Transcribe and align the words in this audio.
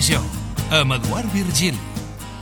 Major, 0.00 0.22
amb 0.72 0.94
Eduard 0.96 1.28
Virgili. 1.28 1.76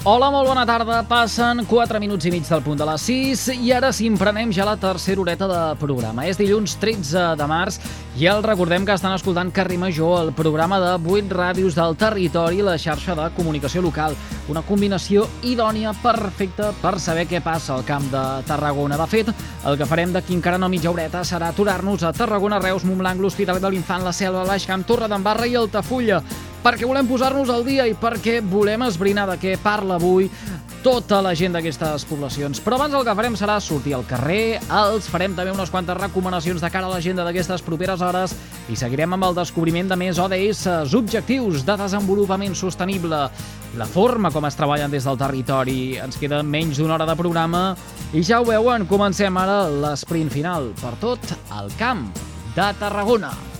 Hola, 0.06 0.28
molt 0.30 0.46
bona 0.46 0.62
tarda. 0.62 1.00
Passen 1.02 1.64
4 1.66 1.98
minuts 1.98 2.28
i 2.28 2.30
mig 2.30 2.44
del 2.46 2.60
punt 2.62 2.78
de 2.78 2.86
les 2.86 3.02
6 3.08 3.40
i 3.56 3.72
ara 3.74 3.88
sí, 3.90 4.06
emprenem 4.06 4.52
ja 4.54 4.62
la 4.62 4.76
tercera 4.78 5.18
horeta 5.18 5.48
de 5.50 5.62
programa. 5.80 6.22
És 6.30 6.38
dilluns 6.38 6.76
13 6.78 7.32
de 7.34 7.48
març 7.50 7.80
i 8.14 8.28
el 8.30 8.44
recordem 8.46 8.86
que 8.86 8.94
estan 8.94 9.16
escoltant 9.16 9.50
Carrer 9.50 9.74
Major, 9.82 10.20
el 10.22 10.30
programa 10.38 10.78
de 10.78 10.92
8 11.02 11.34
ràdios 11.34 11.74
del 11.74 11.98
territori 11.98 12.60
i 12.62 12.66
la 12.68 12.76
xarxa 12.78 13.16
de 13.18 13.26
comunicació 13.34 13.82
local. 13.82 14.14
Una 14.46 14.62
combinació 14.62 15.26
idònia 15.42 15.96
perfecta 15.98 16.70
per 16.78 17.00
saber 17.02 17.26
què 17.26 17.42
passa 17.42 17.74
al 17.74 17.82
camp 17.88 18.06
de 18.12 18.22
Tarragona. 18.46 19.00
De 19.02 19.08
fet, 19.10 19.32
el 19.66 19.80
que 19.80 19.88
farem 19.90 20.14
d'aquí 20.14 20.38
encara 20.38 20.62
no 20.62 20.70
mitja 20.70 20.94
horeta 20.94 21.24
serà 21.26 21.50
aturar-nos 21.50 22.06
a 22.06 22.14
Tarragona, 22.14 22.62
Reus, 22.62 22.86
Montblanc, 22.86 23.18
l'Hospitalet 23.18 23.66
de 23.66 23.74
l'Infant, 23.74 24.06
la 24.06 24.14
Selva, 24.14 24.46
l'Aix 24.46 24.70
Camp, 24.70 24.86
Torre 24.86 25.10
d'Embarra 25.10 25.50
i 25.50 25.58
Altafulla 25.58 26.22
perquè 26.62 26.86
volem 26.88 27.08
posar-nos 27.08 27.50
al 27.52 27.64
dia 27.66 27.86
i 27.88 27.94
perquè 27.98 28.40
volem 28.42 28.86
esbrinar 28.88 29.28
de 29.30 29.38
què 29.40 29.58
parla 29.62 29.96
avui 29.98 30.28
tota 30.82 31.18
la 31.22 31.34
gent 31.34 31.56
d'aquestes 31.56 32.04
poblacions. 32.08 32.60
Però 32.62 32.76
abans 32.78 32.94
el 32.94 33.04
que 33.06 33.14
farem 33.18 33.34
serà 33.38 33.58
sortir 33.62 33.96
al 33.96 34.06
carrer, 34.08 34.60
els 34.70 35.08
farem 35.10 35.34
també 35.36 35.52
unes 35.52 35.72
quantes 35.74 35.98
recomanacions 35.98 36.62
de 36.62 36.70
cara 36.70 36.86
a 36.86 36.92
l'agenda 36.92 37.26
d'aquestes 37.26 37.64
properes 37.66 38.02
hores 38.04 38.34
i 38.70 38.78
seguirem 38.78 39.16
amb 39.16 39.28
el 39.28 39.36
descobriment 39.40 39.90
de 39.90 39.98
més 39.98 40.20
ODS, 40.22 40.64
objectius 40.94 41.66
de 41.66 41.76
desenvolupament 41.82 42.54
sostenible, 42.58 43.26
la 43.78 43.90
forma 43.90 44.30
com 44.34 44.46
es 44.48 44.56
treballen 44.58 44.94
des 44.94 45.04
del 45.08 45.18
territori. 45.18 45.98
Ens 45.98 46.18
queda 46.20 46.42
menys 46.46 46.78
d'una 46.78 46.96
hora 46.96 47.10
de 47.10 47.18
programa 47.18 47.62
i 48.14 48.22
ja 48.22 48.40
ho 48.40 48.48
veuen, 48.48 48.86
comencem 48.88 49.36
ara 49.36 49.64
l'esprint 49.68 50.30
final 50.32 50.72
per 50.80 50.94
tot 51.02 51.36
el 51.58 51.74
camp 51.80 52.08
de 52.54 52.72
Tarragona. 52.78 53.57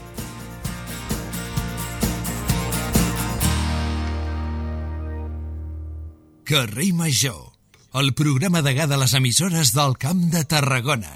Carrer 6.49 6.95
Major, 6.95 7.53
el 7.93 8.15
programa 8.15 8.63
de 8.63 8.73
de 8.87 8.97
les 8.97 9.13
emissores 9.13 9.75
del 9.75 9.99
Camp 10.01 10.31
de 10.33 10.47
Tarragona. 10.49 11.11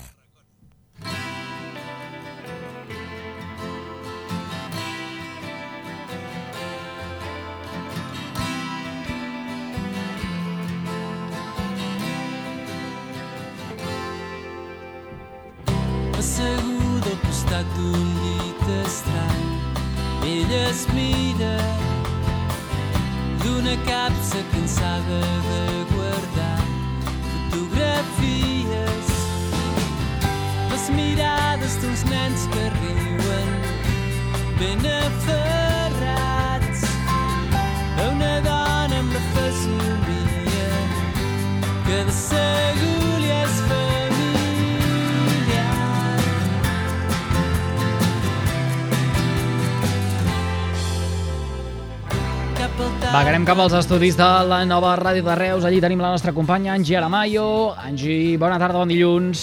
Asseguda 16.19 17.09
al 17.09 17.23
costat 17.25 17.73
d'un 17.79 18.05
llit 18.21 18.69
estrany, 18.83 19.49
ella 20.35 20.61
es 20.69 20.85
mira 20.93 21.57
d'una 23.43 23.77
capsa 23.85 24.39
cansada 24.53 25.21
de 25.49 25.85
guardar 25.93 26.61
fotografies. 27.51 29.09
Les 30.71 30.85
mirades 30.97 31.75
d'uns 31.81 32.03
nens 32.11 32.41
que 32.53 32.65
riuen 32.79 33.51
ben 34.61 34.83
aferrats 35.05 36.81
a 37.99 38.09
una 38.13 38.35
dona 38.49 38.97
amb 39.03 39.13
la 39.17 39.23
fesomia 39.35 40.71
que 41.87 41.99
de 42.09 42.15
segur 42.27 43.19
li 43.25 43.31
és 43.43 43.57
familiar. 43.67 43.92
Vagarem 53.13 53.45
cap 53.45 53.59
als 53.61 53.75
estudis 53.77 54.15
de 54.17 54.27
la 54.49 54.63
nova 54.65 54.95
ràdio 54.97 55.25
de 55.27 55.35
Reus. 55.37 55.65
Allí 55.69 55.81
tenim 55.85 56.01
la 56.01 56.09
nostra 56.15 56.33
companya 56.33 56.73
Angie 56.73 56.97
Aramayo. 56.97 57.75
Angie, 57.77 58.39
bona 58.41 58.57
tarda, 58.59 58.79
bon 58.81 58.89
dilluns. 58.89 59.43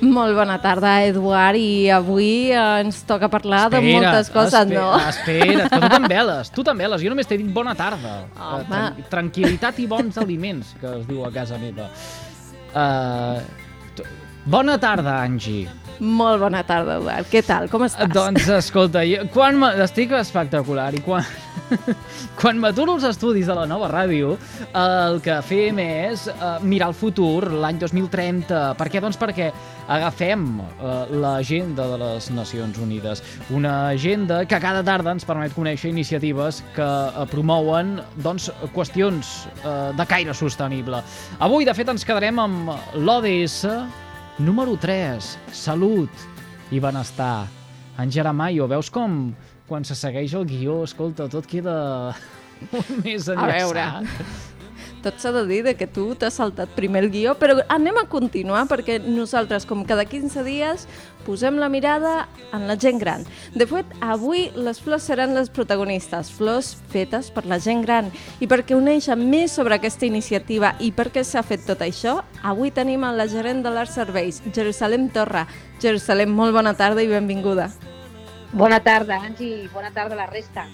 Molt 0.00 0.32
bona 0.38 0.56
tarda, 0.62 0.94
Eduard, 1.04 1.58
i 1.60 1.90
avui 1.92 2.48
eh, 2.48 2.62
ens 2.80 3.02
toca 3.08 3.28
parlar 3.28 3.66
de 3.74 3.80
moltes 3.84 4.30
coses, 4.32 4.54
espera, 4.54 4.80
no? 4.80 5.10
Espera, 5.10 5.66
que 5.68 5.80
tu 5.82 5.90
t'enveles, 5.94 6.52
tu 6.56 6.64
t'enveles. 6.64 7.04
Jo 7.04 7.12
només 7.12 7.28
t'he 7.28 7.36
dit 7.42 7.50
bona 7.52 7.74
tarda. 7.76 8.22
Home. 8.38 8.62
Eh, 8.62 8.70
tran- 8.72 9.04
Tranquilitat 9.12 9.82
i 9.84 9.86
bons 9.90 10.16
aliments, 10.24 10.72
que 10.80 10.94
es 11.02 11.04
diu 11.10 11.20
a 11.28 11.32
casa 11.34 11.60
meva. 11.60 11.90
Uh, 12.72 14.00
bona 14.48 14.78
tarda, 14.80 15.18
Angie. 15.26 15.68
Molt 16.00 16.40
bona 16.40 16.62
tarda, 16.64 16.96
Eduard. 17.02 17.28
Què 17.28 17.42
tal? 17.44 17.68
Com 17.68 17.84
estàs? 17.84 18.08
Doncs 18.16 18.48
escolta, 18.62 19.02
jo, 19.04 19.26
quan 19.34 19.60
estic 19.84 20.14
espectacular 20.16 20.94
i 20.96 21.02
quan, 21.04 21.26
quan 22.40 22.60
m'aturo 22.60 22.96
als 22.96 23.06
estudis 23.08 23.48
de 23.48 23.56
la 23.56 23.66
nova 23.68 23.88
ràdio, 23.90 24.34
el 24.76 25.20
que 25.24 25.36
fem 25.46 25.78
és 25.82 26.26
uh, 26.32 26.58
mirar 26.62 26.90
el 26.90 26.96
futur, 26.98 27.50
l'any 27.62 27.80
2030. 27.80 28.60
Per 28.78 28.88
què? 28.90 29.02
Doncs 29.02 29.18
perquè 29.20 29.50
agafem 29.90 30.44
uh, 30.60 31.06
l'agenda 31.22 31.88
de 31.92 32.00
les 32.02 32.30
Nacions 32.34 32.78
Unides. 32.82 33.24
Una 33.54 33.90
agenda 33.94 34.42
que 34.48 34.60
cada 34.62 34.84
tarda 34.86 35.14
ens 35.16 35.26
permet 35.28 35.54
conèixer 35.56 35.90
iniciatives 35.92 36.62
que 36.76 36.86
uh, 36.86 37.24
promouen 37.30 37.98
doncs, 38.20 38.50
qüestions 38.74 39.30
de 39.96 40.04
caire 40.08 40.32
sostenible. 40.36 41.00
Avui, 41.42 41.66
de 41.66 41.74
fet, 41.76 41.88
ens 41.90 42.04
quedarem 42.06 42.38
amb 42.42 42.70
l'ODS 42.98 43.64
Número 44.40 44.72
3, 44.80 45.26
salut 45.52 46.08
i 46.72 46.78
benestar. 46.80 47.44
En 48.00 48.08
Jeramaio, 48.08 48.64
veus 48.70 48.88
com 48.88 49.34
quan 49.70 49.86
se 49.86 49.94
segueix 49.94 50.34
el 50.34 50.44
guió, 50.50 50.80
escolta, 50.84 51.30
tot 51.30 51.46
queda 51.46 51.78
molt 52.74 52.90
més 53.04 53.30
A 53.30 53.36
enllaçat? 53.38 53.60
veure. 53.62 53.90
Tot 55.00 55.16
s'ha 55.16 55.30
de 55.32 55.46
dir 55.48 55.62
de 55.64 55.72
que 55.80 55.86
tu 55.88 56.10
t'has 56.12 56.34
saltat 56.36 56.74
primer 56.76 57.00
el 57.06 57.08
guió, 57.08 57.32
però 57.40 57.54
anem 57.72 57.96
a 57.96 58.08
continuar 58.12 58.66
perquè 58.68 58.98
nosaltres, 59.00 59.64
com 59.64 59.80
cada 59.88 60.04
15 60.04 60.42
dies, 60.44 60.82
posem 61.24 61.56
la 61.56 61.70
mirada 61.72 62.26
en 62.52 62.66
la 62.68 62.76
gent 62.76 62.98
gran. 63.00 63.24
De 63.56 63.64
fet, 63.70 63.88
avui 64.04 64.50
les 64.60 64.76
flors 64.84 65.06
seran 65.08 65.32
les 65.32 65.48
protagonistes, 65.48 66.28
flors 66.36 66.74
fetes 66.92 67.30
per 67.32 67.46
la 67.48 67.56
gent 67.64 67.80
gran. 67.86 68.10
I 68.44 68.48
perquè 68.50 68.74
conèixer 68.76 69.16
més 69.16 69.56
sobre 69.56 69.78
aquesta 69.78 70.04
iniciativa 70.04 70.74
i 70.84 70.90
per 70.92 71.08
què 71.14 71.24
s'ha 71.24 71.40
fet 71.48 71.64
tot 71.70 71.80
això, 71.86 72.18
avui 72.44 72.68
tenim 72.70 73.06
a 73.08 73.14
la 73.16 73.24
gerent 73.32 73.64
de 73.64 73.72
l'Art 73.72 73.94
Serveis, 73.96 74.42
Jerusalem 74.52 75.08
Torra. 75.16 75.46
Jerusalem, 75.80 76.28
molt 76.28 76.52
bona 76.52 76.76
tarda 76.76 77.00
i 77.00 77.08
benvinguda. 77.08 77.70
Bona 78.52 78.80
tarda, 78.82 79.20
Angie, 79.22 79.64
i 79.64 79.68
bona 79.68 79.92
tarda 79.94 80.16
a 80.16 80.24
la 80.24 80.26
resta. 80.26 80.64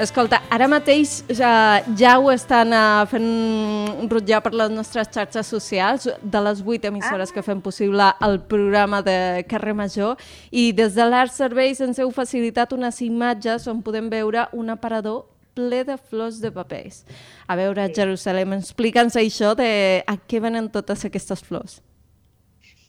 Escolta, 0.00 0.42
ara 0.52 0.66
mateix 0.68 1.22
ja, 1.32 1.82
ja 1.96 2.16
ho 2.20 2.30
estan 2.32 2.72
uh, 2.72 3.04
fent 3.08 4.08
rotllar 4.10 4.42
per 4.44 4.52
les 4.56 4.72
nostres 4.72 5.08
xarxes 5.12 5.48
socials 5.52 6.08
de 6.20 6.42
les 6.44 6.60
vuit 6.64 6.84
emissores 6.84 7.32
que 7.32 7.44
fem 7.44 7.62
possible 7.64 8.08
el 8.24 8.40
programa 8.50 9.00
de 9.04 9.44
Carrer 9.48 9.76
Major 9.76 10.20
i 10.50 10.70
des 10.76 10.96
de 10.96 11.06
l'Art 11.06 11.32
Serveis 11.32 11.80
ens 11.84 12.00
heu 12.00 12.12
facilitat 12.12 12.72
unes 12.76 13.00
imatges 13.04 13.68
on 13.72 13.80
podem 13.84 14.10
veure 14.12 14.48
un 14.52 14.72
aparador 14.72 15.24
ple 15.56 15.84
de 15.88 15.96
flors 15.96 16.40
de 16.40 16.52
papers. 16.52 17.04
A 17.48 17.56
veure, 17.56 17.88
Jerusalem, 17.96 18.58
explica'ns 18.58 19.16
això 19.16 19.54
de 19.56 20.02
a 20.04 20.16
què 20.16 20.40
venen 20.44 20.68
totes 20.72 21.04
aquestes 21.08 21.44
flors. 21.44 21.80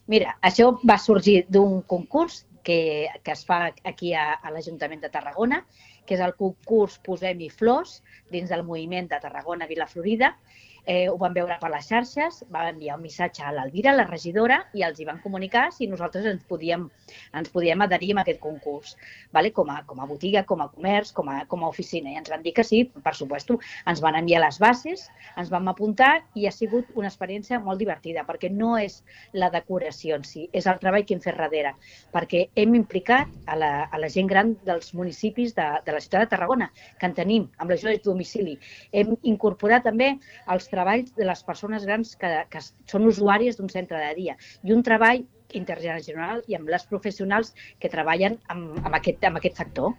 Mira, 0.08 0.34
això 0.40 0.74
va 0.88 0.96
sorgir 1.00 1.42
d'un 1.52 1.80
concurs 1.84 2.42
que, 2.62 3.08
que 3.24 3.34
es 3.34 3.44
fa 3.48 3.72
aquí 3.84 4.14
a, 4.14 4.32
a 4.34 4.52
l'Ajuntament 4.54 5.02
de 5.04 5.10
Tarragona, 5.12 5.62
que 6.06 6.16
és 6.16 6.24
el 6.24 6.34
concurs 6.38 6.98
Posem-hi 7.04 7.50
flors, 7.52 7.98
dins 8.32 8.50
del 8.52 8.64
moviment 8.64 9.10
de 9.10 9.20
Tarragona 9.20 9.68
Vila 9.70 9.86
Florida. 9.90 10.34
Eh, 10.88 11.06
ho 11.12 11.18
van 11.20 11.34
veure 11.36 11.58
per 11.60 11.68
les 11.68 11.84
xarxes, 11.84 12.38
va 12.48 12.62
enviar 12.70 12.94
un 12.96 13.02
missatge 13.04 13.42
a 13.44 13.50
l'Alvira, 13.52 13.92
la 13.92 14.06
regidora, 14.08 14.62
i 14.72 14.80
els 14.86 14.96
hi 14.96 15.04
van 15.04 15.18
comunicar 15.20 15.66
si 15.76 15.84
nosaltres 15.90 16.24
ens 16.30 16.46
podíem, 16.48 16.86
ens 17.36 17.50
podíem 17.52 17.82
adherir 17.84 18.14
a 18.14 18.22
aquest 18.22 18.40
concurs, 18.40 18.94
vale? 19.36 19.50
com, 19.52 19.68
a, 19.68 19.82
com 19.84 20.00
a 20.00 20.06
botiga, 20.08 20.46
com 20.48 20.62
a 20.64 20.68
comerç, 20.72 21.12
com 21.12 21.28
a, 21.28 21.42
com 21.50 21.64
a 21.64 21.68
oficina. 21.68 22.08
I 22.14 22.22
ens 22.22 22.30
van 22.32 22.40
dir 22.46 22.54
que 22.56 22.64
sí, 22.64 22.86
per 23.04 23.12
supuesto. 23.18 23.58
Ens 23.84 24.00
van 24.00 24.16
enviar 24.16 24.40
les 24.40 24.56
bases, 24.62 25.04
ens 25.36 25.52
vam 25.52 25.68
apuntar 25.68 26.22
i 26.32 26.48
ha 26.48 26.54
sigut 26.56 26.88
una 26.96 27.12
experiència 27.12 27.60
molt 27.60 27.84
divertida, 27.84 28.24
perquè 28.24 28.48
no 28.48 28.78
és 28.80 29.02
la 29.36 29.52
decoració 29.52 30.16
en 30.16 30.24
si, 30.24 30.46
és 30.56 30.70
el 30.72 30.80
treball 30.80 31.04
que 31.04 31.18
hem 31.18 31.20
fet 31.20 31.36
darrere, 31.36 31.74
perquè 32.16 32.46
hem 32.56 32.78
implicat 32.80 33.28
a 33.44 33.60
la, 33.60 33.72
a 33.92 34.00
la 34.00 34.08
gent 34.08 34.32
gran 34.32 34.56
dels 34.64 34.94
municipis 34.96 35.52
de, 35.52 35.68
de 35.84 35.92
la 35.92 36.00
ciutat 36.00 36.24
de 36.24 36.32
Tarragona, 36.32 36.72
que 36.96 37.12
en 37.12 37.20
tenim, 37.20 37.48
amb 37.60 37.76
l'ajuda 37.76 37.92
de 37.92 38.02
domicili. 38.08 38.56
Hem 38.96 39.12
incorporat 39.28 39.84
també 39.84 40.14
els 40.48 40.64
treballs 40.64 40.77
de 40.84 41.24
les 41.24 41.42
persones 41.44 41.84
grans 41.86 42.14
que, 42.16 42.30
que 42.50 42.62
són 42.62 43.08
usuàries 43.08 43.58
d'un 43.58 43.68
centre 43.72 43.98
de 43.98 44.14
dia 44.18 44.36
i 44.62 44.72
un 44.72 44.82
treball 44.82 45.24
intergeneracional 45.56 46.42
i 46.46 46.56
amb 46.58 46.68
les 46.68 46.84
professionals 46.88 47.54
que 47.80 47.90
treballen 47.92 48.38
amb, 48.48 48.76
amb, 48.84 48.94
aquest, 49.00 49.24
amb 49.24 49.40
aquest 49.40 49.56
sector. 49.64 49.94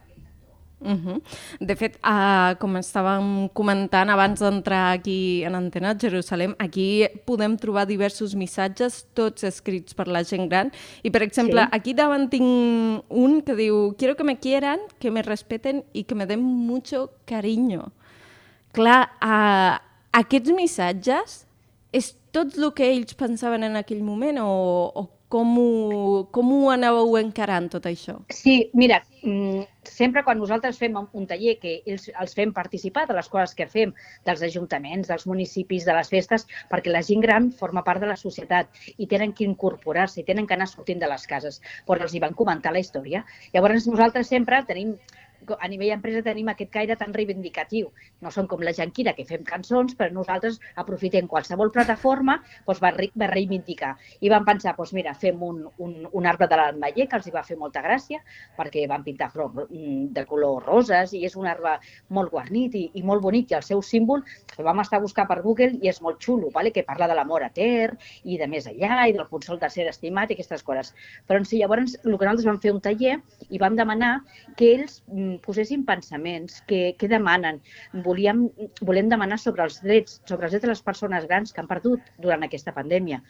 Uh 0.81 0.91
-huh. 0.91 1.21
De 1.59 1.75
fet, 1.75 1.97
uh, 1.97 2.55
com 2.57 2.77
estàvem 2.77 3.49
comentant 3.53 4.09
abans 4.09 4.39
d'entrar 4.39 4.93
aquí 4.93 5.43
en 5.43 5.55
Antena 5.55 5.93
Jerusalem, 5.99 6.55
aquí 6.57 7.05
podem 7.25 7.57
trobar 7.57 7.85
diversos 7.85 8.33
missatges, 8.33 9.05
tots 9.13 9.43
escrits 9.43 9.93
per 9.93 10.07
la 10.07 10.23
gent 10.23 10.47
gran. 10.49 10.71
I, 11.03 11.09
per 11.11 11.21
exemple, 11.21 11.61
sí. 11.61 11.67
aquí 11.71 11.93
davant 11.93 12.29
tinc 12.29 13.03
un 13.09 13.41
que 13.41 13.55
diu 13.55 13.93
«Quiero 13.97 14.15
que 14.15 14.23
me 14.23 14.37
quieran, 14.39 14.79
que 14.99 15.11
me 15.11 15.21
respeten 15.21 15.83
y 15.91 16.03
que 16.03 16.15
me 16.15 16.25
den 16.25 16.41
mucho 16.41 17.11
cariño». 17.25 17.91
Clar, 18.71 19.09
uh, 19.21 19.88
aquests 20.11 20.51
missatges 20.55 21.43
és 21.93 22.13
tot 22.33 22.57
el 22.57 22.71
que 22.77 22.87
ells 22.89 23.15
pensaven 23.17 23.65
en 23.65 23.77
aquell 23.79 24.03
moment 24.05 24.37
o, 24.41 24.49
o 24.93 25.07
com 25.29 25.49
ho, 25.61 26.23
com 26.33 26.49
ho 26.55 26.71
anàveu 26.73 27.13
encarant, 27.19 27.67
tot 27.69 27.85
això? 27.85 28.15
Sí, 28.33 28.71
mira, 28.73 28.97
mm, 29.21 29.61
sempre 29.85 30.23
quan 30.25 30.39
nosaltres 30.41 30.79
fem 30.81 30.97
un 30.97 31.27
taller 31.29 31.53
que 31.61 31.75
ells 31.85 32.07
els 32.09 32.33
fem 32.33 32.53
participar 32.53 33.05
de 33.05 33.13
les 33.13 33.29
coses 33.29 33.53
que 33.53 33.67
fem, 33.69 33.93
dels 34.25 34.41
ajuntaments, 34.49 35.07
dels 35.11 35.27
municipis, 35.29 35.85
de 35.85 35.93
les 35.93 36.09
festes, 36.09 36.47
perquè 36.73 36.89
la 36.89 37.03
gent 37.05 37.21
gran 37.21 37.51
forma 37.61 37.85
part 37.85 38.01
de 38.01 38.09
la 38.09 38.17
societat 38.17 38.81
i 38.97 39.05
tenen 39.05 39.35
que 39.37 39.45
incorporar-se, 39.45 40.21
i 40.21 40.25
tenen 40.25 40.49
que 40.49 40.57
anar 40.57 40.67
sortint 40.67 40.99
de 41.05 41.13
les 41.13 41.29
cases. 41.29 41.61
Però 41.85 42.01
els 42.01 42.17
hi 42.17 42.25
van 42.25 42.33
comentar 42.33 42.73
la 42.73 42.81
història. 42.81 43.21
Llavors 43.53 43.85
nosaltres 43.87 44.33
sempre 44.33 44.63
tenim 44.65 44.97
a 45.59 45.67
nivell 45.71 45.93
empresa 45.95 46.23
tenim 46.25 46.49
aquest 46.51 46.71
caire 46.73 46.97
tan 46.99 47.13
reivindicatiu. 47.13 47.91
No 48.21 48.31
som 48.31 48.47
com 48.47 48.63
la 48.65 48.73
Janquira, 48.75 49.13
que 49.17 49.25
fem 49.25 49.43
cançons, 49.47 49.95
però 49.97 50.11
nosaltres 50.13 50.59
aprofitem 50.75 51.27
qualsevol 51.27 51.71
plataforma 51.71 52.39
doncs 52.67 52.81
va, 52.83 52.91
va 52.93 53.29
reivindicar. 53.31 53.95
I 54.21 54.31
vam 54.33 54.45
pensar, 54.47 54.75
doncs 54.77 54.93
mira, 54.97 55.13
fem 55.13 55.41
un, 55.43 55.63
un, 55.77 55.95
un 56.11 56.29
arbre 56.29 56.47
de 56.49 56.59
l'Almaller, 56.59 57.07
que 57.09 57.19
els 57.19 57.27
hi 57.27 57.35
va 57.35 57.45
fer 57.47 57.57
molta 57.59 57.83
gràcia, 57.85 58.21
perquè 58.57 58.85
van 58.89 59.03
pintar 59.05 59.31
flors 59.33 59.55
mm, 59.69 60.11
de 60.15 60.25
color 60.29 60.65
roses 60.65 61.13
i 61.17 61.23
és 61.27 61.35
un 61.39 61.47
arbre 61.49 61.77
molt 62.15 62.31
guarnit 62.33 62.75
i, 62.75 62.85
i 62.99 63.03
molt 63.05 63.23
bonic, 63.23 63.51
i 63.51 63.59
el 63.59 63.65
seu 63.65 63.81
símbol 63.85 64.23
el 64.57 64.65
vam 64.67 64.81
estar 64.83 64.99
a 64.99 65.03
buscar 65.03 65.25
per 65.29 65.39
Google 65.43 65.77
i 65.79 65.89
és 65.91 66.01
molt 66.03 66.19
xulo, 66.23 66.49
vale? 66.53 66.73
que 66.75 66.83
parla 66.87 67.07
de 67.09 67.15
l'amor 67.17 67.45
etern 67.45 67.97
i 68.23 68.37
de 68.39 68.47
més 68.51 68.67
allà 68.69 69.07
i 69.07 69.15
del 69.15 69.27
consol 69.31 69.59
de 69.61 69.69
ser 69.71 69.87
estimat 69.89 70.29
i 70.29 70.37
aquestes 70.37 70.63
coses. 70.67 70.91
Però 71.27 71.39
en 71.39 71.47
si 71.47 71.61
llavors 71.61 71.95
el 72.03 72.17
que 72.17 72.27
nosaltres 72.27 72.47
vam 72.49 72.59
fer 72.63 72.73
un 72.75 72.81
taller 72.83 73.17
i 73.49 73.61
vam 73.61 73.77
demanar 73.79 74.11
que 74.59 74.73
ells 74.75 74.99
mm, 75.07 75.28
posessin 75.43 75.85
pensaments, 75.85 76.59
que, 76.67 76.95
que 76.99 77.09
demanen. 77.11 77.59
Volíem, 78.05 78.47
volem 78.81 79.09
demanar 79.11 79.39
sobre 79.41 79.65
els 79.67 79.79
drets, 79.83 80.19
sobre 80.29 80.47
els 80.47 80.55
drets 80.55 80.65
de 80.65 80.71
les 80.71 80.83
persones 80.85 81.27
grans 81.29 81.53
que 81.53 81.61
han 81.61 81.69
perdut 81.69 82.09
durant 82.17 82.43
aquesta 82.45 82.73
pandèmia. 82.75 83.21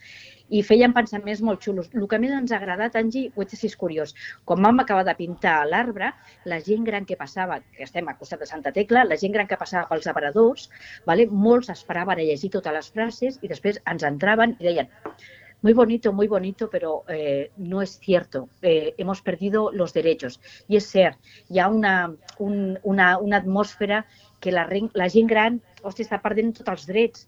I 0.49 0.63
feien 0.65 0.95
pensaments 0.95 1.43
molt 1.45 1.65
xulos. 1.65 1.89
El 1.93 2.07
que 2.09 2.21
més 2.21 2.33
ens 2.35 2.53
ha 2.53 2.59
agradat, 2.61 2.95
Angi, 2.99 3.27
ho 3.35 3.45
ets 3.45 3.57
així 3.57 3.73
curiós. 3.79 4.15
Quan 4.49 4.63
vam 4.65 4.81
acabar 4.81 5.05
de 5.07 5.17
pintar 5.17 5.57
l'arbre, 5.69 6.13
la 6.49 6.61
gent 6.65 6.87
gran 6.87 7.05
que 7.09 7.19
passava, 7.19 7.59
que 7.75 7.85
estem 7.85 8.07
al 8.07 8.17
costat 8.21 8.41
de 8.45 8.49
Santa 8.49 8.73
Tecla, 8.75 9.05
la 9.05 9.17
gent 9.19 9.35
gran 9.35 9.49
que 9.49 9.59
passava 9.59 9.87
pels 9.91 10.07
aparadors, 10.09 10.69
vale? 11.05 11.27
molts 11.29 11.69
esperaven 11.73 12.19
a 12.19 12.25
llegir 12.25 12.49
totes 12.55 12.73
les 12.75 12.89
frases 12.95 13.37
i 13.41 13.51
després 13.51 13.81
ens 13.91 14.05
entraven 14.07 14.55
i 14.59 14.69
deien 14.69 14.89
muy 15.61 15.73
bonito, 15.73 16.13
muy 16.13 16.27
bonito, 16.27 16.69
pero 16.69 17.03
eh, 17.07 17.51
no 17.57 17.81
es 17.81 17.99
cierto. 17.99 18.49
Eh, 18.61 18.93
hemos 18.97 19.21
perdido 19.21 19.71
los 19.71 19.93
derechos. 19.93 20.39
I 20.67 20.77
és 20.77 20.87
hi 20.95 21.59
ha 21.59 21.67
una, 21.67 22.13
un, 22.37 22.79
una, 22.83 23.17
una 23.17 23.37
atmosfera 23.37 24.05
que 24.39 24.51
la, 24.51 24.67
la 24.93 25.09
gent 25.09 25.27
gran 25.27 25.61
hòstia, 25.83 26.05
està 26.07 26.21
perdent 26.23 26.55
tots 26.57 26.71
els 26.71 26.87
drets. 26.87 27.27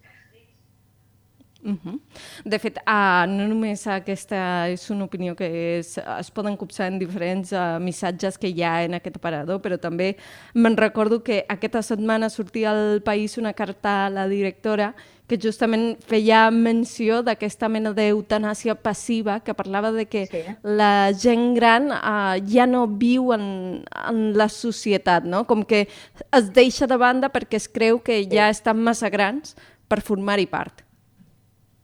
Uh 1.64 1.76
-huh. 1.78 2.00
De 2.44 2.58
fet, 2.58 2.78
uh, 2.78 3.24
no 3.28 3.46
només 3.46 3.86
aquesta 3.86 4.68
és 4.68 4.90
una 4.90 5.04
opinió 5.04 5.36
que 5.36 5.78
és, 5.78 5.96
es 6.18 6.30
poden 6.30 6.56
copsar 6.56 6.88
en 6.88 6.98
diferents 6.98 7.52
uh, 7.52 7.78
missatges 7.78 8.36
que 8.36 8.48
hi 8.48 8.62
ha 8.62 8.82
en 8.82 8.94
aquest 8.94 9.16
aparador, 9.16 9.60
però 9.62 9.78
també 9.78 10.16
me'n 10.54 10.76
recordo 10.76 11.22
que 11.22 11.44
aquesta 11.48 11.82
setmana 11.82 12.30
sortia 12.30 12.72
al 12.72 13.02
País 13.02 13.38
una 13.38 13.52
carta 13.52 14.06
a 14.06 14.10
la 14.10 14.26
directora 14.26 14.96
que 15.32 15.40
justament 15.40 15.96
feia 16.04 16.44
menció 16.52 17.22
d'aquesta 17.24 17.70
mena 17.72 17.94
d'eutanàsia 17.96 18.74
passiva 18.76 19.38
que 19.40 19.56
parlava 19.56 19.88
de 19.94 20.04
que 20.04 20.26
sí. 20.28 20.42
la 20.62 21.12
gent 21.16 21.54
gran 21.56 21.88
uh, 21.88 22.36
ja 22.52 22.66
no 22.68 22.84
viu 22.86 23.32
en, 23.32 23.46
en 23.88 24.20
la 24.36 24.50
societat, 24.52 25.24
no? 25.24 25.46
com 25.48 25.64
que 25.64 25.86
es 25.88 26.52
deixa 26.52 26.86
de 26.86 27.00
banda 27.00 27.32
perquè 27.32 27.56
es 27.56 27.68
creu 27.68 28.02
que 28.04 28.20
ja 28.28 28.50
estan 28.52 28.84
massa 28.84 29.08
grans 29.08 29.56
per 29.88 30.02
formar-hi 30.04 30.50
part. 30.52 30.84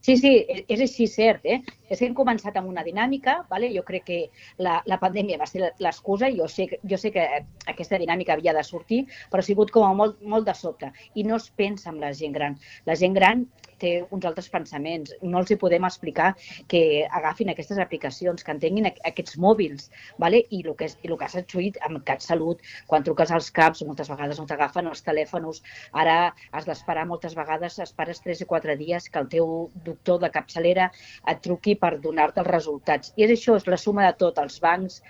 Sí, 0.01 0.15
sí, 0.15 0.31
és 0.47 0.79
així 0.79 1.05
cert. 1.11 1.43
Eh? 1.43 1.59
És 1.89 1.99
que 1.99 2.07
hem 2.07 2.15
començat 2.15 2.55
amb 2.59 2.69
una 2.71 2.85
dinàmica, 2.87 3.39
vale? 3.49 3.69
jo 3.73 3.83
crec 3.87 4.05
que 4.07 4.19
la, 4.63 4.77
la 4.87 4.99
pandèmia 5.01 5.39
va 5.41 5.47
ser 5.49 5.73
l'excusa, 5.83 6.29
jo, 6.35 6.47
sé, 6.47 6.69
jo 6.87 6.97
sé 6.97 7.11
que 7.15 7.25
aquesta 7.67 7.99
dinàmica 7.99 8.37
havia 8.37 8.55
de 8.55 8.63
sortir, 8.63 9.01
però 9.31 9.43
ha 9.43 9.49
sigut 9.49 9.73
com 9.75 9.87
a 9.87 9.93
molt, 9.97 10.21
molt 10.23 10.47
de 10.47 10.55
sobte. 10.55 10.93
I 11.19 11.27
no 11.27 11.35
es 11.35 11.49
pensa 11.51 11.91
en 11.91 11.99
la 11.99 12.13
gent 12.15 12.37
gran. 12.37 12.55
La 12.87 12.95
gent 12.95 13.17
gran 13.17 13.47
té 13.81 13.93
uns 14.15 14.25
altres 14.29 14.49
pensaments. 14.53 15.13
No 15.21 15.41
els 15.41 15.51
hi 15.51 15.57
podem 15.61 15.85
explicar 15.87 16.33
que 16.71 16.81
agafin 17.19 17.51
aquestes 17.53 17.79
aplicacions, 17.81 18.43
que 18.43 18.55
entenguin 18.55 18.89
aquests 18.91 19.37
mòbils, 19.41 19.89
vale? 20.21 20.43
I, 20.49 20.61
el 20.65 20.75
que 20.79 20.89
i 20.89 21.09
el 21.09 21.17
que 21.17 21.27
has 21.27 21.37
succeït 21.37 21.79
amb 21.87 22.01
CatSalut, 22.07 22.63
quan 22.89 23.05
truques 23.07 23.31
als 23.35 23.49
CAPs, 23.55 23.83
moltes 23.87 24.11
vegades 24.11 24.39
no 24.39 24.47
t'agafen 24.49 24.89
els 24.91 25.03
telèfons, 25.05 25.61
ara 26.03 26.17
has 26.51 26.67
d'esperar 26.69 27.05
moltes 27.09 27.35
vegades, 27.37 27.79
esperes 27.83 28.23
3 28.25 28.43
o 28.45 28.49
4 28.53 28.77
dies 28.79 29.09
que 29.09 29.21
el 29.23 29.29
teu 29.31 29.53
doctor 29.85 30.19
de 30.23 30.31
capçalera 30.33 30.89
et 31.27 31.43
truqui 31.45 31.75
per 31.79 31.95
donar-te 32.03 32.43
els 32.43 32.51
resultats. 32.51 33.13
I 33.15 33.27
és 33.27 33.35
això, 33.37 33.57
és 33.59 33.67
la 33.67 33.79
suma 33.79 34.07
de 34.07 34.17
tot, 34.23 34.41
els 34.41 34.59
bancs, 34.63 35.01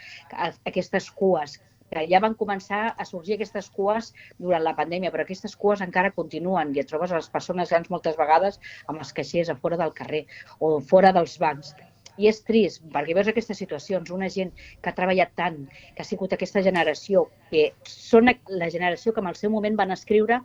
aquestes 0.69 1.09
cues, 1.21 1.59
que 1.89 2.05
ja 2.11 2.21
van 2.23 2.35
començar 2.39 2.81
a 2.97 3.05
sorgir 3.09 3.35
aquestes 3.35 3.69
cues 3.75 4.13
durant 4.37 4.63
la 4.65 4.75
pandèmia, 4.77 5.11
però 5.13 5.25
aquestes 5.25 5.55
cues 5.59 5.83
encara 5.85 6.13
continuen 6.15 6.73
i 6.75 6.83
et 6.83 6.89
trobes 6.91 7.11
a 7.11 7.19
les 7.21 7.29
persones 7.33 7.73
grans 7.73 7.89
moltes 7.93 8.17
vegades 8.19 8.59
amb 8.87 8.99
els 8.99 9.13
caixers 9.13 9.49
a 9.49 9.57
fora 9.63 9.79
del 9.81 9.95
carrer 10.01 10.25
o 10.59 10.77
fora 10.91 11.13
dels 11.15 11.37
bancs. 11.41 11.73
I 12.19 12.27
és 12.27 12.41
trist, 12.43 12.81
perquè 12.93 13.15
veus 13.15 13.29
aquestes 13.31 13.61
situacions, 13.61 14.11
una 14.11 14.27
gent 14.29 14.49
que 14.83 14.91
ha 14.91 14.95
treballat 14.95 15.31
tant, 15.39 15.61
que 15.95 16.03
ha 16.03 16.07
sigut 16.07 16.33
aquesta 16.35 16.63
generació, 16.65 17.29
que 17.51 17.69
són 17.87 18.27
la 18.49 18.71
generació 18.73 19.13
que 19.13 19.23
en 19.23 19.29
el 19.31 19.37
seu 19.39 19.53
moment 19.53 19.77
van 19.79 19.95
escriure 19.95 20.41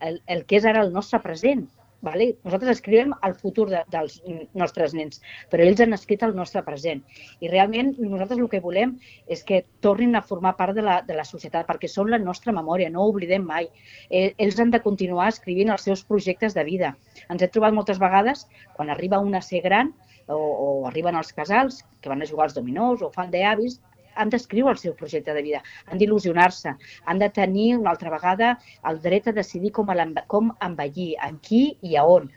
el, 0.00 0.22
el 0.26 0.46
que 0.48 0.56
és 0.56 0.68
ara 0.68 0.86
el 0.86 0.94
nostre 0.94 1.20
present, 1.20 1.66
Vale? 2.00 2.28
Nosaltres 2.46 2.76
escrivim 2.76 3.12
el 3.26 3.34
futur 3.34 3.66
de, 3.72 3.80
dels 3.90 4.20
nostres 4.54 4.92
nens, 4.94 5.18
però 5.50 5.64
ells 5.66 5.80
han 5.82 5.96
escrit 5.96 6.22
el 6.22 6.34
nostre 6.36 6.62
present. 6.66 7.00
I 7.42 7.50
realment 7.50 7.96
nosaltres 7.98 8.38
el 8.38 8.50
que 8.52 8.60
volem 8.62 8.94
és 9.26 9.42
que 9.48 9.64
tornin 9.82 10.14
a 10.14 10.22
formar 10.22 10.54
part 10.60 10.78
de 10.78 10.84
la, 10.86 11.00
de 11.08 11.16
la 11.18 11.26
societat, 11.26 11.66
perquè 11.66 11.90
són 11.90 12.12
la 12.14 12.20
nostra 12.22 12.54
memòria, 12.54 12.90
no 12.94 13.02
ho 13.02 13.10
oblidem 13.14 13.42
mai. 13.48 13.66
Eh, 14.10 14.30
ells 14.38 14.60
han 14.62 14.70
de 14.74 14.82
continuar 14.84 15.32
escrivint 15.32 15.74
els 15.74 15.88
seus 15.90 16.04
projectes 16.06 16.54
de 16.54 16.66
vida. 16.68 16.94
Ens 17.26 17.42
hem 17.42 17.50
trobat 17.50 17.74
moltes 17.74 17.98
vegades, 17.98 18.46
quan 18.78 18.94
arriba 18.94 19.18
una 19.18 19.42
a 19.42 19.48
ser 19.48 19.64
gran, 19.66 19.90
o, 20.28 20.38
o 20.38 20.66
arriben 20.86 21.18
els 21.18 21.32
casals, 21.34 21.82
que 22.00 22.12
van 22.12 22.22
a 22.22 22.30
jugar 22.30 22.46
als 22.46 22.54
dominós 22.54 23.02
o 23.02 23.10
fan 23.10 23.32
d'avis, 23.34 23.80
han 24.18 24.32
d'escriure 24.34 24.74
el 24.74 24.80
seu 24.82 24.94
projecte 24.98 25.34
de 25.36 25.44
vida, 25.46 25.62
han 25.86 26.00
d'il·lusionar-se, 26.02 26.74
han 27.06 27.22
de 27.22 27.30
tenir 27.40 27.70
una 27.78 27.94
altra 27.94 28.12
vegada 28.14 28.56
el 28.90 29.00
dret 29.04 29.30
a 29.30 29.36
decidir 29.40 29.72
com, 29.78 29.94
com 30.26 30.52
envellir, 30.68 31.14
en 31.28 31.38
qui 31.48 31.64
i 31.82 31.96
a 31.96 32.04
on 32.18 32.30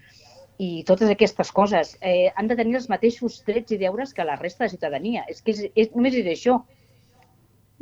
i 0.61 0.83
totes 0.85 1.09
aquestes 1.09 1.49
coses. 1.57 1.95
Eh, 2.05 2.29
han 2.37 2.49
de 2.51 2.57
tenir 2.59 2.77
els 2.77 2.89
mateixos 2.91 3.39
drets 3.47 3.73
i 3.73 3.79
deures 3.81 4.13
que 4.13 4.27
la 4.27 4.37
resta 4.37 4.65
de 4.65 4.73
ciutadania. 4.75 5.25
És 5.31 5.41
que 5.41 5.55
és, 5.55 5.63
és, 5.73 5.89
només 5.95 6.17
és 6.19 6.29
això. 6.35 6.59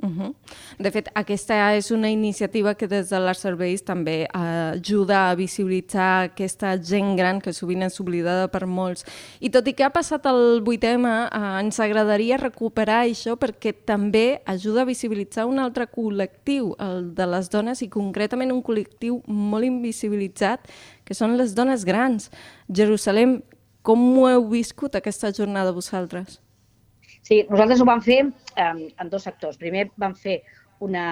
Uh 0.02 0.10
-huh. 0.10 0.34
De 0.78 0.92
fet, 0.92 1.10
aquesta 1.14 1.76
és 1.76 1.92
una 1.92 2.10
iniciativa 2.10 2.74
que 2.74 2.88
des 2.88 3.10
de 3.10 3.20
les 3.20 3.38
serveis 3.38 3.84
també 3.84 4.28
ajuda 4.34 5.30
a 5.30 5.36
visibilitzar 5.36 6.24
aquesta 6.24 6.78
gent 6.82 7.18
gran 7.18 7.42
que 7.42 7.52
sovint 7.52 7.84
és 7.84 8.00
oblidada 8.00 8.48
per 8.48 8.66
molts. 8.66 9.04
I 9.40 9.50
tot 9.50 9.68
i 9.68 9.74
que 9.74 9.84
ha 9.84 9.90
passat 9.90 10.26
el 10.26 10.62
8M, 10.64 11.06
eh, 11.06 11.60
ens 11.60 11.80
agradaria 11.80 12.38
recuperar 12.38 13.06
això 13.06 13.36
perquè 13.36 13.74
també 13.86 14.42
ajuda 14.46 14.82
a 14.82 14.86
visibilitzar 14.86 15.46
un 15.46 15.60
altre 15.60 15.88
col·lectiu, 15.88 16.76
el 16.80 17.14
de 17.14 17.26
les 17.26 17.50
dones, 17.50 17.82
i 17.82 17.90
concretament 17.90 18.52
un 18.52 18.64
col·lectiu 18.64 19.22
molt 19.28 19.66
invisibilitzat, 19.66 20.60
que 21.04 21.14
són 21.14 21.38
les 21.38 21.54
dones 21.54 21.84
grans. 21.84 22.32
Jerusalem, 22.70 23.42
com 23.82 24.18
ho 24.18 24.30
heu 24.30 24.50
viscut 24.50 24.96
aquesta 24.96 25.32
jornada 25.32 25.72
vosaltres? 25.72 26.40
Sí, 27.30 27.44
nosaltres 27.46 27.82
ho 27.84 27.86
vam 27.86 28.00
fer 28.02 28.24
eh, 28.26 28.72
en 28.90 29.10
dos 29.14 29.28
sectors. 29.28 29.60
Primer 29.62 29.84
vam 30.02 30.16
fer 30.18 30.40
una, 30.86 31.04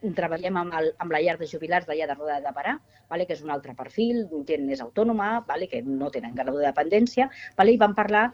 un, 0.00 0.14
treballem 0.16 0.56
amb, 0.56 0.76
el, 0.78 0.92
amb 1.02 1.12
la 1.12 1.20
llar 1.20 1.34
de 1.36 1.48
jubilats 1.50 1.84
d'allà 1.88 2.06
de 2.08 2.14
Roda 2.16 2.38
de 2.40 2.52
Parà, 2.56 2.78
vale, 3.10 3.26
que 3.28 3.36
és 3.36 3.42
un 3.44 3.52
altre 3.52 3.74
perfil, 3.76 4.22
gent 4.48 4.64
més 4.64 4.80
autònoma, 4.80 5.42
vale, 5.48 5.68
que 5.68 5.82
no 5.84 6.08
tenen 6.14 6.32
grau 6.38 6.56
de 6.56 6.64
dependència, 6.64 7.28
vale, 7.58 7.74
i 7.74 7.82
vam 7.82 7.96
parlar 7.98 8.30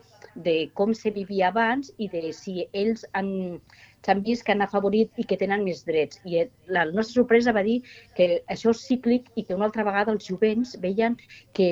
de 0.46 0.54
com 0.78 0.94
se 0.94 1.10
vivia 1.16 1.48
abans 1.50 1.90
i 1.98 2.06
de 2.12 2.30
si 2.36 2.68
ells 2.70 3.02
han 3.18 3.32
s'han 4.04 4.20
vist 4.22 4.44
que 4.44 4.52
han 4.52 4.60
afavorit 4.60 5.10
i 5.16 5.24
que 5.24 5.38
tenen 5.40 5.64
més 5.64 5.80
drets. 5.88 6.20
I 6.28 6.44
la 6.76 6.84
nostra 6.90 7.22
sorpresa 7.22 7.54
va 7.56 7.64
dir 7.64 7.78
que 8.14 8.42
això 8.52 8.74
és 8.76 8.82
cíclic 8.84 9.30
i 9.34 9.46
que 9.48 9.56
una 9.56 9.70
altra 9.70 9.86
vegada 9.86 10.12
els 10.12 10.28
jovents 10.28 10.74
veien 10.82 11.16
que 11.56 11.70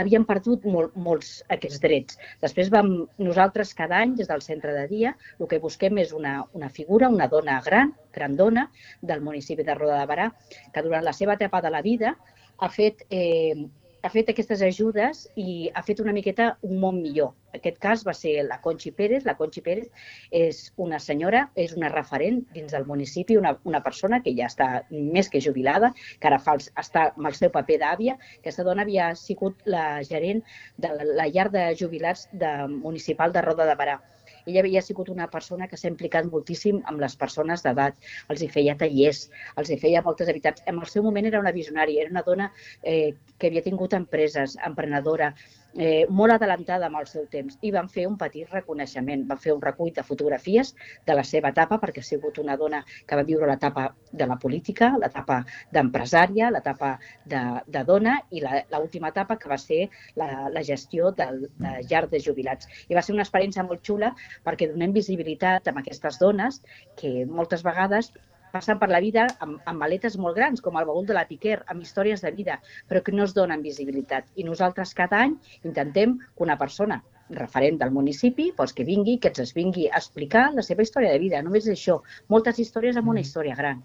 havien 0.00 0.24
perdut 0.28 0.64
molt, 0.68 0.94
molts 0.96 1.30
aquests 1.56 1.80
drets. 1.82 2.18
Després 2.42 2.70
vam, 2.72 2.92
nosaltres 3.22 3.74
cada 3.76 4.00
any, 4.04 4.14
des 4.18 4.28
del 4.30 4.44
centre 4.44 4.74
de 4.76 4.84
dia, 4.90 5.14
el 5.40 5.50
que 5.50 5.60
busquem 5.62 5.98
és 6.02 6.12
una, 6.16 6.38
una 6.58 6.70
figura, 6.70 7.10
una 7.12 7.28
dona 7.32 7.60
gran, 7.64 7.94
grandona, 8.14 8.68
del 9.02 9.24
municipi 9.24 9.66
de 9.66 9.76
Roda 9.78 10.00
de 10.02 10.10
Barà, 10.12 10.30
que 10.72 10.84
durant 10.84 11.04
la 11.04 11.16
seva 11.16 11.36
etapa 11.40 11.62
de 11.64 11.72
la 11.72 11.82
vida 11.84 12.16
ha 12.58 12.70
fet 12.72 13.04
eh, 13.10 13.66
ha 14.06 14.10
fet 14.12 14.28
aquestes 14.30 14.62
ajudes 14.62 15.24
i 15.42 15.68
ha 15.74 15.82
fet 15.82 16.00
una 16.02 16.14
miqueta 16.14 16.52
un 16.68 16.78
món 16.82 17.00
millor. 17.02 17.32
En 17.50 17.58
aquest 17.58 17.78
cas 17.82 18.04
va 18.06 18.14
ser 18.14 18.34
la 18.46 18.60
Conchi 18.62 18.92
Pérez. 18.94 19.24
La 19.26 19.34
Conchi 19.38 19.62
Pérez 19.66 19.88
és 20.30 20.60
una 20.86 21.00
senyora, 21.02 21.42
és 21.66 21.74
una 21.78 21.90
referent 21.92 22.42
dins 22.54 22.74
del 22.76 22.86
municipi, 22.86 23.38
una, 23.40 23.56
una 23.66 23.82
persona 23.82 24.20
que 24.22 24.34
ja 24.38 24.46
està 24.52 24.68
més 24.90 25.30
que 25.32 25.42
jubilada, 25.42 25.92
que 26.20 26.30
ara 26.30 26.38
fa 26.42 26.54
els, 26.58 26.70
està 26.78 27.08
amb 27.10 27.30
el 27.32 27.38
seu 27.38 27.50
paper 27.54 27.80
d'àvia. 27.82 28.18
Aquesta 28.38 28.66
dona 28.68 28.86
havia 28.86 29.12
sigut 29.18 29.64
la 29.76 29.86
gerent 30.06 30.44
de 30.76 30.92
la, 30.98 31.08
la 31.22 31.30
llar 31.32 31.50
de 31.50 31.72
jubilats 31.80 32.28
de, 32.32 32.52
municipal 32.76 33.34
de 33.34 33.42
Roda 33.48 33.66
de 33.66 33.80
Barà 33.80 33.98
ella 34.46 34.62
havia 34.62 34.82
sigut 34.82 35.10
una 35.12 35.26
persona 35.32 35.68
que 35.70 35.78
s'ha 35.80 35.90
implicat 35.92 36.30
moltíssim 36.30 36.80
amb 36.92 37.02
les 37.02 37.16
persones 37.22 37.64
d'edat, 37.66 37.98
els 38.32 38.42
hi 38.42 38.48
feia 38.56 38.76
tallers, 38.82 39.26
els 39.60 39.70
hi 39.70 39.78
feia 39.82 40.02
moltes 40.06 40.30
activitats. 40.32 40.64
En 40.70 40.80
el 40.80 40.90
seu 40.92 41.06
moment 41.06 41.26
era 41.30 41.42
una 41.42 41.54
visionària, 41.56 42.06
era 42.06 42.14
una 42.14 42.24
dona 42.26 42.50
eh, 42.82 43.14
que 43.38 43.50
havia 43.50 43.64
tingut 43.66 43.96
empreses, 43.98 44.56
emprenedora, 44.70 45.32
eh, 45.74 46.06
molt 46.08 46.34
adelantada 46.34 46.88
amb 46.88 47.00
el 47.00 47.06
seu 47.10 47.26
temps 47.32 47.58
i 47.62 47.72
van 47.74 47.88
fer 47.92 48.06
un 48.08 48.16
petit 48.20 48.50
reconeixement, 48.52 49.24
van 49.28 49.40
fer 49.42 49.54
un 49.54 49.62
recull 49.62 49.92
de 49.96 50.04
fotografies 50.06 50.74
de 51.06 51.16
la 51.16 51.24
seva 51.24 51.52
etapa 51.54 51.78
perquè 51.82 52.02
ha 52.02 52.08
sigut 52.08 52.38
una 52.42 52.56
dona 52.56 52.82
que 53.06 53.18
va 53.18 53.26
viure 53.28 53.48
l'etapa 53.50 53.88
de 54.12 54.26
la 54.26 54.38
política, 54.42 54.92
l'etapa 55.00 55.42
d'empresària, 55.72 56.50
l'etapa 56.50 56.96
de, 57.24 57.42
de 57.66 57.84
dona 57.88 58.16
i 58.30 58.42
l'última 58.44 59.12
etapa 59.14 59.36
que 59.40 59.50
va 59.52 59.58
ser 59.60 59.86
la, 60.16 60.48
la 60.52 60.62
gestió 60.62 61.12
del 61.16 61.46
de 61.58 61.74
llar 61.90 62.06
de 62.10 62.20
jubilats. 62.20 62.68
I 62.88 62.96
va 62.96 63.02
ser 63.02 63.14
una 63.14 63.24
experiència 63.26 63.64
molt 63.66 63.84
xula 63.86 64.12
perquè 64.46 64.70
donem 64.70 64.94
visibilitat 64.96 65.68
a 65.68 65.76
aquestes 65.76 66.18
dones 66.22 66.62
que 66.96 67.26
moltes 67.26 67.64
vegades 67.66 68.12
passen 68.56 68.80
per 68.80 68.88
la 68.92 69.02
vida 69.04 69.26
amb, 69.44 69.58
amb 69.68 69.82
maletes 69.84 70.16
molt 70.20 70.38
grans, 70.38 70.62
com 70.64 70.78
el 70.80 70.88
baúl 70.88 71.04
de 71.08 71.16
la 71.16 71.26
Piquer, 71.28 71.58
amb 71.72 71.84
històries 71.84 72.24
de 72.24 72.32
vida, 72.36 72.60
però 72.88 73.02
que 73.04 73.14
no 73.14 73.26
es 73.28 73.36
donen 73.36 73.64
visibilitat. 73.64 74.32
I 74.40 74.48
nosaltres 74.48 74.96
cada 74.96 75.20
any 75.26 75.36
intentem 75.64 76.16
que 76.24 76.48
una 76.48 76.58
persona 76.60 77.02
referent 77.30 77.80
del 77.80 77.90
municipi, 77.90 78.52
doncs 78.56 78.72
que 78.76 78.86
vingui, 78.86 79.18
que 79.22 79.32
ens 79.34 79.52
vingui 79.54 79.88
a 79.90 80.00
explicar 80.00 80.48
la 80.54 80.62
seva 80.62 80.86
història 80.86 81.12
de 81.12 81.22
vida. 81.22 81.42
Només 81.42 81.66
això, 81.70 82.00
moltes 82.32 82.60
històries 82.62 82.96
amb 82.96 83.10
una 83.10 83.20
mm. 83.20 83.26
història 83.26 83.58
gran. 83.58 83.82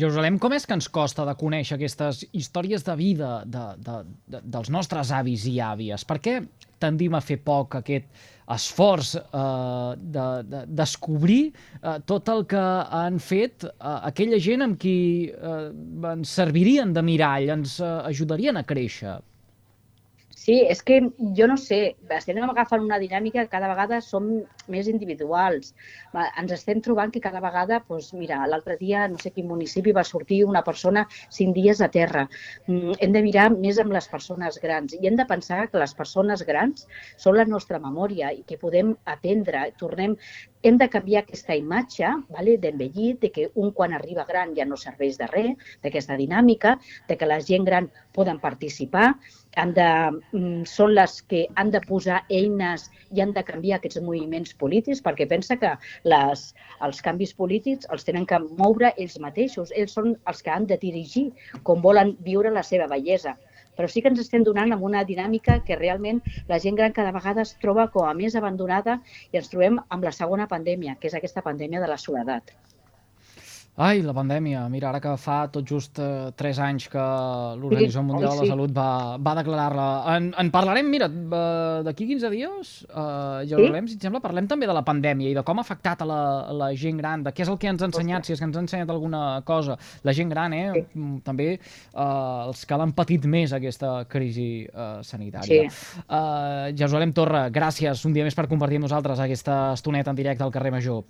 Jerusalem, 0.00 0.38
com 0.42 0.54
és 0.56 0.66
que 0.66 0.74
ens 0.74 0.88
costa 0.90 1.26
de 1.28 1.36
conèixer 1.38 1.76
aquestes 1.76 2.24
històries 2.32 2.84
de 2.86 2.96
vida 2.98 3.32
de, 3.44 3.64
de, 3.78 3.96
de, 4.32 4.42
dels 4.56 4.70
nostres 4.72 5.12
avis 5.14 5.46
i 5.50 5.58
àvies? 5.62 6.06
Per 6.08 6.18
què 6.24 6.38
tendim 6.82 7.14
a 7.14 7.22
fer 7.22 7.38
poc 7.44 7.76
aquest 7.78 8.08
esforç 8.50 9.14
eh, 9.16 9.94
de, 9.96 10.26
de 10.50 10.62
descobrir 10.82 11.52
eh, 11.52 11.98
tot 12.06 12.28
el 12.32 12.44
que 12.50 12.62
han 13.02 13.20
fet 13.22 13.66
eh, 13.66 13.72
aquella 14.12 14.40
gent 14.42 14.66
amb 14.66 14.78
qui 14.82 14.96
eh, 15.30 15.68
ens 16.12 16.38
servirien 16.40 16.94
de 16.96 17.04
mirall, 17.06 17.52
ens 17.58 17.78
eh, 17.80 17.92
ajudarien 18.10 18.58
a 18.58 18.66
créixer? 18.66 19.20
Sí, 20.42 20.56
és 20.66 20.80
que 20.82 20.96
jo 21.38 21.46
no 21.46 21.54
sé, 21.60 21.76
estem 22.16 22.40
agafant 22.42 22.82
una 22.82 22.96
dinàmica 22.98 23.44
que 23.44 23.50
cada 23.52 23.68
vegada 23.70 24.00
som 24.02 24.24
més 24.74 24.88
individuals. 24.90 25.68
Ens 26.18 26.54
estem 26.56 26.80
trobant 26.82 27.12
que 27.14 27.20
cada 27.22 27.38
vegada, 27.44 27.78
doncs, 27.86 28.08
mira, 28.18 28.40
l'altre 28.50 28.74
dia, 28.80 29.04
no 29.12 29.20
sé 29.22 29.30
quin 29.36 29.46
municipi, 29.46 29.94
va 29.94 30.02
sortir 30.08 30.40
una 30.48 30.64
persona 30.66 31.04
cinc 31.30 31.54
dies 31.54 31.82
a 31.86 31.88
terra. 31.94 32.24
Mm, 32.66 32.96
hem 32.98 33.14
de 33.14 33.22
mirar 33.22 33.44
més 33.54 33.78
amb 33.78 33.94
les 33.94 34.08
persones 34.10 34.58
grans 34.64 34.96
i 34.98 35.06
hem 35.06 35.20
de 35.20 35.28
pensar 35.30 35.60
que 35.70 35.78
les 35.78 35.94
persones 36.00 36.42
grans 36.48 36.88
són 37.26 37.38
la 37.38 37.46
nostra 37.46 37.78
memòria 37.86 38.32
i 38.34 38.42
que 38.48 38.58
podem 38.58 38.96
aprendre. 39.14 39.68
Tornem, 39.78 40.16
hem 40.66 40.82
de 40.82 40.90
canviar 40.90 41.22
aquesta 41.22 41.54
imatge 41.58 42.10
vale, 42.34 42.58
d'envellit, 42.58 43.20
de 43.22 43.30
que 43.30 43.46
un 43.54 43.70
quan 43.70 43.94
arriba 43.94 44.26
gran 44.26 44.56
ja 44.58 44.66
no 44.66 44.80
serveix 44.80 45.22
de 45.22 45.30
res, 45.30 45.70
d'aquesta 45.86 46.18
dinàmica, 46.18 46.74
de 47.06 47.18
que 47.18 47.30
la 47.30 47.38
gent 47.38 47.70
gran 47.70 47.90
poden 48.12 48.42
participar, 48.42 49.12
han 49.56 49.74
de, 49.76 49.86
mm, 50.32 50.64
són 50.68 50.94
les 50.94 51.20
que 51.28 51.46
han 51.60 51.70
de 51.74 51.80
posar 51.84 52.22
eines 52.30 52.88
i 53.10 53.20
han 53.20 53.32
de 53.36 53.44
canviar 53.44 53.78
aquests 53.78 54.00
moviments 54.00 54.54
polítics, 54.62 55.02
perquè 55.04 55.28
pensa 55.28 55.56
que 55.60 55.72
les, 56.04 56.44
els 56.80 57.02
canvis 57.04 57.34
polítics 57.34 57.88
els 57.90 58.04
tenen 58.08 58.26
que 58.26 58.40
moure 58.58 58.94
ells 58.96 59.18
mateixos. 59.20 59.72
Ells 59.76 59.96
són 59.98 60.16
els 60.26 60.42
que 60.42 60.50
han 60.50 60.66
de 60.66 60.78
dirigir 60.80 61.30
com 61.62 61.82
volen 61.82 62.16
viure 62.20 62.50
la 62.50 62.66
seva 62.66 62.88
bellesa 62.88 63.36
però 63.76 63.88
sí 63.88 64.02
que 64.04 64.10
ens 64.12 64.20
estem 64.20 64.42
donant 64.44 64.74
amb 64.74 64.84
una 64.88 65.04
dinàmica 65.08 65.54
que 65.66 65.78
realment 65.80 66.20
la 66.50 66.58
gent 66.64 66.76
gran 66.80 66.92
cada 66.98 67.14
vegada 67.16 67.46
es 67.46 67.54
troba 67.62 67.88
com 67.94 68.08
a 68.08 68.12
més 68.18 68.36
abandonada 68.36 68.98
i 69.32 69.40
ens 69.40 69.48
trobem 69.52 69.80
amb 69.88 70.04
la 70.04 70.12
segona 70.12 70.48
pandèmia, 70.50 70.98
que 71.00 71.08
és 71.08 71.16
aquesta 71.16 71.44
pandèmia 71.48 71.80
de 71.80 71.88
la 71.88 72.00
soledat. 72.04 72.52
Ai, 73.80 74.02
la 74.04 74.12
pandèmia. 74.12 74.66
Mira, 74.68 74.90
ara 74.90 74.98
que 75.00 75.14
fa 75.16 75.46
tot 75.48 75.64
just 75.64 75.96
eh, 75.96 76.28
3 76.36 76.58
anys 76.60 76.90
que 76.92 77.00
l'Organització 77.56 78.02
sí, 78.02 78.04
Mundial 78.04 78.34
sí. 78.34 78.36
de 78.36 78.44
la 78.44 78.50
Salut 78.50 78.74
va, 78.76 78.88
va 79.16 79.32
declarar-la. 79.38 79.86
En, 80.12 80.26
en 80.36 80.50
parlarem, 80.52 80.90
mira, 80.92 81.08
d'aquí 81.86 82.04
15 82.10 82.30
dies, 82.34 82.72
eh, 82.84 82.98
ja 83.48 83.56
sí? 83.56 83.62
veurem, 83.62 83.88
si 83.88 83.96
et 83.96 84.04
sembla, 84.04 84.20
parlem 84.20 84.50
també 84.50 84.68
de 84.68 84.74
la 84.76 84.82
pandèmia 84.84 85.30
i 85.30 85.38
de 85.38 85.44
com 85.48 85.56
ha 85.56 85.64
afectat 85.64 86.04
a 86.04 86.08
la, 86.10 86.18
a 86.50 86.56
la 86.58 86.68
gent 86.76 87.00
gran, 87.00 87.24
de 87.24 87.32
què 87.32 87.46
és 87.46 87.52
el 87.54 87.56
que 87.62 87.72
ens 87.72 87.80
ha 87.80 87.88
ensenyat, 87.88 88.28
si 88.28 88.36
és 88.36 88.44
que 88.44 88.50
ens 88.50 88.60
ha 88.60 88.64
ensenyat 88.66 88.92
alguna 88.92 89.22
cosa. 89.48 89.78
La 90.04 90.12
gent 90.20 90.28
gran, 90.34 90.52
eh? 90.52 90.68
Sí. 90.76 90.84
Mm, 90.92 91.24
també 91.24 91.48
eh, 91.54 92.04
els 92.04 92.66
que 92.68 92.80
l'han 92.82 92.92
patit 92.92 93.24
més, 93.24 93.56
aquesta 93.56 93.94
crisi 94.12 94.50
eh, 94.68 94.92
sanitària. 95.00 95.64
Sí. 95.72 96.04
Eh, 96.04 96.76
Jerusalem 96.76 97.16
Torra, 97.16 97.46
gràcies 97.48 98.04
un 98.04 98.12
dia 98.12 98.28
més 98.28 98.36
per 98.36 98.50
compartir 98.52 98.82
amb 98.82 98.90
nosaltres 98.90 99.24
aquesta 99.24 99.62
estoneta 99.72 100.12
en 100.12 100.20
directe 100.20 100.44
al 100.44 100.52
carrer 100.52 100.76
Major. 100.76 101.04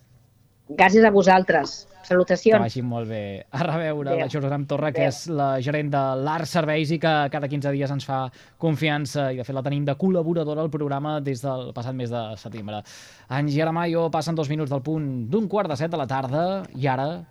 Gràcies 0.79 1.05
a 1.05 1.11
vosaltres. 1.13 1.83
Salutacions. 2.03 2.57
Que 2.57 2.65
vagi 2.65 2.83
molt 2.83 3.07
bé. 3.09 3.45
A 3.55 3.63
reveure 3.63 4.11
Adeu. 4.11 4.25
la 4.25 4.31
Jerusalem 4.31 4.65
Torra, 4.67 4.91
que 4.95 5.07
és 5.07 5.21
la 5.31 5.61
gerent 5.63 5.93
de 5.93 6.01
l'Art 6.25 6.49
Serveis 6.51 6.91
i 6.91 6.99
que 7.03 7.13
cada 7.31 7.49
15 7.49 7.71
dies 7.77 7.93
ens 7.95 8.07
fa 8.09 8.25
confiança 8.59 9.29
i 9.33 9.39
de 9.39 9.47
fet 9.47 9.55
la 9.55 9.63
tenim 9.63 9.85
de 9.87 9.95
col·laboradora 9.99 10.65
al 10.65 10.71
programa 10.73 11.21
des 11.21 11.45
del 11.45 11.71
passat 11.77 11.95
mes 11.95 12.11
de 12.11 12.25
setembre. 12.43 12.83
Ara 13.29 13.73
Maio 13.73 14.09
passen 14.11 14.35
dos 14.35 14.51
minuts 14.51 14.71
del 14.71 14.83
punt 14.83 15.31
d'un 15.31 15.49
quart 15.49 15.71
de 15.71 15.77
set 15.77 15.91
de 15.91 16.01
la 16.01 16.07
tarda 16.11 16.65
i 16.75 16.87
ara 16.91 17.23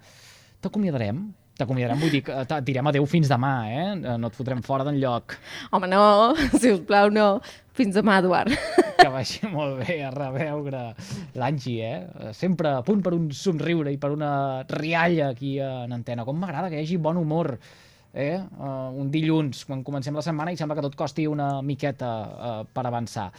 t'acomiadarem 0.61 1.25
t'acomiadarem, 1.61 2.01
vull 2.01 2.13
dir 2.13 2.23
que 2.27 2.35
et 2.41 2.53
direm 2.67 2.89
adeu 2.91 3.05
fins 3.09 3.29
demà, 3.31 3.55
eh? 3.69 4.15
No 4.19 4.31
et 4.31 4.37
fotrem 4.37 4.63
fora 4.65 4.85
d'enlloc. 4.87 5.37
Home, 5.71 5.89
no, 5.91 6.03
si 6.59 6.73
us 6.73 6.81
plau, 6.87 7.11
no. 7.13 7.35
Fins 7.77 7.95
demà, 7.95 8.19
Eduard. 8.21 8.51
Que 9.01 9.09
vagi 9.09 9.47
molt 9.49 9.79
bé 9.79 9.95
a 10.05 10.11
reveure 10.13 10.81
l'Angi, 11.41 11.79
eh? 11.81 12.33
Sempre 12.37 12.75
a 12.75 12.83
punt 12.85 12.99
per 13.01 13.15
un 13.17 13.31
somriure 13.33 13.89
i 13.89 13.97
per 13.97 14.11
una 14.13 14.61
rialla 14.69 15.31
aquí 15.31 15.55
en 15.57 15.95
antena. 15.95 16.25
Com 16.27 16.37
m'agrada 16.37 16.69
que 16.69 16.77
hi 16.77 16.83
hagi 16.85 16.99
bon 17.01 17.17
humor 17.17 17.55
eh? 18.13 18.41
Uh, 18.59 18.91
un 18.99 19.09
dilluns, 19.11 19.63
quan 19.67 19.83
comencem 19.87 20.15
la 20.15 20.23
setmana, 20.25 20.51
i 20.51 20.59
sembla 20.59 20.75
que 20.77 20.83
tot 20.85 20.97
costi 20.99 21.25
una 21.29 21.61
miqueta 21.65 22.09
uh, 22.11 22.51
per 22.67 22.83
avançar. 22.87 23.29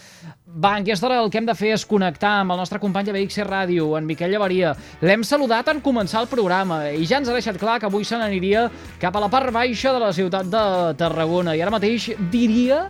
Va, 0.46 0.76
en 0.76 0.86
aquesta 0.86 1.08
hora 1.08 1.20
el 1.22 1.30
que 1.30 1.40
hem 1.40 1.48
de 1.48 1.56
fer 1.58 1.74
és 1.76 1.86
connectar 1.88 2.38
amb 2.40 2.54
el 2.54 2.62
nostre 2.62 2.80
company 2.82 3.08
de 3.08 3.16
BXC 3.16 3.46
Ràdio, 3.48 3.92
en 3.98 4.08
Miquel 4.08 4.32
Llavaria. 4.32 4.74
L'hem 5.04 5.24
saludat 5.26 5.68
en 5.72 5.82
començar 5.84 6.22
el 6.24 6.30
programa 6.32 6.84
i 6.90 7.06
ja 7.08 7.20
ens 7.20 7.30
ha 7.30 7.36
deixat 7.36 7.60
clar 7.60 7.78
que 7.80 7.88
avui 7.90 8.06
se 8.08 8.18
n'aniria 8.18 8.68
cap 9.02 9.16
a 9.16 9.24
la 9.24 9.30
part 9.32 9.52
baixa 9.52 9.92
de 9.92 10.02
la 10.02 10.12
ciutat 10.16 10.48
de 10.52 10.66
Tarragona. 11.00 11.56
I 11.56 11.64
ara 11.64 11.74
mateix 11.74 12.12
diria 12.32 12.86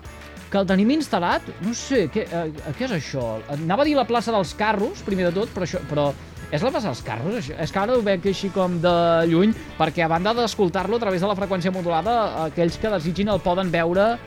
que 0.52 0.60
el 0.60 0.68
tenim 0.68 0.90
instal·lat, 0.92 1.46
no 1.64 1.72
sé, 1.74 2.06
què, 2.12 2.26
uh, 2.28 2.74
què 2.76 2.84
és 2.84 2.98
això? 2.98 3.38
Anava 3.54 3.86
a 3.86 3.88
dir 3.88 3.96
la 3.96 4.06
plaça 4.08 4.34
dels 4.34 4.52
carros, 4.54 5.00
primer 5.06 5.30
de 5.30 5.38
tot, 5.40 5.54
però, 5.54 5.64
això, 5.64 5.80
però 5.88 6.10
és 6.52 6.60
la 6.60 6.70
plaça 6.70 6.90
dels 6.90 7.02
carros, 7.06 7.38
això? 7.40 7.56
És 7.64 7.72
que 7.72 7.80
ara 7.80 7.96
ho 7.96 8.02
veig 8.04 8.26
així 8.28 8.50
com 8.52 8.76
de 8.82 8.92
lluny, 9.30 9.54
perquè 9.78 10.04
a 10.04 10.10
banda 10.12 10.34
d'escoltar-lo 10.36 10.98
a 10.98 11.02
través 11.02 11.24
de 11.24 11.30
la 11.30 11.36
freqüència 11.38 11.72
modulada, 11.72 12.16
aquells 12.46 12.76
que 12.78 12.92
desitgin 12.92 13.32
el 13.32 13.40
poden 13.40 13.72
veure 13.72 14.10
eh, 14.12 14.18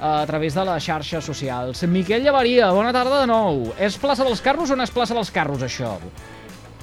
a 0.00 0.26
través 0.28 0.58
de 0.58 0.66
les 0.68 0.84
xarxes 0.84 1.24
socials. 1.24 1.80
Miquel 1.88 2.26
Llavaria, 2.26 2.68
bona 2.76 2.92
tarda 2.92 3.22
de 3.22 3.30
nou. 3.30 3.70
És 3.80 3.96
plaça 4.00 4.28
dels 4.28 4.44
carros 4.44 4.70
o 4.70 4.76
no 4.76 4.84
és 4.84 4.92
plaça 4.92 5.16
dels 5.16 5.32
carros, 5.32 5.64
això? 5.64 5.96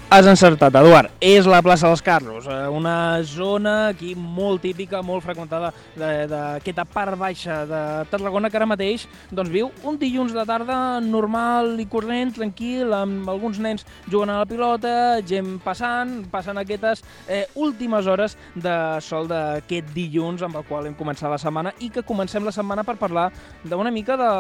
Has 0.09 0.23
encertat, 0.23 0.71
Eduard. 0.79 1.11
És 1.19 1.43
la 1.43 1.57
plaça 1.59 1.89
dels 1.89 1.99
Carros, 1.99 2.45
eh, 2.47 2.69
una 2.71 3.21
zona 3.27 3.89
aquí 3.89 4.13
molt 4.15 4.61
típica, 4.63 5.01
molt 5.03 5.25
freqüentada 5.25 5.73
d'aquesta 5.99 6.85
part 6.87 7.17
baixa 7.19 7.65
de 7.67 7.81
Tarragona, 8.07 8.47
que 8.49 8.55
ara 8.55 8.65
mateix 8.65 9.03
doncs, 9.29 9.51
viu 9.51 9.67
un 9.83 9.97
dilluns 9.99 10.31
de 10.31 10.45
tarda 10.47 11.01
normal 11.03 11.73
i 11.83 11.85
corrent, 11.91 12.31
tranquil, 12.37 12.93
amb 12.95 13.27
alguns 13.27 13.59
nens 13.59 13.83
jugant 14.07 14.31
a 14.31 14.37
la 14.39 14.45
pilota, 14.47 14.93
gent 15.27 15.59
passant, 15.59 16.23
passant 16.31 16.63
aquestes 16.63 17.03
eh, 17.27 17.43
últimes 17.55 18.07
hores 18.07 18.37
de 18.55 18.77
sol 19.03 19.27
d'aquest 19.27 19.91
dilluns 19.91 20.41
amb 20.41 20.55
el 20.55 20.63
qual 20.71 20.87
hem 20.87 20.95
començat 20.95 21.27
la 21.27 21.41
setmana 21.41 21.75
i 21.83 21.91
que 21.91 22.05
comencem 22.07 22.47
la 22.47 22.55
setmana 22.55 22.87
per 22.87 22.95
parlar 22.95 23.27
d'una 23.61 23.91
mica 23.91 24.15
de, 24.15 24.31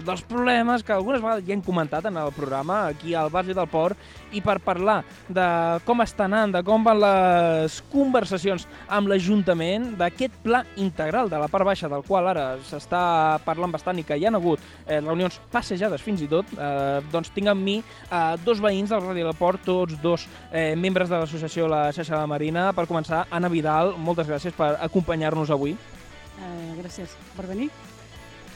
dels 0.00 0.24
problemes 0.24 0.80
que 0.82 0.96
algunes 0.96 1.20
vegades 1.20 1.44
ja 1.44 1.52
hem 1.52 1.66
comentat 1.68 2.08
en 2.08 2.16
el 2.16 2.32
programa 2.32 2.86
aquí 2.86 3.12
al 3.12 3.28
barri 3.28 3.52
del 3.52 3.68
Port 3.68 4.00
i 4.32 4.42
per 4.44 4.58
parlar 4.64 5.00
de 5.28 5.46
com 5.86 6.02
està 6.04 6.26
anant, 6.26 6.52
de 6.54 6.62
com 6.66 6.84
van 6.86 7.00
les 7.02 7.80
conversacions 7.92 8.66
amb 8.88 9.10
l'Ajuntament, 9.10 9.90
d'aquest 10.00 10.36
pla 10.44 10.62
integral 10.80 11.30
de 11.32 11.40
la 11.40 11.48
part 11.52 11.66
baixa, 11.66 11.90
del 11.90 12.04
qual 12.06 12.28
ara 12.30 12.46
s'està 12.68 13.02
parlant 13.44 13.72
bastant 13.72 13.98
i 14.00 14.06
que 14.06 14.18
hi 14.18 14.26
ha 14.26 14.34
hagut 14.36 14.62
eh, 14.86 15.00
reunions 15.00 15.40
passejades 15.52 16.02
fins 16.04 16.22
i 16.24 16.28
tot, 16.30 16.50
eh, 16.56 17.00
doncs 17.12 17.32
tinc 17.34 17.50
amb 17.52 17.64
mi 17.64 17.78
eh, 17.80 18.20
dos 18.44 18.62
veïns 18.62 18.92
del 18.92 19.04
Radi 19.04 19.26
del 19.26 19.38
Port, 19.38 19.62
tots 19.66 19.98
dos 20.02 20.26
eh, 20.52 20.74
membres 20.76 21.10
de 21.10 21.18
l'associació 21.18 21.68
La 21.70 21.88
Xaixa 21.92 22.14
de 22.14 22.20
la 22.20 22.30
Marina. 22.30 22.70
Per 22.76 22.86
començar, 22.90 23.24
Anna 23.30 23.50
Vidal, 23.52 23.94
moltes 23.98 24.28
gràcies 24.30 24.56
per 24.56 24.74
acompanyar-nos 24.80 25.50
avui. 25.54 25.76
Eh, 26.40 26.74
gràcies 26.80 27.16
per 27.36 27.48
venir. 27.50 27.70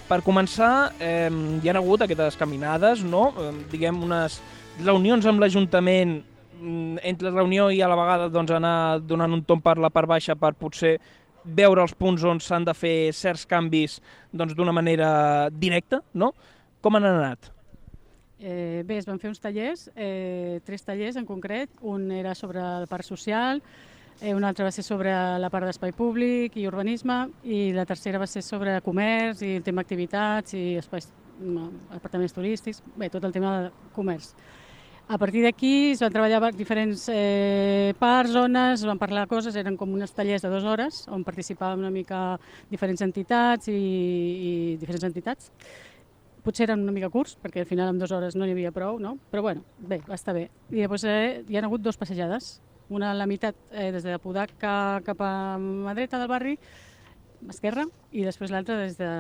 Per 0.09 0.21
començar, 0.21 0.93
eh, 1.00 1.31
hi 1.62 1.69
ha 1.71 1.78
hagut 1.78 2.02
aquestes 2.04 2.37
caminades, 2.37 3.02
no? 3.02 3.33
Eh, 3.40 3.52
diguem, 3.73 4.02
unes 4.04 4.40
reunions 4.83 5.26
amb 5.26 5.43
l'Ajuntament 5.43 6.16
mm, 6.61 7.02
entre 7.07 7.31
reunió 7.31 7.69
i 7.71 7.81
a 7.83 7.88
la 7.90 7.99
vegada 7.99 8.31
doncs, 8.33 8.50
anar 8.57 9.00
donant 9.00 9.33
un 9.37 9.45
tom 9.47 9.62
per 9.62 9.76
la 9.78 9.90
part 9.90 10.11
baixa 10.11 10.35
per 10.35 10.54
potser 10.59 10.97
veure 11.45 11.83
els 11.85 11.95
punts 11.95 12.25
on 12.25 12.40
s'han 12.40 12.64
de 12.64 12.75
fer 12.75 13.12
certs 13.12 13.45
canvis 13.47 14.00
doncs, 14.33 14.54
d'una 14.57 14.73
manera 14.73 15.50
directa, 15.52 16.00
no? 16.14 16.33
Com 16.81 16.97
han 16.97 17.07
anat? 17.09 17.50
Eh, 18.40 18.83
bé, 18.85 18.99
es 18.99 19.07
van 19.07 19.21
fer 19.21 19.31
uns 19.31 19.40
tallers, 19.40 19.87
eh, 19.95 20.61
tres 20.64 20.83
tallers 20.85 21.16
en 21.16 21.25
concret. 21.25 21.71
Un 21.81 22.11
era 22.12 22.35
sobre 22.35 22.61
el 22.61 22.88
parc 22.88 23.04
social, 23.04 23.62
eh, 24.21 24.35
un 24.35 24.45
altre 24.45 24.64
va 24.64 24.73
ser 24.73 24.83
sobre 24.85 25.12
la 25.38 25.50
part 25.50 25.66
d'espai 25.66 25.93
públic 25.93 26.57
i 26.57 26.66
urbanisme, 26.66 27.31
i 27.45 27.73
la 27.73 27.87
tercera 27.87 28.19
va 28.19 28.26
ser 28.26 28.43
sobre 28.43 28.81
comerç 28.83 29.43
i 29.43 29.57
el 29.57 29.62
tema 29.62 29.81
activitats 29.81 30.54
i 30.54 30.76
espais, 30.76 31.09
no, 31.40 31.71
apartaments 31.90 32.35
turístics, 32.35 32.83
bé, 32.97 33.09
tot 33.09 33.25
el 33.25 33.33
tema 33.33 33.57
de 33.62 33.73
comerç. 33.95 34.35
A 35.06 35.18
partir 35.18 35.42
d'aquí 35.44 35.92
es 35.92 36.00
van 36.00 36.12
treballar 36.14 36.38
diferents 36.56 37.11
eh, 37.12 37.92
parts, 38.00 38.32
zones, 38.32 38.80
es 38.80 38.87
van 38.88 38.96
parlar 38.96 39.26
coses, 39.28 39.56
eren 39.61 39.76
com 39.76 39.90
uns 39.92 40.14
tallers 40.16 40.40
de 40.40 40.49
dues 40.49 40.64
hores 40.64 41.02
on 41.12 41.26
participaven 41.26 41.82
una 41.82 41.90
mica 41.92 42.38
diferents 42.70 43.02
entitats 43.04 43.68
i, 43.68 43.75
i 43.76 44.52
diferents 44.80 45.04
entitats. 45.04 45.50
Potser 46.44 46.70
eren 46.70 46.87
una 46.87 46.94
mica 46.96 47.11
curts, 47.12 47.37
perquè 47.37 47.61
al 47.61 47.68
final 47.68 47.92
en 47.92 48.00
dues 48.00 48.14
hores 48.16 48.37
no 48.37 48.49
n'hi 48.49 48.56
havia 48.56 48.73
prou, 48.73 48.96
no? 48.99 49.18
però 49.30 49.44
bueno, 49.44 49.61
bé, 49.76 50.00
va 50.08 50.16
estar 50.16 50.32
bé. 50.37 50.46
I 50.73 50.80
llavors 50.80 51.04
eh, 51.04 51.44
hi 51.49 51.61
ha 51.61 51.64
hagut 51.68 51.84
dos 51.84 52.00
passejades, 52.00 52.62
una 52.88 53.12
a 53.12 53.18
la 53.18 53.28
meitat 53.28 53.61
eh, 53.73 53.90
des 53.92 54.08
de 54.08 54.16
Pudaca 54.25 55.02
cap 55.04 55.20
a 55.20 55.34
mà 55.61 55.92
dreta 55.92 56.20
del 56.20 56.32
barri, 56.32 56.56
esquerra, 57.52 57.84
i 58.12 58.25
després 58.25 58.52
l'altra 58.52 58.80
des 58.80 58.96
de 58.96 59.12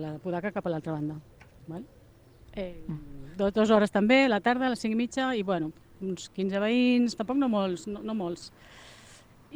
la 0.00 0.16
Pudaca 0.24 0.54
cap 0.56 0.64
a 0.64 0.72
l'altra 0.72 0.96
banda. 0.96 1.20
Val? 1.68 1.84
Eh, 2.56 2.80
do- 3.36 3.50
dues 3.54 3.70
hores 3.70 3.92
també, 3.94 4.24
la 4.28 4.40
tarda, 4.40 4.66
a 4.66 4.72
les 4.72 4.80
cinc 4.82 4.96
i 4.96 4.98
mitja, 4.98 5.30
i 5.36 5.42
bueno, 5.46 5.70
uns 6.02 6.30
15 6.36 6.60
veïns, 6.62 7.16
tampoc 7.16 7.38
no 7.40 7.48
molts, 7.52 7.86
no, 7.90 8.02
no 8.04 8.14
molts. 8.16 8.50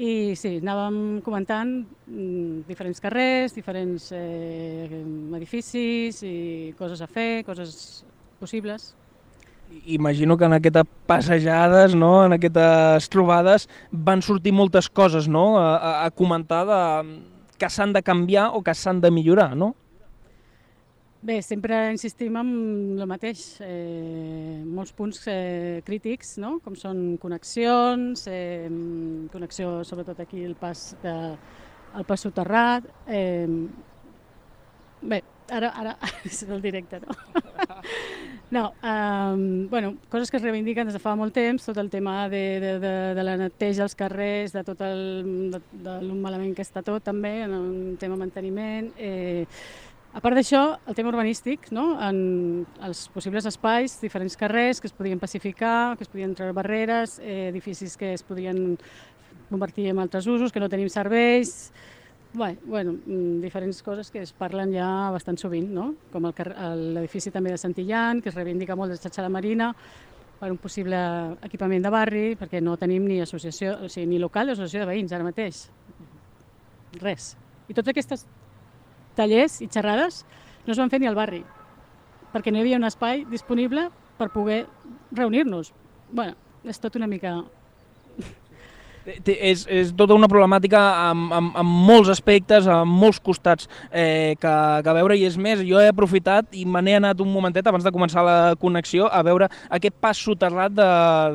I 0.00 0.36
sí, 0.38 0.54
anàvem 0.62 1.20
comentant 1.26 1.72
mm, 2.06 2.62
diferents 2.68 3.02
carrers, 3.02 3.52
diferents 3.56 4.06
eh, 4.16 4.86
edificis 5.36 6.22
i 6.24 6.72
coses 6.78 7.02
a 7.02 7.08
fer, 7.10 7.42
coses 7.44 8.04
possibles. 8.40 8.94
Imagino 9.86 10.36
que 10.38 10.44
en 10.48 10.54
aquestes 10.56 10.86
passejades, 11.06 11.94
no? 11.94 12.24
en 12.24 12.32
aquestes 12.38 13.10
trobades, 13.12 13.68
van 13.92 14.22
sortir 14.22 14.54
moltes 14.56 14.88
coses 14.88 15.28
no? 15.28 15.58
a, 15.60 16.06
a 16.06 16.10
comentar 16.10 16.64
de, 16.66 16.80
que 17.58 17.68
s'han 17.70 17.92
de 17.92 18.02
canviar 18.02 18.48
o 18.56 18.64
que 18.66 18.74
s'han 18.74 19.02
de 19.02 19.12
millorar, 19.14 19.52
no? 19.56 19.74
Bé, 21.22 21.42
sempre 21.44 21.76
insistim 21.92 22.36
en 22.40 22.50
el 22.96 23.04
mateix, 23.04 23.58
eh, 23.60 24.62
molts 24.64 24.94
punts 24.96 25.26
eh, 25.28 25.82
crítics, 25.84 26.38
no? 26.40 26.54
com 26.64 26.72
són 26.72 27.18
connexions, 27.20 28.22
eh, 28.24 28.70
connexió 29.28 29.82
sobretot 29.84 30.22
aquí 30.24 30.40
el 30.46 30.54
pas, 30.56 30.94
de, 31.02 31.12
el 32.00 32.06
pas 32.08 32.24
soterrat. 32.24 32.88
Eh, 33.04 33.44
bé, 35.02 35.18
ara, 35.52 35.74
ara 35.82 35.92
és 36.30 36.40
el 36.48 36.64
directe, 36.64 37.02
no? 37.04 37.12
no, 38.56 38.64
eh, 38.80 39.66
bueno, 39.68 39.98
coses 40.08 40.32
que 40.32 40.40
es 40.40 40.46
reivindiquen 40.46 40.88
des 40.88 40.96
de 40.96 41.02
fa 41.04 41.12
molt 41.20 41.36
temps, 41.36 41.68
tot 41.68 41.82
el 41.84 41.92
tema 41.92 42.30
de, 42.32 42.42
de, 42.64 42.72
de, 42.80 42.94
de 43.20 43.26
la 43.28 43.36
neteja 43.44 43.84
als 43.84 43.98
carrers, 43.98 44.56
de 44.56 44.64
tot 44.64 44.80
el, 44.88 45.04
de, 45.52 45.60
de 45.84 46.00
malament 46.14 46.56
que 46.56 46.64
està 46.64 46.80
tot 46.80 47.04
també, 47.04 47.42
en 47.44 47.58
el 47.60 47.70
tema 48.00 48.16
manteniment, 48.16 48.88
eh, 48.96 49.44
a 50.12 50.20
part 50.20 50.34
d'això, 50.34 50.62
el 50.90 50.96
tema 50.98 51.12
urbanístic, 51.12 51.68
no? 51.70 51.92
en 52.02 52.66
els 52.82 53.04
possibles 53.14 53.46
espais, 53.46 53.94
diferents 54.02 54.34
carrers 54.36 54.80
que 54.82 54.90
es 54.90 54.96
podien 54.96 55.20
pacificar, 55.22 55.96
que 55.96 56.06
es 56.06 56.10
podien 56.10 56.34
treure 56.34 56.56
barreres, 56.56 57.20
eh, 57.22 57.48
edificis 57.52 57.96
que 57.96 58.14
es 58.16 58.26
podien 58.26 58.74
convertir 59.50 59.86
en 59.90 60.02
altres 60.02 60.26
usos, 60.26 60.50
que 60.52 60.62
no 60.62 60.68
tenim 60.68 60.90
serveis, 60.90 61.72
Bé, 62.32 62.56
bueno, 62.62 62.92
mm, 62.92 63.40
diferents 63.42 63.82
coses 63.82 64.08
que 64.08 64.20
es 64.22 64.30
parlen 64.30 64.70
ja 64.70 65.10
bastant 65.10 65.34
sovint, 65.36 65.66
no? 65.74 65.96
com 66.12 66.28
l'edifici 66.30 67.32
també 67.34 67.50
de 67.50 67.58
Santillán, 67.58 68.20
que 68.22 68.30
es 68.30 68.36
reivindica 68.36 68.76
molt 68.78 68.92
de 68.92 68.98
xarxa 69.02 69.24
de 69.24 69.28
Marina, 69.28 69.72
per 70.38 70.52
un 70.52 70.58
possible 70.62 70.96
equipament 71.42 71.82
de 71.82 71.90
barri, 71.90 72.36
perquè 72.38 72.62
no 72.62 72.76
tenim 72.78 73.08
ni 73.08 73.18
associació, 73.20 73.74
o 73.82 73.88
sigui, 73.90 74.06
ni 74.06 74.20
local 74.22 74.46
ni 74.46 74.54
associació 74.54 74.84
de 74.84 74.92
veïns 74.92 75.12
ara 75.12 75.26
mateix. 75.26 75.66
Res. 77.02 77.34
I 77.68 77.74
totes 77.74 77.90
aquestes 77.90 78.24
tallers 79.16 79.60
i 79.60 79.68
xerrades 79.68 80.24
no 80.66 80.74
es 80.74 80.78
van 80.78 80.90
fer 80.92 81.00
ni 81.00 81.08
al 81.10 81.18
barri, 81.18 81.42
perquè 82.34 82.52
no 82.52 82.60
hi 82.60 82.66
havia 82.66 82.78
un 82.80 82.88
espai 82.88 83.24
disponible 83.30 83.88
per 84.18 84.30
poder 84.34 84.66
reunir-nos. 85.12 85.72
bueno, 86.12 86.34
és 86.64 86.78
tot 86.78 86.96
una 86.96 87.06
mica... 87.06 87.44
Té- 89.24 89.38
És, 89.50 89.62
és 89.72 89.94
tota 89.96 90.12
una 90.14 90.28
problemàtica 90.28 90.78
amb, 91.08 91.30
amb, 91.32 91.54
amb 91.56 91.70
molts 91.88 92.10
aspectes, 92.12 92.66
amb 92.68 92.92
molts 93.00 93.16
costats 93.24 93.64
eh, 93.90 94.34
que, 94.38 94.52
que 94.84 94.92
veure, 94.92 95.16
i 95.16 95.24
és 95.24 95.38
més, 95.40 95.62
jo 95.64 95.80
he 95.80 95.88
aprofitat 95.88 96.52
i 96.52 96.66
me 96.68 96.82
n'he 96.84 96.98
anat 96.98 97.20
un 97.24 97.30
momentet 97.32 97.66
abans 97.66 97.84
de 97.86 97.92
començar 97.94 98.22
la 98.26 98.34
connexió 98.60 99.08
a 99.08 99.22
veure 99.24 99.48
aquest 99.72 99.96
pas 100.04 100.20
soterrat 100.20 100.74
de, 100.76 100.88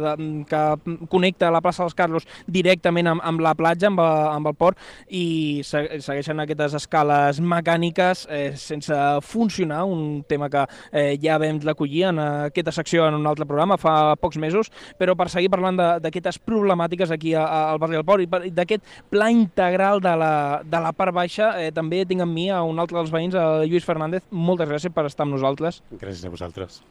de, 0.04 0.14
que 0.52 1.08
connecta 1.10 1.50
la 1.52 1.62
plaça 1.66 1.82
dels 1.84 1.98
Carlos 1.98 2.28
directament 2.46 3.10
amb, 3.16 3.24
amb 3.26 3.42
la 3.42 3.56
platja, 3.58 3.90
amb, 3.90 4.00
amb 4.04 4.52
el 4.52 4.56
port, 4.62 4.78
i 5.10 5.62
se- 5.66 6.00
segueixen 6.06 6.40
aquestes 6.46 6.78
escales 6.84 7.42
mecàniques 7.42 8.28
eh, 8.30 8.54
sense 8.62 8.94
funcionar, 9.26 9.84
un 9.90 10.22
tema 10.30 10.52
que 10.54 10.68
eh, 10.92 11.18
ja 11.22 11.40
vam 11.42 11.60
recollir 11.66 12.06
en 12.12 12.20
aquesta 12.22 12.72
secció 12.78 13.08
en 13.10 13.18
un 13.18 13.26
altre 13.28 13.50
programa 13.50 13.80
fa 13.82 14.14
pocs 14.22 14.38
mesos, 14.38 14.70
però 15.02 15.18
per 15.18 15.32
seguir 15.34 15.50
parlant 15.50 15.82
d'aquestes 16.06 16.38
problemàtiques 16.46 17.10
aquí 17.12 17.34
a, 17.34 17.46
al 17.72 17.80
barri 17.82 17.98
del 18.00 18.06
Port 18.08 18.24
i 18.48 18.52
d'aquest 18.52 18.84
pla 19.12 19.30
integral 19.34 20.02
de 20.04 20.16
la, 20.22 20.32
de 20.64 20.82
la 20.84 20.92
part 20.94 21.14
baixa, 21.16 21.54
eh, 21.62 21.72
també 21.76 22.04
tinc 22.06 22.22
amb 22.26 22.34
mi 22.36 22.50
a 22.52 22.62
un 22.68 22.80
altre 22.80 22.98
dels 23.00 23.12
veïns, 23.14 23.36
a 23.36 23.64
Lluís 23.66 23.86
Fernández. 23.88 24.24
Moltes 24.32 24.70
gràcies 24.70 24.94
per 24.94 25.08
estar 25.10 25.26
amb 25.28 25.38
nosaltres. 25.38 25.82
Gràcies 26.02 26.26
a 26.28 26.34
vosaltres. 26.34 26.82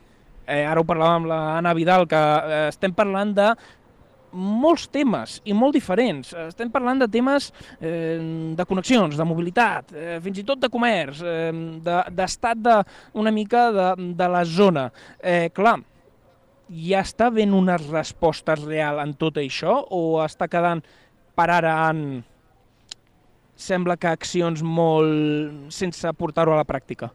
Eh, 0.46 0.64
ara 0.68 0.80
ho 0.80 0.84
parlàvem 0.84 1.22
amb 1.22 1.30
la 1.30 1.38
Anna 1.58 1.72
Vidal, 1.76 2.04
que 2.10 2.18
eh, 2.20 2.66
estem 2.68 2.92
parlant 2.92 3.30
de 3.36 3.52
molts 4.34 4.88
temes 4.90 5.36
i 5.46 5.54
molt 5.54 5.76
diferents. 5.76 6.32
Estem 6.48 6.70
parlant 6.74 6.98
de 6.98 7.06
temes 7.06 7.52
eh, 7.78 8.18
de 8.58 8.64
connexions, 8.66 9.14
de 9.16 9.24
mobilitat, 9.30 9.92
eh, 9.94 10.16
fins 10.24 10.40
i 10.42 10.44
tot 10.48 10.58
de 10.58 10.68
comerç, 10.74 11.20
eh, 11.22 11.52
de- 11.86 12.00
d'estat 12.18 12.58
de, 12.58 12.80
una 13.22 13.30
mica 13.30 13.68
de, 13.72 13.88
de 14.18 14.28
la 14.34 14.42
zona. 14.44 14.88
Eh, 15.22 15.50
clar, 15.54 15.76
ja 16.68 17.02
està 17.04 17.30
ben 17.30 17.52
unes 17.54 17.88
respostes 17.90 18.62
real 18.64 19.00
en 19.02 19.14
tot 19.18 19.36
això 19.40 19.82
o 19.90 20.20
està 20.24 20.48
quedant 20.48 20.82
per 21.36 21.48
ara 21.50 21.74
en 21.90 22.22
sembla 23.54 23.96
que 24.00 24.10
accions 24.10 24.62
molt 24.62 25.72
sense 25.74 26.10
portar-ho 26.18 26.54
a 26.54 26.62
la 26.62 26.68
pràctica? 26.68 27.10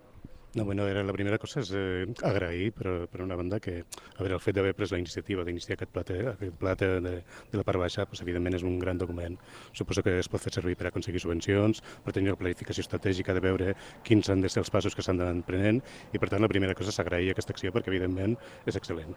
No, 0.55 0.65
bueno, 0.65 0.87
era 0.87 1.03
la 1.03 1.13
primera 1.13 1.37
cosa 1.37 1.59
és 1.61 1.69
eh, 1.77 2.07
agrair, 2.25 2.71
per, 2.73 3.05
per 3.11 3.21
una 3.21 3.35
banda, 3.37 3.59
que 3.61 3.83
a 3.83 4.23
veure, 4.23 4.33
el 4.33 4.41
fet 4.41 4.55
d'haver 4.57 4.71
pres 4.73 4.89
la 4.89 4.97
iniciativa 4.97 5.43
d'iniciar 5.45 5.75
aquest 5.77 5.91
pla, 5.93 6.01
de, 6.07 6.15
aquest 6.31 6.55
pla 6.57 6.73
de, 6.79 6.89
de, 7.05 7.11
de 7.51 7.59
la 7.59 7.65
part 7.67 7.77
baixa, 7.77 8.07
pues, 8.09 8.23
evidentment 8.25 8.57
és 8.57 8.65
un 8.65 8.79
gran 8.81 8.97
document. 8.97 9.37
Suposo 9.77 10.01
que 10.01 10.15
es 10.17 10.31
pot 10.31 10.41
fer 10.41 10.55
servir 10.55 10.73
per 10.79 10.89
aconseguir 10.89 11.21
subvencions, 11.21 11.83
per 12.01 12.15
tenir 12.17 12.33
una 12.33 12.41
planificació 12.41 12.81
estratègica 12.87 13.37
de 13.37 13.45
veure 13.45 13.75
quins 14.07 14.33
han 14.33 14.41
de 14.41 14.49
ser 14.49 14.63
els 14.63 14.73
passos 14.73 14.97
que 14.97 15.05
s'han 15.05 15.21
d'anar 15.21 15.45
prenent, 15.45 15.83
i 16.13 16.17
per 16.17 16.31
tant 16.33 16.41
la 16.41 16.49
primera 16.49 16.73
cosa 16.73 16.89
és 16.89 16.99
agrair 17.05 17.29
aquesta 17.35 17.53
acció 17.53 17.69
perquè 17.75 17.93
evidentment 17.93 18.33
és 18.65 18.81
excel·lent. 18.81 19.13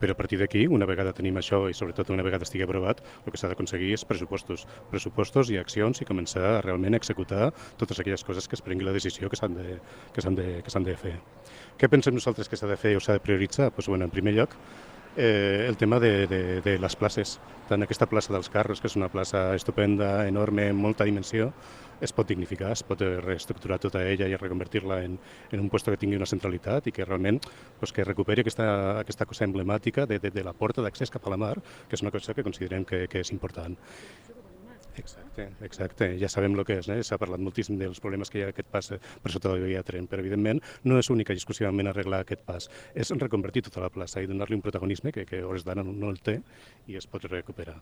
Però 0.00 0.16
a 0.16 0.18
partir 0.18 0.38
d'aquí, 0.40 0.64
una 0.66 0.88
vegada 0.88 1.12
tenim 1.16 1.36
això 1.36 1.66
i 1.70 1.76
sobretot 1.76 2.10
una 2.10 2.24
vegada 2.26 2.46
estigui 2.48 2.64
aprovat, 2.64 3.02
el 3.24 3.32
que 3.32 3.40
s'ha 3.40 3.50
d'aconseguir 3.52 3.92
és 3.94 4.04
pressupostos. 4.08 4.66
Pressupostos 4.90 5.50
i 5.52 5.58
accions 5.60 6.00
i 6.00 6.08
començar 6.08 6.46
a 6.56 6.60
realment 6.64 6.96
executar 6.96 7.50
totes 7.80 8.00
aquelles 8.00 8.24
coses 8.24 8.48
que 8.48 8.56
es 8.56 8.64
prengui 8.64 8.88
la 8.88 8.96
decisió 8.96 9.28
que 9.28 9.36
s'han 9.36 9.58
de, 9.58 9.76
que 10.14 10.24
de, 10.40 10.48
que 10.64 10.84
de 10.86 10.96
fer. 10.96 11.18
Què 11.78 11.88
pensem 11.88 12.16
nosaltres 12.16 12.48
que 12.48 12.56
s'ha 12.56 12.70
de 12.70 12.80
fer 12.80 12.96
o 12.96 13.00
s'ha 13.00 13.18
de 13.18 13.24
prioritzar? 13.24 13.70
Pues, 13.72 13.88
bueno, 13.88 14.04
en 14.04 14.10
primer 14.10 14.34
lloc, 14.34 14.56
eh, 15.16 15.66
el 15.68 15.76
tema 15.76 16.00
de, 16.00 16.26
de, 16.26 16.60
de 16.60 16.78
les 16.78 16.96
places. 16.96 17.38
Tant 17.68 17.82
aquesta 17.84 18.08
plaça 18.10 18.32
dels 18.32 18.50
Carros, 18.50 18.80
que 18.80 18.88
és 18.90 18.96
una 18.98 19.10
plaça 19.12 19.50
estupenda, 19.54 20.26
enorme, 20.28 20.70
amb 20.70 20.82
molta 20.82 21.06
dimensió, 21.06 21.50
es 22.00 22.12
pot 22.16 22.28
dignificar, 22.28 22.72
es 22.72 22.82
pot 22.86 23.02
reestructurar 23.02 23.80
tota 23.82 24.02
ella 24.08 24.28
i 24.28 24.36
reconvertir-la 24.36 25.02
en, 25.04 25.18
en 25.52 25.60
un 25.60 25.70
lloc 25.70 25.86
que 25.90 26.00
tingui 26.00 26.18
una 26.18 26.28
centralitat 26.28 26.88
i 26.88 26.94
que 26.96 27.06
realment 27.06 27.40
pues, 27.78 27.92
que 27.92 28.04
recuperi 28.04 28.44
aquesta, 28.44 28.66
aquesta 29.00 29.26
cosa 29.26 29.46
emblemàtica 29.48 30.06
de, 30.06 30.18
de, 30.18 30.30
de 30.30 30.44
la 30.44 30.56
porta 30.56 30.82
d'accés 30.82 31.10
cap 31.10 31.26
a 31.26 31.34
la 31.34 31.40
mar, 31.40 31.56
que 31.88 31.98
és 31.98 32.04
una 32.04 32.12
cosa 32.14 32.34
que 32.34 32.46
considerem 32.46 32.84
que, 32.84 33.06
que 33.10 33.24
és 33.24 33.32
important. 33.36 33.76
Exacte, 35.00 35.46
exacte. 35.64 36.06
Ja 36.20 36.28
sabem 36.28 36.54
el 36.58 36.64
que 36.68 36.76
és, 36.80 36.88
eh? 36.92 36.98
s'ha 37.06 37.18
parlat 37.20 37.40
moltíssim 37.40 37.78
dels 37.80 38.00
problemes 38.04 38.30
que 38.30 38.40
hi 38.40 38.44
ha 38.44 38.50
aquest 38.52 38.68
pas 38.72 38.90
per 38.92 39.32
sota 39.32 39.48
de 39.48 39.56
la 39.56 39.70
via 39.70 39.82
tren, 39.86 40.06
però 40.10 40.20
evidentment 40.24 40.60
no 40.84 40.98
és 41.00 41.08
única 41.14 41.32
i 41.32 41.40
exclusivament 41.40 41.88
arreglar 41.88 42.22
aquest 42.24 42.44
pas, 42.46 42.68
és 42.94 43.12
reconvertir 43.22 43.64
tota 43.68 43.84
la 43.84 43.90
plaça 43.94 44.20
i 44.20 44.28
donar-li 44.28 44.58
un 44.58 44.64
protagonisme 44.66 45.12
que, 45.16 45.24
que 45.28 45.42
hores 45.46 45.64
d'ara 45.64 45.84
no, 45.86 45.96
el 46.10 46.20
té 46.20 46.38
i 46.90 47.00
es 47.00 47.08
pot 47.08 47.24
recuperar. 47.30 47.78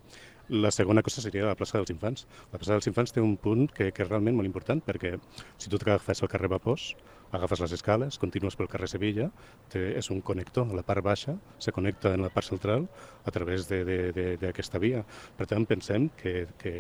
La 0.55 0.71
segona 0.75 1.03
cosa 1.03 1.25
seria 1.25 1.49
la 1.49 1.59
plaça 1.59 1.79
dels 1.81 1.91
infants. 1.95 2.27
La 2.53 2.61
plaça 2.61 2.77
dels 2.77 2.91
infants 2.91 3.15
té 3.15 3.25
un 3.25 3.37
punt 3.37 3.67
que, 3.75 3.91
que 3.93 4.05
és 4.05 4.11
realment 4.11 4.39
molt 4.39 4.51
important 4.51 4.83
perquè 4.85 5.17
si 5.59 5.71
tu 5.71 5.81
t'agafes 5.81 6.23
el 6.23 6.31
carrer 6.31 6.53
Vapós, 6.55 6.93
agafes 7.33 7.61
les 7.61 7.75
escales, 7.77 8.19
continues 8.19 8.57
pel 8.57 8.71
carrer 8.71 8.89
Sevilla, 8.89 9.29
té, 9.73 9.83
és 9.99 10.09
un 10.15 10.23
connector 10.25 10.71
a 10.71 10.79
la 10.79 10.85
part 10.87 11.05
baixa, 11.05 11.37
se 11.59 11.75
connecta 11.77 12.15
en 12.17 12.25
la 12.25 12.33
part 12.33 12.49
central 12.49 12.89
a 13.25 13.35
través 13.35 13.69
d'aquesta 13.69 14.81
via. 14.83 15.05
Per 15.37 15.47
tant, 15.51 15.67
pensem 15.69 16.09
que, 16.17 16.47
que 16.59 16.75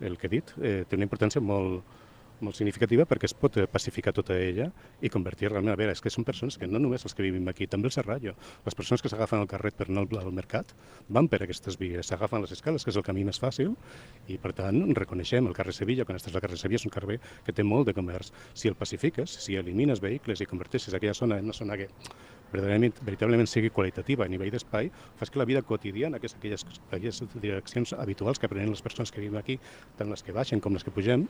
el 0.00 0.18
que 0.18 0.28
he 0.28 0.34
dit 0.38 0.52
eh, 0.62 0.82
té 0.88 0.98
una 0.98 1.06
importància 1.06 1.42
molt, 1.42 1.82
molt 2.44 2.56
significativa 2.58 3.06
perquè 3.08 3.28
es 3.28 3.34
pot 3.36 3.56
pacificar 3.72 4.12
tota 4.16 4.36
ella 4.38 4.68
i 5.02 5.10
convertir 5.12 5.50
realment, 5.50 5.72
a 5.74 5.78
veure, 5.78 5.94
és 5.96 6.02
que 6.02 6.12
són 6.12 6.26
persones 6.26 6.58
que 6.58 6.68
no 6.68 6.80
només 6.82 7.04
els 7.06 7.14
que 7.14 7.24
vivim 7.26 7.46
aquí, 7.50 7.66
també 7.66 7.90
el 7.90 7.94
Serrallo, 7.94 8.34
les 8.66 8.78
persones 8.78 9.02
que 9.02 9.10
s'agafen 9.12 9.42
al 9.42 9.50
carret 9.50 9.76
per 9.78 9.88
anar 9.88 10.06
al 10.20 10.32
mercat 10.32 10.74
van 11.08 11.28
per 11.28 11.42
aquestes 11.44 11.78
vies, 11.80 12.06
s'agafen 12.06 12.44
les 12.44 12.54
escales, 12.56 12.84
que 12.84 12.92
és 12.94 13.00
el 13.00 13.06
camí 13.06 13.24
més 13.26 13.40
fàcil, 13.42 13.74
i 14.28 14.38
per 14.38 14.54
tant 14.58 14.80
reconeixem 14.96 15.46
el 15.46 15.56
carrer 15.56 15.76
Sevilla, 15.76 16.06
quan 16.08 16.18
estàs 16.18 16.34
al 16.34 16.44
carrer 16.44 16.58
Sevilla 16.60 16.82
és 16.82 16.88
un 16.88 16.94
carrer 16.94 17.20
que 17.44 17.54
té 17.54 17.66
molt 17.66 17.88
de 17.88 17.94
comerç. 17.96 18.32
Si 18.54 18.68
el 18.68 18.76
pacifiques, 18.78 19.38
si 19.44 19.56
elimines 19.56 20.02
vehicles 20.04 20.40
i 20.40 20.48
converteixes 20.48 20.94
aquella 20.94 21.14
zona 21.14 21.38
en 21.38 21.48
una 21.48 21.56
zona 21.56 21.76
que 21.76 21.88
verdaderament, 22.52 22.96
veritablement 23.04 23.48
sigui 23.48 23.70
qualitativa 23.74 24.24
a 24.24 24.30
nivell 24.30 24.50
d'espai, 24.52 24.90
fas 25.18 25.30
que 25.30 25.40
la 25.40 25.46
vida 25.48 25.62
quotidiana, 25.62 26.18
que 26.18 26.28
és 26.30 26.36
aquelles, 26.36 26.64
aquelles 26.88 27.22
direccions 27.34 27.92
habituals 27.92 28.38
que 28.40 28.48
aprenen 28.48 28.72
les 28.72 28.82
persones 28.82 29.12
que 29.12 29.20
vivim 29.20 29.36
aquí, 29.40 29.58
tant 29.98 30.10
les 30.10 30.24
que 30.24 30.32
baixen 30.32 30.62
com 30.64 30.76
les 30.76 30.84
que 30.84 30.94
pugem, 30.94 31.26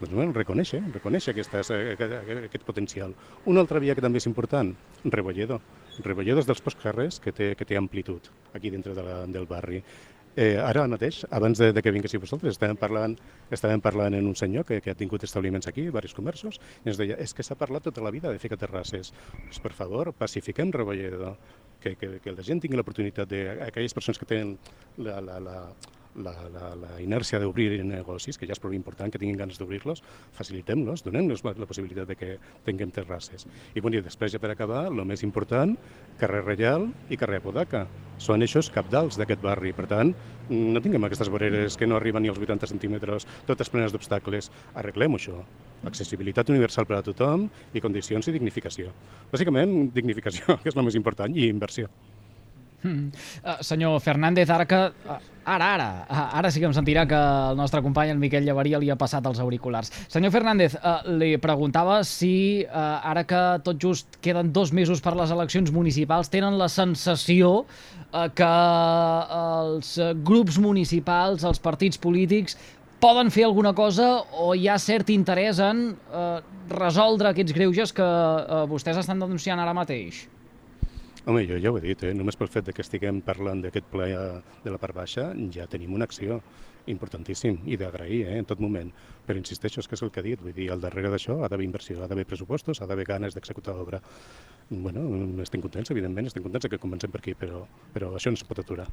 doncs 0.00 0.12
bueno, 0.12 0.32
reconèixer, 0.34 0.80
reconèixer 0.94 1.34
aquestes, 1.34 1.70
aquest, 1.70 2.16
aquest 2.48 2.66
potencial. 2.66 3.14
Una 3.50 3.62
altra 3.64 3.82
via 3.82 3.94
que 3.94 4.04
també 4.04 4.22
és 4.22 4.28
important, 4.30 4.74
Rebolledo. 5.04 5.60
Rebolledo 6.04 6.42
és 6.42 6.48
dels 6.48 6.62
pocs 6.64 6.80
carrers 6.82 7.20
que 7.22 7.32
té, 7.32 7.52
que 7.54 7.66
té 7.68 7.78
amplitud 7.78 8.30
aquí 8.54 8.72
dintre 8.74 8.94
de 8.96 9.06
la, 9.06 9.22
del 9.30 9.46
barri. 9.46 9.82
Eh, 10.36 10.58
ara 10.58 10.82
mateix, 10.90 11.20
abans 11.30 11.60
de, 11.62 11.68
de 11.70 11.82
que 11.82 11.92
vinguéssiu 11.94 12.18
vosaltres, 12.18 12.56
estàvem 12.56 12.74
parlant, 12.74 13.12
estàvem 13.54 13.78
parlant 13.78 14.16
en 14.18 14.26
un 14.26 14.34
senyor 14.34 14.64
que, 14.66 14.80
que 14.82 14.90
ha 14.90 14.98
tingut 14.98 15.22
establiments 15.22 15.68
aquí, 15.70 15.84
diversos 15.86 16.16
comerços, 16.16 16.58
i 16.82 16.90
ens 16.90 16.98
deia, 16.98 17.14
és 17.22 17.30
que 17.30 17.46
s'ha 17.46 17.54
parlat 17.54 17.86
tota 17.86 18.02
la 18.02 18.10
vida 18.10 18.32
de 18.34 18.42
ficar 18.42 18.58
terrasses. 18.58 19.12
Pues, 19.44 19.62
per 19.62 19.70
favor, 19.78 20.10
pacifiquem 20.18 20.74
Rebolledo, 20.74 21.36
que, 21.80 21.94
que, 21.94 22.16
que 22.24 22.34
la 22.34 22.42
gent 22.42 22.64
tingui 22.64 22.80
l'oportunitat 22.80 23.30
de, 23.30 23.44
aquelles 23.68 23.94
persones 23.94 24.18
que 24.18 24.26
tenen 24.26 24.56
la, 24.98 25.20
la, 25.22 25.38
la, 25.38 25.56
la, 26.16 26.34
la, 26.52 26.70
la 26.78 27.00
inèrcia 27.02 27.40
d'obrir 27.42 27.82
negocis, 27.84 28.38
que 28.38 28.46
ja 28.46 28.54
és 28.54 28.62
prou 28.62 28.74
important 28.76 29.10
que 29.10 29.20
tinguin 29.20 29.38
ganes 29.38 29.58
d'obrir-los, 29.60 30.02
facilitem-los, 30.36 31.04
donem-los 31.06 31.44
la 31.44 31.68
possibilitat 31.68 32.08
de 32.10 32.16
que 32.18 32.30
tinguem 32.66 32.92
terrasses. 32.94 33.46
I, 33.74 33.80
bueno, 33.80 33.98
i 33.98 34.04
després, 34.04 34.32
ja 34.34 34.40
per 34.42 34.52
acabar, 34.54 34.86
el 34.90 35.04
més 35.08 35.24
important, 35.26 35.74
carrer 36.20 36.44
Reial 36.44 36.88
i 37.10 37.18
carrer 37.20 37.42
Apodaca. 37.42 37.84
Són 38.22 38.44
eixos 38.46 38.70
capdals 38.70 39.18
d'aquest 39.18 39.42
barri. 39.42 39.74
Per 39.74 39.88
tant, 39.90 40.14
no 40.50 40.82
tinguem 40.82 41.08
aquestes 41.08 41.30
voreres 41.32 41.78
que 41.78 41.88
no 41.90 41.98
arriben 41.98 42.22
ni 42.22 42.30
als 42.30 42.38
80 42.38 42.70
centímetres, 42.70 43.26
totes 43.48 43.70
plenes 43.72 43.94
d'obstacles. 43.94 44.50
Arreglem 44.78 45.18
això. 45.18 45.42
Accessibilitat 45.84 46.50
universal 46.54 46.86
per 46.88 47.00
a 47.00 47.04
tothom 47.04 47.48
i 47.74 47.82
condicions 47.84 48.30
i 48.30 48.36
dignificació. 48.36 48.94
Bàsicament, 49.32 49.90
dignificació, 49.94 50.56
que 50.62 50.70
és 50.70 50.76
el 50.76 50.86
més 50.86 51.00
important, 51.00 51.34
i 51.34 51.50
inversió. 51.50 51.90
Uh, 52.84 53.56
senyor 53.64 54.00
Fernández, 54.04 54.50
ara 54.50 54.66
que... 54.68 54.76
Uh, 55.08 55.16
ara, 55.44 55.68
ara, 55.74 55.88
uh, 56.04 56.36
ara 56.38 56.50
sí 56.52 56.60
que 56.60 56.68
em 56.68 56.74
sentirà 56.76 57.06
que 57.08 57.16
el 57.16 57.56
nostre 57.56 57.80
company, 57.84 58.12
el 58.12 58.20
Miquel 58.20 58.44
Llevaria, 58.44 58.80
li 58.80 58.90
ha 58.92 58.98
passat 59.00 59.24
els 59.28 59.40
auriculars. 59.40 59.92
Senyor 60.12 60.32
Fernández, 60.34 60.76
uh, 60.76 61.00
li 61.16 61.34
preguntava 61.40 62.02
si 62.04 62.34
uh, 62.66 63.00
ara 63.08 63.24
que 63.28 63.42
tot 63.64 63.80
just 63.80 64.20
queden 64.24 64.52
dos 64.52 64.72
mesos 64.76 65.00
per 65.04 65.14
les 65.16 65.32
eleccions 65.32 65.72
municipals, 65.72 66.28
tenen 66.32 66.58
la 66.60 66.68
sensació 66.68 67.64
uh, 67.64 68.28
que 68.36 68.52
els 69.40 69.96
grups 70.24 70.60
municipals, 70.60 71.44
els 71.48 71.62
partits 71.64 72.00
polítics, 72.00 72.58
poden 73.04 73.28
fer 73.32 73.44
alguna 73.44 73.74
cosa 73.76 74.22
o 74.40 74.54
hi 74.56 74.68
ha 74.68 74.78
cert 74.80 75.10
interès 75.12 75.60
en 75.60 75.90
uh, 75.92 76.38
resoldre 76.72 77.32
aquests 77.32 77.52
greuges 77.52 77.92
que 77.92 78.04
uh, 78.04 78.64
vostès 78.70 79.00
estan 79.00 79.20
denunciant 79.20 79.60
ara 79.60 79.76
mateix? 79.76 80.24
Home, 81.26 81.46
jo 81.48 81.56
ja 81.56 81.70
ho 81.72 81.78
he 81.78 81.80
dit, 81.80 82.02
eh? 82.04 82.10
només 82.12 82.36
pel 82.36 82.50
fet 82.52 82.66
que 82.76 82.82
estiguem 82.84 83.22
parlant 83.24 83.62
d'aquest 83.64 83.86
ple 83.88 84.10
de 84.64 84.72
la 84.74 84.80
part 84.82 84.92
baixa 84.98 85.30
ja 85.56 85.64
tenim 85.72 85.94
una 85.96 86.04
acció 86.04 86.36
importantíssim 86.92 87.62
i 87.64 87.78
d'agrair 87.80 88.18
eh, 88.26 88.36
en 88.42 88.48
tot 88.50 88.60
moment. 88.60 88.90
Però 89.24 89.40
insisteixo, 89.40 89.80
és 89.80 89.88
que 89.88 89.96
és 89.96 90.04
el 90.04 90.12
que 90.12 90.20
he 90.20 90.26
dit, 90.26 90.44
vull 90.44 90.52
dir, 90.52 90.68
al 90.74 90.84
darrere 90.84 91.08
d'això 91.14 91.38
ha 91.40 91.48
d'haver 91.48 91.64
inversió, 91.64 91.96
ha 92.04 92.10
d'haver 92.12 92.28
pressupostos, 92.28 92.82
ha 92.82 92.90
d'haver 92.90 93.08
ganes 93.08 93.32
d'executar 93.32 93.72
l'obra. 93.72 94.02
Bueno, 94.68 95.08
estem 95.48 95.64
contents, 95.64 95.96
evidentment, 95.96 96.28
estem 96.28 96.44
contents 96.44 96.68
que 96.68 96.82
comencem 96.82 97.12
per 97.14 97.24
aquí, 97.24 97.32
però, 97.40 97.64
però 97.96 98.12
això 98.18 98.36
es 98.36 98.44
pot 98.44 98.60
aturar. 98.60 98.90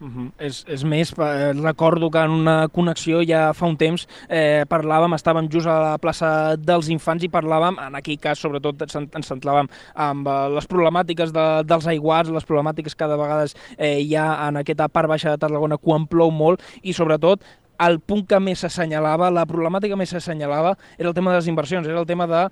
Uh 0.00 0.06
-huh. 0.06 0.30
és, 0.38 0.64
és 0.68 0.84
més, 0.84 1.12
eh, 1.18 1.52
recordo 1.54 2.08
que 2.10 2.18
en 2.18 2.30
una 2.30 2.68
connexió 2.68 3.20
ja 3.22 3.52
fa 3.52 3.66
un 3.66 3.76
temps 3.76 4.06
eh, 4.28 4.64
parlàvem, 4.68 5.12
estàvem 5.14 5.48
just 5.50 5.66
a 5.66 5.80
la 5.80 5.98
plaça 5.98 6.56
dels 6.56 6.88
infants 6.88 7.24
i 7.24 7.28
parlàvem, 7.28 7.74
en 7.86 7.94
aquell 7.96 8.18
cas 8.18 8.38
sobretot 8.38 8.80
ens, 8.82 8.94
centràvem 9.26 9.66
amb 9.94 10.26
eh, 10.26 10.48
les 10.54 10.68
problemàtiques 10.68 11.32
de, 11.32 11.64
dels 11.64 11.86
aiguats, 11.86 12.30
les 12.30 12.44
problemàtiques 12.44 12.94
que 12.94 13.08
de 13.08 13.16
vegades 13.16 13.56
eh, 13.76 13.98
hi 14.00 14.14
ha 14.14 14.48
en 14.48 14.56
aquesta 14.56 14.88
part 14.88 15.08
baixa 15.08 15.30
de 15.30 15.38
Tarragona 15.38 15.76
quan 15.78 16.06
plou 16.06 16.30
molt 16.30 16.62
i 16.82 16.92
sobretot 16.92 17.42
el 17.78 18.00
punt 18.00 18.26
que 18.26 18.38
més 18.40 18.60
s'assenyalava, 18.60 19.30
la 19.30 19.46
problemàtica 19.46 19.96
més 19.96 20.10
s'assenyalava 20.10 20.76
era 20.96 21.08
el 21.08 21.14
tema 21.14 21.30
de 21.30 21.38
les 21.38 21.48
inversions, 21.48 21.86
era 21.86 22.00
el 22.00 22.06
tema 22.06 22.26
de 22.26 22.48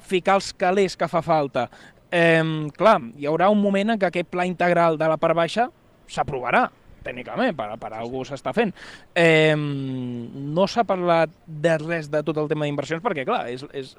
ficar 0.00 0.34
els 0.34 0.52
calés 0.52 0.96
que 0.96 1.08
fa 1.08 1.22
falta. 1.22 1.68
Eh, 2.10 2.68
clar, 2.76 3.00
hi 3.16 3.26
haurà 3.26 3.48
un 3.48 3.60
moment 3.62 3.90
en 3.90 3.98
què 3.98 4.06
aquest 4.06 4.28
pla 4.28 4.44
integral 4.44 4.98
de 4.98 5.08
la 5.08 5.16
part 5.16 5.36
baixa 5.36 5.70
s'aprovarà, 6.10 6.70
tècnicament, 7.04 7.54
per, 7.56 7.68
per 7.80 7.92
algú 7.96 8.22
s'està 8.28 8.54
fent. 8.56 8.72
Eh, 9.18 9.54
no 9.56 10.66
s'ha 10.70 10.84
parlat 10.88 11.32
de 11.46 11.76
res 11.82 12.10
de 12.12 12.22
tot 12.26 12.40
el 12.42 12.50
tema 12.50 12.68
d'inversions 12.68 13.04
perquè, 13.04 13.26
clar, 13.28 13.44
és, 13.52 13.64
és 13.76 13.94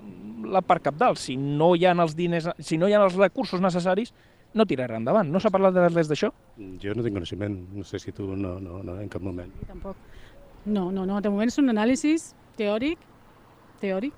la 0.47 0.63
part 0.65 0.83
capdalt. 0.85 1.21
Si 1.21 1.37
no 1.37 1.73
hi 1.75 1.87
ha 1.87 1.95
els 1.95 2.15
diners, 2.17 2.51
si 2.59 2.79
no 2.81 2.89
hi 2.89 2.97
ha 2.97 3.03
els 3.03 3.17
recursos 3.19 3.63
necessaris, 3.63 4.13
no 4.53 4.65
tirarà 4.67 4.97
endavant. 4.99 5.29
No 5.31 5.39
s'ha 5.39 5.51
parlat 5.53 5.75
de 5.75 5.87
res 5.89 6.09
d'això? 6.11 6.31
Jo 6.81 6.95
no 6.95 7.05
tinc 7.05 7.15
coneixement, 7.15 7.55
no 7.77 7.85
sé 7.87 8.01
si 8.03 8.11
tu 8.15 8.27
no, 8.35 8.57
no, 8.59 8.81
no 8.83 8.97
en 8.99 9.09
cap 9.11 9.23
moment. 9.23 9.51
Tampoc. 9.69 9.99
No, 10.65 10.91
no, 10.91 11.05
no, 11.09 11.21
de 11.21 11.31
moment 11.33 11.49
és 11.49 11.57
un 11.57 11.71
anàlisi 11.73 12.13
teòric, 12.59 12.99
teòric, 13.81 14.13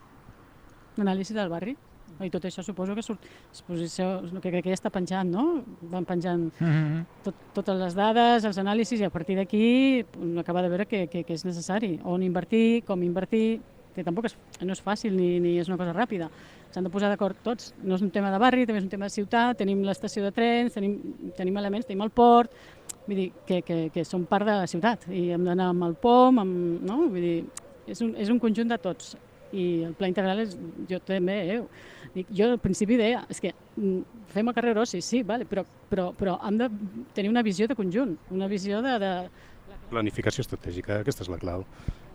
un 0.97 1.05
anàlisi 1.05 1.35
del 1.37 1.51
barri. 1.53 1.77
I 2.21 2.30
tot 2.30 2.45
això 2.45 2.62
suposo 2.63 2.93
que 2.95 3.02
surt, 3.02 3.26
exposició, 3.49 4.21
que 4.38 4.52
crec 4.52 4.63
que 4.63 4.73
ja 4.73 4.78
està 4.78 4.91
penjant, 4.93 5.30
no? 5.34 5.63
Van 5.91 6.06
penjant 6.06 6.52
mm 6.60 6.67
-hmm. 6.69 7.06
tot, 7.23 7.36
totes 7.54 7.80
les 7.80 7.95
dades, 7.95 8.45
els 8.45 8.58
anàlisis, 8.58 8.99
i 8.99 9.04
a 9.04 9.10
partir 9.10 9.36
d'aquí 9.36 10.06
acaba 10.38 10.62
de 10.62 10.69
veure 10.69 10.86
que, 10.86 11.08
que, 11.08 11.23
que 11.23 11.34
és 11.34 11.45
necessari. 11.45 11.99
On 12.04 12.21
invertir, 12.21 12.84
com 12.86 13.02
invertir, 13.04 13.62
que 13.95 14.04
tampoc 14.04 14.26
és, 14.26 14.38
no 14.62 14.73
és 14.73 14.84
fàcil 14.84 15.15
ni, 15.15 15.39
ni 15.39 15.58
és 15.60 15.67
una 15.67 15.78
cosa 15.78 15.93
ràpida. 15.93 16.30
S'han 16.71 16.84
de 16.84 16.89
posar 16.89 17.10
d'acord 17.10 17.38
tots. 17.43 17.73
No 17.84 17.95
és 17.95 18.02
un 18.02 18.10
tema 18.10 18.32
de 18.32 18.39
barri, 18.39 18.65
també 18.65 18.80
és 18.80 18.84
un 18.84 18.89
tema 18.89 19.06
de 19.06 19.13
ciutat, 19.13 19.58
tenim 19.58 19.84
l'estació 19.84 20.23
de 20.23 20.32
trens, 20.32 20.73
tenim, 20.73 20.97
tenim 21.38 21.58
elements, 21.58 21.86
tenim 21.86 22.02
el 22.02 22.10
port, 22.10 22.52
vull 23.08 23.15
dir, 23.15 23.32
que, 23.45 23.62
que, 23.62 23.89
que 23.93 24.04
són 24.04 24.26
part 24.26 24.45
de 24.45 24.56
la 24.63 24.67
ciutat 24.67 25.06
i 25.12 25.30
hem 25.36 25.43
d'anar 25.45 25.69
amb 25.73 25.84
el 25.84 25.95
POM, 25.95 26.39
amb, 26.39 26.82
no? 26.82 26.97
Vull 27.10 27.21
dir, 27.21 27.45
és 27.88 28.02
un, 28.02 28.15
és 28.15 28.30
un 28.30 28.39
conjunt 28.39 28.71
de 28.71 28.78
tots 28.78 29.15
i 29.53 29.65
el 29.87 29.93
pla 29.97 30.09
integral 30.09 30.41
és, 30.43 30.57
jo 30.89 30.99
també, 31.05 31.37
eh, 31.53 32.25
jo 32.33 32.49
al 32.49 32.59
principi 32.61 32.97
deia, 32.99 33.23
és 33.31 33.41
que 33.43 33.53
mm, 33.53 34.23
fem 34.33 34.49
el 34.49 34.55
carrer 34.57 34.75
Rossi, 34.75 35.01
sí, 35.05 35.23
vale, 35.27 35.47
però, 35.49 35.63
però, 35.89 36.09
però 36.17 36.37
hem 36.47 36.59
de 36.61 36.69
tenir 37.15 37.31
una 37.31 37.45
visió 37.45 37.69
de 37.69 37.77
conjunt, 37.77 38.17
una 38.33 38.49
visió 38.51 38.81
de... 38.85 38.95
de... 39.03 39.11
Planificació 39.91 40.41
estratègica, 40.45 41.01
aquesta 41.01 41.25
és 41.25 41.29
la 41.29 41.39
clau. 41.41 41.67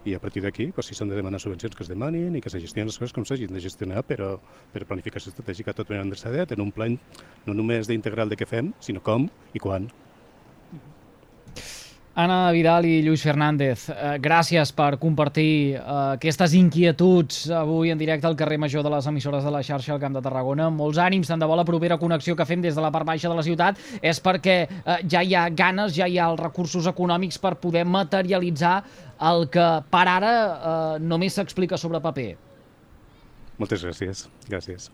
I 0.07 0.15
a 0.15 0.21
partir 0.23 0.41
d'aquí, 0.45 0.69
doncs, 0.73 0.89
si 0.89 0.97
s'han 0.97 1.11
de 1.11 1.19
demanar 1.19 1.41
subvencions 1.43 1.75
que 1.77 1.83
es 1.85 1.91
demanin 1.91 2.37
i 2.39 2.43
que 2.43 2.51
se 2.51 2.61
gestionen 2.63 2.89
les 2.89 2.99
coses 2.99 3.15
com 3.15 3.27
s'hagin 3.29 3.53
de 3.55 3.63
gestionar, 3.63 4.05
però 4.07 4.37
per 4.73 4.87
planificació 4.89 5.33
estratègica 5.33 5.75
tot 5.77 5.91
ben 5.91 6.01
endreçadet 6.01 6.55
en 6.55 6.63
un 6.65 6.71
pla 6.75 6.89
no 6.89 7.55
només 7.55 7.91
d'integral 7.91 8.31
de 8.31 8.39
què 8.39 8.47
fem, 8.49 8.73
sinó 8.81 9.03
com 9.05 9.27
i 9.53 9.63
quan. 9.63 9.91
Anna 12.19 12.51
Vidal 12.51 12.83
i 12.83 12.97
Lluís 13.07 13.23
Fernández, 13.23 13.85
eh, 13.93 14.17
gràcies 14.19 14.73
per 14.75 14.97
compartir 14.99 15.77
eh, 15.77 15.83
aquestes 16.17 16.57
inquietuds 16.59 17.45
avui 17.55 17.93
en 17.93 18.01
directe 18.01 18.27
al 18.27 18.35
carrer 18.35 18.59
Major 18.59 18.83
de 18.83 18.91
les 18.91 19.07
emissores 19.07 19.47
de 19.47 19.53
la 19.55 19.61
xarxa 19.63 19.93
al 19.95 20.01
Camp 20.03 20.17
de 20.19 20.25
Tarragona. 20.25 20.67
Molts 20.75 20.99
ànims, 20.99 21.31
tant 21.31 21.39
de 21.39 21.47
bo 21.47 21.55
la 21.55 21.67
propera 21.69 22.01
connexió 22.03 22.35
que 22.35 22.49
fem 22.49 22.65
des 22.65 22.75
de 22.75 22.83
la 22.83 22.91
part 22.91 23.07
baixa 23.07 23.31
de 23.31 23.39
la 23.39 23.47
ciutat 23.47 23.79
és 24.03 24.19
perquè 24.19 24.59
eh, 24.67 24.99
ja 25.07 25.23
hi 25.23 25.37
ha 25.39 25.47
ganes, 25.49 25.95
ja 25.95 26.11
hi 26.11 26.19
ha 26.19 26.27
els 26.33 26.43
recursos 26.43 26.91
econòmics 26.91 27.39
per 27.39 27.55
poder 27.63 27.87
materialitzar 27.87 28.81
el 29.31 29.47
que 29.55 29.69
per 29.87 30.07
ara 30.19 30.33
eh, 30.35 30.95
només 30.99 31.39
s'explica 31.39 31.79
sobre 31.79 32.03
paper. 32.03 32.33
Moltes 33.63 33.87
gràcies. 33.87 34.27
Gràcies. 34.51 34.91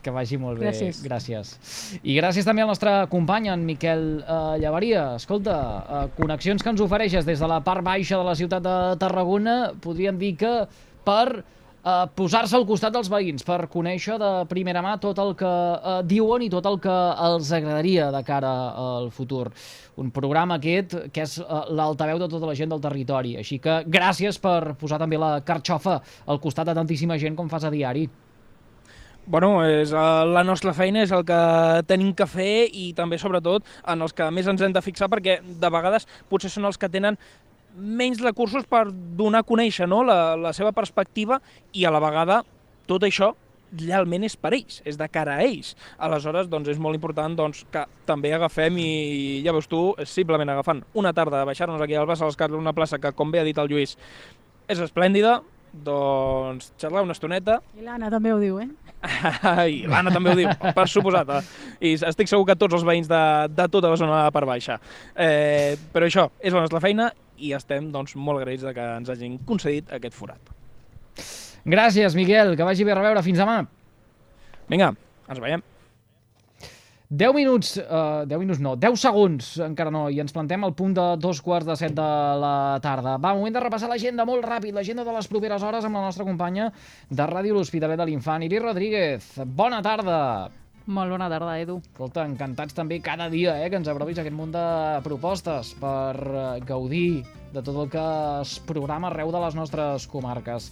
Que 0.00 0.12
vagi 0.12 0.38
molt 0.40 0.60
bé. 0.60 0.70
Gràcies. 0.70 1.02
Gràcies. 1.04 1.52
I 2.00 2.16
gràcies 2.16 2.46
també 2.48 2.64
al 2.64 2.70
nostre 2.72 2.92
company, 3.12 3.50
en 3.52 3.64
Miquel 3.68 4.04
eh, 4.20 4.58
Llavaria. 4.62 5.10
Escolta, 5.20 5.56
eh, 5.80 6.02
connexions 6.16 6.64
que 6.64 6.72
ens 6.72 6.80
ofereixes 6.80 7.28
des 7.28 7.40
de 7.40 7.48
la 7.50 7.60
part 7.64 7.84
baixa 7.84 8.16
de 8.16 8.24
la 8.24 8.36
ciutat 8.38 8.64
de 8.64 8.76
Tarragona, 9.00 9.74
podríem 9.84 10.20
dir 10.20 10.34
que 10.40 10.54
per 11.04 11.42
eh, 11.84 12.06
posar-se 12.16 12.56
al 12.56 12.64
costat 12.68 12.94
dels 12.96 13.10
veïns, 13.12 13.44
per 13.44 13.66
conèixer 13.72 14.16
de 14.20 14.30
primera 14.48 14.80
mà 14.84 14.96
tot 15.02 15.20
el 15.20 15.34
que 15.36 15.50
eh, 15.50 15.98
diuen 16.08 16.46
i 16.46 16.50
tot 16.52 16.68
el 16.70 16.80
que 16.80 16.96
els 17.28 17.52
agradaria 17.60 18.08
de 18.14 18.24
cara 18.24 18.54
al 18.86 19.10
futur. 19.12 19.50
Un 20.00 20.08
programa 20.16 20.56
aquest 20.56 20.96
que 21.12 21.26
és 21.26 21.36
eh, 21.42 21.60
l'altaveu 21.76 22.20
de 22.22 22.30
tota 22.32 22.48
la 22.48 22.56
gent 22.56 22.72
del 22.72 22.80
territori. 22.80 23.36
Així 23.40 23.60
que 23.60 23.82
gràcies 23.84 24.40
per 24.40 24.78
posar 24.80 25.00
també 25.02 25.20
la 25.20 25.38
carxofa 25.44 26.00
al 26.26 26.40
costat 26.40 26.72
de 26.72 26.78
tantíssima 26.80 27.20
gent 27.20 27.36
com 27.36 27.52
fas 27.52 27.68
a 27.68 27.72
diari. 27.74 28.08
Bueno, 29.26 29.64
és, 29.66 29.92
uh, 29.92 30.24
la 30.26 30.42
nostra 30.46 30.72
feina 30.74 31.04
és 31.04 31.12
el 31.14 31.22
que 31.28 31.40
tenim 31.86 32.14
que 32.16 32.26
fer 32.26 32.66
i 32.72 32.90
també, 32.96 33.18
sobretot, 33.20 33.66
en 33.86 34.02
els 34.02 34.16
que 34.16 34.26
més 34.34 34.48
ens 34.50 34.62
hem 34.64 34.72
de 34.74 34.82
fixar 34.82 35.10
perquè 35.12 35.38
de 35.44 35.70
vegades 35.70 36.08
potser 36.30 36.50
són 36.50 36.66
els 36.70 36.80
que 36.80 36.90
tenen 36.90 37.18
menys 37.76 38.22
recursos 38.24 38.66
per 38.66 38.88
donar 38.90 39.44
a 39.44 39.46
conèixer 39.46 39.86
no? 39.86 40.02
la, 40.02 40.34
la 40.36 40.52
seva 40.56 40.72
perspectiva 40.74 41.38
i 41.72 41.86
a 41.86 41.92
la 41.94 42.02
vegada 42.02 42.40
tot 42.90 43.06
això 43.06 43.30
realment 43.78 44.26
és 44.26 44.34
per 44.34 44.50
ells, 44.56 44.80
és 44.88 44.96
de 44.98 45.06
cara 45.12 45.36
a 45.38 45.44
ells. 45.46 45.76
Aleshores, 46.02 46.48
doncs, 46.50 46.72
és 46.72 46.80
molt 46.82 46.98
important 46.98 47.36
doncs, 47.38 47.62
que 47.70 47.84
també 48.08 48.32
agafem 48.34 48.80
i, 48.82 48.90
ja 49.44 49.54
veus 49.54 49.70
tu, 49.70 49.92
simplement 50.10 50.50
agafant 50.50 50.82
una 50.98 51.14
tarda, 51.14 51.44
baixar-nos 51.46 51.82
aquí 51.84 51.94
al 51.94 52.08
Bassa 52.10 52.26
dels 52.26 52.38
Carles, 52.40 52.58
una 52.58 52.74
plaça 52.74 52.98
que, 52.98 53.14
com 53.14 53.30
bé 53.30 53.42
ha 53.42 53.46
dit 53.46 53.58
el 53.58 53.70
Lluís, 53.70 53.94
és 54.70 54.82
esplèndida, 54.82 55.38
doncs 55.70 56.72
xerrar 56.82 57.04
una 57.06 57.14
estoneta 57.14 57.60
I 57.78 57.84
l'Anna 57.86 58.10
també 58.10 58.32
ho 58.34 58.40
diu, 58.42 58.58
eh? 58.58 58.66
I 59.74 59.84
l'Anna 59.88 60.12
també 60.12 60.32
ho 60.32 60.36
diu, 60.38 60.50
per 60.76 60.86
suposat. 60.90 61.30
Eh? 61.32 61.40
I 61.90 61.94
estic 62.10 62.28
segur 62.30 62.46
que 62.48 62.56
tots 62.60 62.76
els 62.76 62.86
veïns 62.86 63.08
de, 63.10 63.22
de 63.54 63.66
tota 63.72 63.92
la 63.92 63.98
zona 64.00 64.24
de 64.26 64.34
part 64.36 64.48
baixa. 64.48 64.78
Eh, 65.16 65.76
però 65.92 66.08
això 66.08 66.28
és 66.40 66.56
la 66.56 66.64
nostra 66.64 66.82
feina 66.84 67.10
i 67.40 67.54
estem 67.56 67.88
doncs, 67.92 68.14
molt 68.16 68.42
agraïts 68.42 68.66
de 68.66 68.74
que 68.76 68.86
ens 69.00 69.12
hagin 69.12 69.38
concedit 69.48 69.92
aquest 69.96 70.16
forat. 70.16 70.52
Gràcies, 71.64 72.16
Miquel, 72.16 72.54
que 72.56 72.66
vagi 72.66 72.84
bé 72.84 72.94
a 72.94 73.00
reveure. 73.00 73.24
Fins 73.24 73.40
demà. 73.40 73.60
Vinga, 74.70 74.92
ens 75.28 75.40
veiem. 75.42 75.64
10 77.10 77.34
minuts, 77.34 77.74
uh, 77.76 78.22
10 78.22 78.38
minuts 78.38 78.60
no, 78.62 78.76
10 78.78 78.94
segons, 79.02 79.46
encara 79.64 79.90
no, 79.90 80.04
i 80.14 80.20
ens 80.22 80.30
plantem 80.30 80.62
al 80.62 80.76
punt 80.78 80.92
de 80.94 81.06
dos 81.18 81.40
quarts 81.42 81.66
de 81.66 81.74
set 81.74 81.96
de 81.96 82.04
la 82.38 82.78
tarda. 82.84 83.16
Va, 83.18 83.32
moment 83.34 83.56
de 83.56 83.62
repassar 83.64 83.88
l'agenda 83.90 84.22
molt 84.28 84.46
ràpid, 84.46 84.70
l'agenda 84.76 85.02
de 85.02 85.16
les 85.16 85.26
properes 85.26 85.64
hores 85.66 85.88
amb 85.88 85.98
la 85.98 86.04
nostra 86.04 86.26
companya 86.28 86.68
de 87.10 87.26
Ràdio 87.26 87.56
L'Hospitalet 87.56 87.98
de 87.98 88.06
l'Infant, 88.06 88.44
Iris 88.46 88.62
Rodríguez. 88.62 89.26
Bona 89.42 89.82
tarda! 89.82 90.20
Molt 90.86 91.10
bona 91.10 91.26
tarda, 91.30 91.56
Edu. 91.58 91.80
Escolta, 91.82 92.22
encantats 92.30 92.78
també 92.78 93.00
cada 93.02 93.26
dia 93.30 93.56
eh, 93.58 93.66
que 93.66 93.82
ens 93.82 93.90
aprovis 93.90 94.22
aquest 94.22 94.38
munt 94.38 94.54
de 94.54 94.64
propostes 95.02 95.74
per 95.82 96.14
eh, 96.14 96.46
gaudir 96.62 97.24
de 97.50 97.58
tot 97.58 97.74
el 97.74 97.90
que 97.90 98.06
es 98.44 98.54
programa 98.70 99.10
arreu 99.10 99.34
de 99.34 99.42
les 99.48 99.58
nostres 99.58 100.06
comarques. 100.06 100.70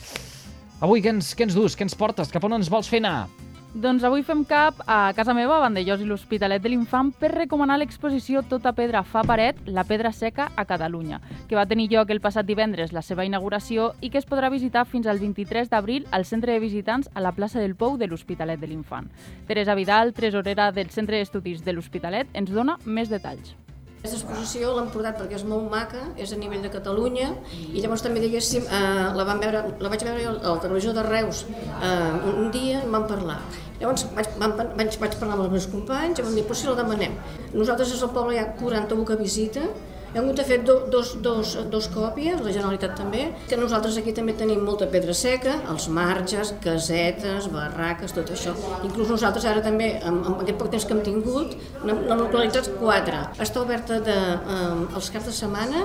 Avui, 0.79 1.03
què 1.03 1.17
ens, 1.17 1.35
què 1.35 1.51
ens 1.51 1.59
dus? 1.59 1.75
Què 1.75 1.83
ens 1.83 1.99
portes? 1.99 2.31
Cap 2.31 2.47
on 2.47 2.61
ens 2.61 2.71
vols 2.71 2.87
fer 2.87 3.03
anar? 3.03 3.48
Doncs 3.75 4.01
avui 4.03 4.23
fem 4.25 4.47
cap 4.49 4.79
a 4.89 5.13
casa 5.13 5.35
meva, 5.37 5.59
a 5.59 5.61
Vandellós 5.67 6.01
i 6.01 6.07
l'Hospitalet 6.09 6.63
de 6.65 6.71
l'Infant, 6.73 7.11
per 7.21 7.29
recomanar 7.35 7.77
l'exposició 7.77 8.41
Tota 8.49 8.73
pedra 8.73 9.03
fa 9.05 9.21
paret, 9.29 9.61
la 9.69 9.85
pedra 9.85 10.09
seca 10.17 10.49
a 10.57 10.65
Catalunya, 10.65 11.21
que 11.51 11.59
va 11.59 11.67
tenir 11.69 11.91
lloc 11.93 12.09
el 12.09 12.23
passat 12.25 12.49
divendres 12.49 12.97
la 12.97 13.05
seva 13.05 13.29
inauguració 13.29 13.93
i 14.01 14.09
que 14.09 14.23
es 14.23 14.27
podrà 14.27 14.49
visitar 14.49 14.87
fins 14.89 15.07
al 15.07 15.21
23 15.21 15.69
d'abril 15.69 16.09
al 16.11 16.25
centre 16.25 16.57
de 16.57 16.65
visitants 16.65 17.13
a 17.13 17.21
la 17.21 17.37
plaça 17.37 17.61
del 17.61 17.77
Pou 17.77 18.01
de 18.01 18.09
l'Hospitalet 18.09 18.59
de 18.59 18.73
l'Infant. 18.73 19.13
Teresa 19.47 19.77
Vidal, 19.77 20.17
tresorera 20.17 20.73
del 20.73 20.89
Centre 20.89 21.21
d'Estudis 21.21 21.61
de 21.61 21.77
l'Hospitalet, 21.77 22.33
ens 22.33 22.49
dona 22.51 22.81
més 22.87 23.13
detalls. 23.13 23.53
Aquesta 23.99 24.21
exposició 24.21 24.71
l'hem 24.77 24.93
portat 24.95 25.17
perquè 25.19 25.35
és 25.41 25.45
molt 25.49 25.65
maca, 25.73 26.05
és 26.23 26.31
a 26.31 26.37
nivell 26.39 26.63
de 26.63 26.71
Catalunya, 26.71 27.33
i 27.51 27.81
llavors 27.83 28.05
també, 28.05 28.21
diguéssim, 28.23 28.63
eh, 28.63 29.07
la, 29.19 29.25
van 29.27 29.43
veure, 29.43 29.65
la 29.83 29.91
vaig 29.91 30.05
veure 30.07 30.23
jo 30.23 30.35
a 30.37 30.53
la 30.53 30.61
televisió 30.63 30.93
de 30.95 31.03
Reus 31.03 31.41
eh, 31.51 32.31
un 32.31 32.53
dia 32.55 32.85
i 32.85 32.93
van 32.93 33.09
parlar. 33.11 33.41
Llavors 33.81 34.07
vaig, 34.15 34.31
van, 34.39 34.55
vaig, 34.79 34.95
vaig 35.03 35.19
parlar 35.19 35.35
amb 35.35 35.49
els 35.49 35.55
meus 35.57 35.67
companys 35.75 36.23
i 36.23 36.27
vam 36.29 36.39
dir, 36.39 36.47
però 36.47 36.61
si 36.61 36.71
la 36.71 36.77
demanem. 36.79 37.19
Nosaltres 37.57 37.97
és 37.97 38.05
el 38.07 38.15
poble 38.15 38.37
hi 38.37 38.41
ha 38.45 38.47
41 38.63 39.07
que 39.11 39.19
visita, 39.19 39.67
hem 40.15 40.23
hagut 40.23 40.39
de 40.41 40.45
fer 40.49 40.59
do, 40.65 40.79
dos, 40.93 41.15
dos, 41.23 41.55
dos 41.73 41.89
còpies, 41.93 42.41
la 42.45 42.53
Generalitat 42.55 42.95
també, 42.99 43.27
que 43.51 43.59
nosaltres 43.61 43.99
aquí 44.01 44.15
també 44.17 44.35
tenim 44.39 44.63
molta 44.65 44.89
pedra 44.91 45.15
seca, 45.17 45.59
els 45.73 45.89
marges, 45.93 46.55
casetes, 46.65 47.51
barraques, 47.53 48.15
tot 48.17 48.33
això. 48.33 48.55
Inclús 48.89 49.13
nosaltres 49.13 49.49
ara 49.51 49.65
també, 49.65 49.91
amb, 50.01 50.25
amb 50.33 50.45
aquest 50.45 50.61
poc 50.61 50.71
temps 50.73 50.89
que 50.89 50.97
hem 50.97 51.03
tingut, 51.07 51.59
n'hem 51.85 52.07
localitzat 52.23 52.71
quatre. 52.81 53.21
Està 53.45 53.61
oberta 53.65 54.01
de, 54.05 54.17
eh, 54.17 54.97
els 54.97 55.13
caps 55.13 55.29
de 55.29 55.37
setmana, 55.43 55.85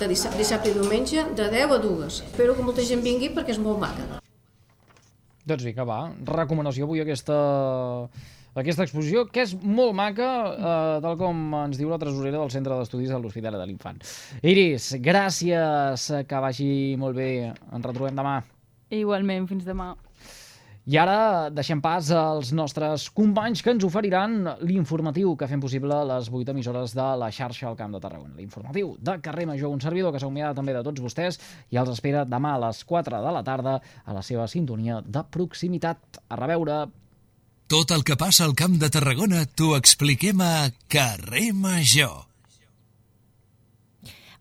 de 0.00 0.08
dissabte, 0.10 0.40
dissabte 0.40 0.72
i 0.72 0.74
diumenge, 0.74 1.28
de 1.36 1.46
10 1.52 1.76
a 1.76 1.78
2. 1.78 2.22
Espero 2.26 2.56
que 2.56 2.66
molta 2.66 2.82
gent 2.86 3.04
vingui 3.04 3.30
perquè 3.36 3.54
és 3.54 3.62
molt 3.62 3.78
maca. 3.82 4.20
Doncs 5.46 5.64
vinga, 5.66 5.86
va, 5.88 6.02
recomanació 6.26 6.86
avui 6.86 7.00
aquesta, 7.02 7.36
aquesta 8.54 8.82
exposició, 8.86 9.26
que 9.30 9.44
és 9.46 9.54
molt 9.62 9.94
maca, 9.94 10.30
eh, 10.50 11.00
tal 11.04 11.16
com 11.20 11.54
ens 11.62 11.78
diu 11.78 11.90
la 11.92 11.98
tresorera 12.02 12.38
del 12.38 12.50
Centre 12.50 12.76
d'Estudis 12.76 13.10
de 13.12 13.18
l'Hospitalet 13.18 13.60
de 13.60 13.66
l'Infant. 13.70 14.02
Iris, 14.42 14.94
gràcies, 14.98 16.10
que 16.26 16.40
vagi 16.42 16.70
molt 16.98 17.16
bé. 17.16 17.30
Ens 17.50 17.86
retrobem 17.86 18.16
demà. 18.16 18.40
Igualment, 18.90 19.46
fins 19.46 19.64
demà. 19.64 19.94
I 20.90 20.96
ara 20.96 21.50
deixem 21.52 21.78
pas 21.84 22.08
als 22.16 22.54
nostres 22.56 23.04
companys 23.14 23.60
que 23.62 23.70
ens 23.70 23.84
oferiran 23.86 24.56
l'informatiu 24.64 25.36
que 25.38 25.46
fem 25.46 25.60
possible 25.60 25.92
a 25.94 26.06
les 26.08 26.30
8 26.32 26.50
emissores 26.50 26.94
de 26.96 27.04
la 27.20 27.28
xarxa 27.30 27.68
al 27.68 27.76
Camp 27.76 27.92
de 27.94 28.00
Tarragona. 28.00 28.34
L'informatiu 28.38 28.96
de 28.98 29.18
Carrer 29.22 29.44
Major, 29.46 29.70
un 29.70 29.82
servidor 29.84 30.10
que 30.10 30.18
s'ha 30.18 30.30
humiat 30.30 30.56
també 30.56 30.72
de 30.74 30.82
tots 30.82 31.04
vostès 31.04 31.38
i 31.70 31.78
els 31.78 31.92
espera 31.92 32.24
demà 32.24 32.56
a 32.56 32.62
les 32.64 32.80
4 32.88 33.20
de 33.22 33.34
la 33.36 33.44
tarda 33.46 33.76
a 34.02 34.16
la 34.16 34.24
seva 34.26 34.48
sintonia 34.48 34.98
de 35.04 35.22
proximitat. 35.30 36.24
A 36.26 36.40
reveure. 36.40 36.86
Tot 37.70 37.92
el 37.94 38.02
que 38.02 38.16
passa 38.18 38.48
al 38.48 38.56
Camp 38.58 38.72
de 38.82 38.88
Tarragona 38.90 39.44
t'ho 39.46 39.76
expliquem 39.76 40.40
a 40.42 40.72
Carrer 40.90 41.52
Major. 41.54 42.24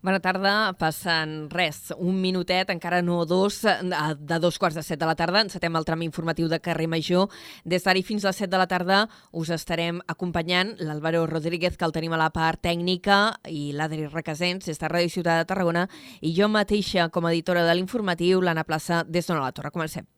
Bona 0.02 0.18
tarda, 0.18 0.54
passen 0.80 1.46
res, 1.54 1.92
un 1.94 2.18
minutet, 2.24 2.72
encara 2.74 3.04
no 3.06 3.20
dos, 3.30 3.60
de 3.62 4.42
dos 4.42 4.58
quarts 4.58 4.80
de 4.82 4.86
set 4.88 4.98
de 4.98 5.06
la 5.06 5.14
tarda. 5.14 5.46
Encetem 5.46 5.78
el 5.78 5.86
tram 5.86 6.02
informatiu 6.02 6.50
de 6.50 6.58
Carrer 6.58 6.90
Major. 6.90 7.30
Des 7.62 7.86
d'ara 7.86 8.02
fins 8.02 8.26
a 8.26 8.32
les 8.34 8.42
set 8.42 8.50
de 8.50 8.58
la 8.58 8.66
tarda 8.66 9.06
us 9.30 9.54
estarem 9.54 10.02
acompanyant 10.10 10.80
l'Àlvaro 10.82 11.28
Rodríguez, 11.30 11.78
que 11.78 11.86
el 11.86 11.94
tenim 11.94 12.18
a 12.18 12.24
la 12.26 12.34
part 12.34 12.66
tècnica, 12.66 13.36
i 13.46 13.76
l'Adri 13.78 14.10
Requesens, 14.10 14.66
des 14.66 14.82
de 14.82 14.90
Ràdio 14.90 15.20
Ciutat 15.20 15.44
de 15.44 15.54
Tarragona, 15.54 15.86
i 16.22 16.34
jo 16.34 16.50
mateixa, 16.50 17.12
com 17.14 17.30
a 17.30 17.38
editora 17.38 17.70
de 17.70 17.78
l'informatiu, 17.78 18.42
l'Anna 18.42 18.66
Plaça, 18.66 19.04
des 19.06 19.30
d'Ona 19.30 19.46
la 19.46 19.54
Torre. 19.54 19.70
Comencem. 19.70 20.10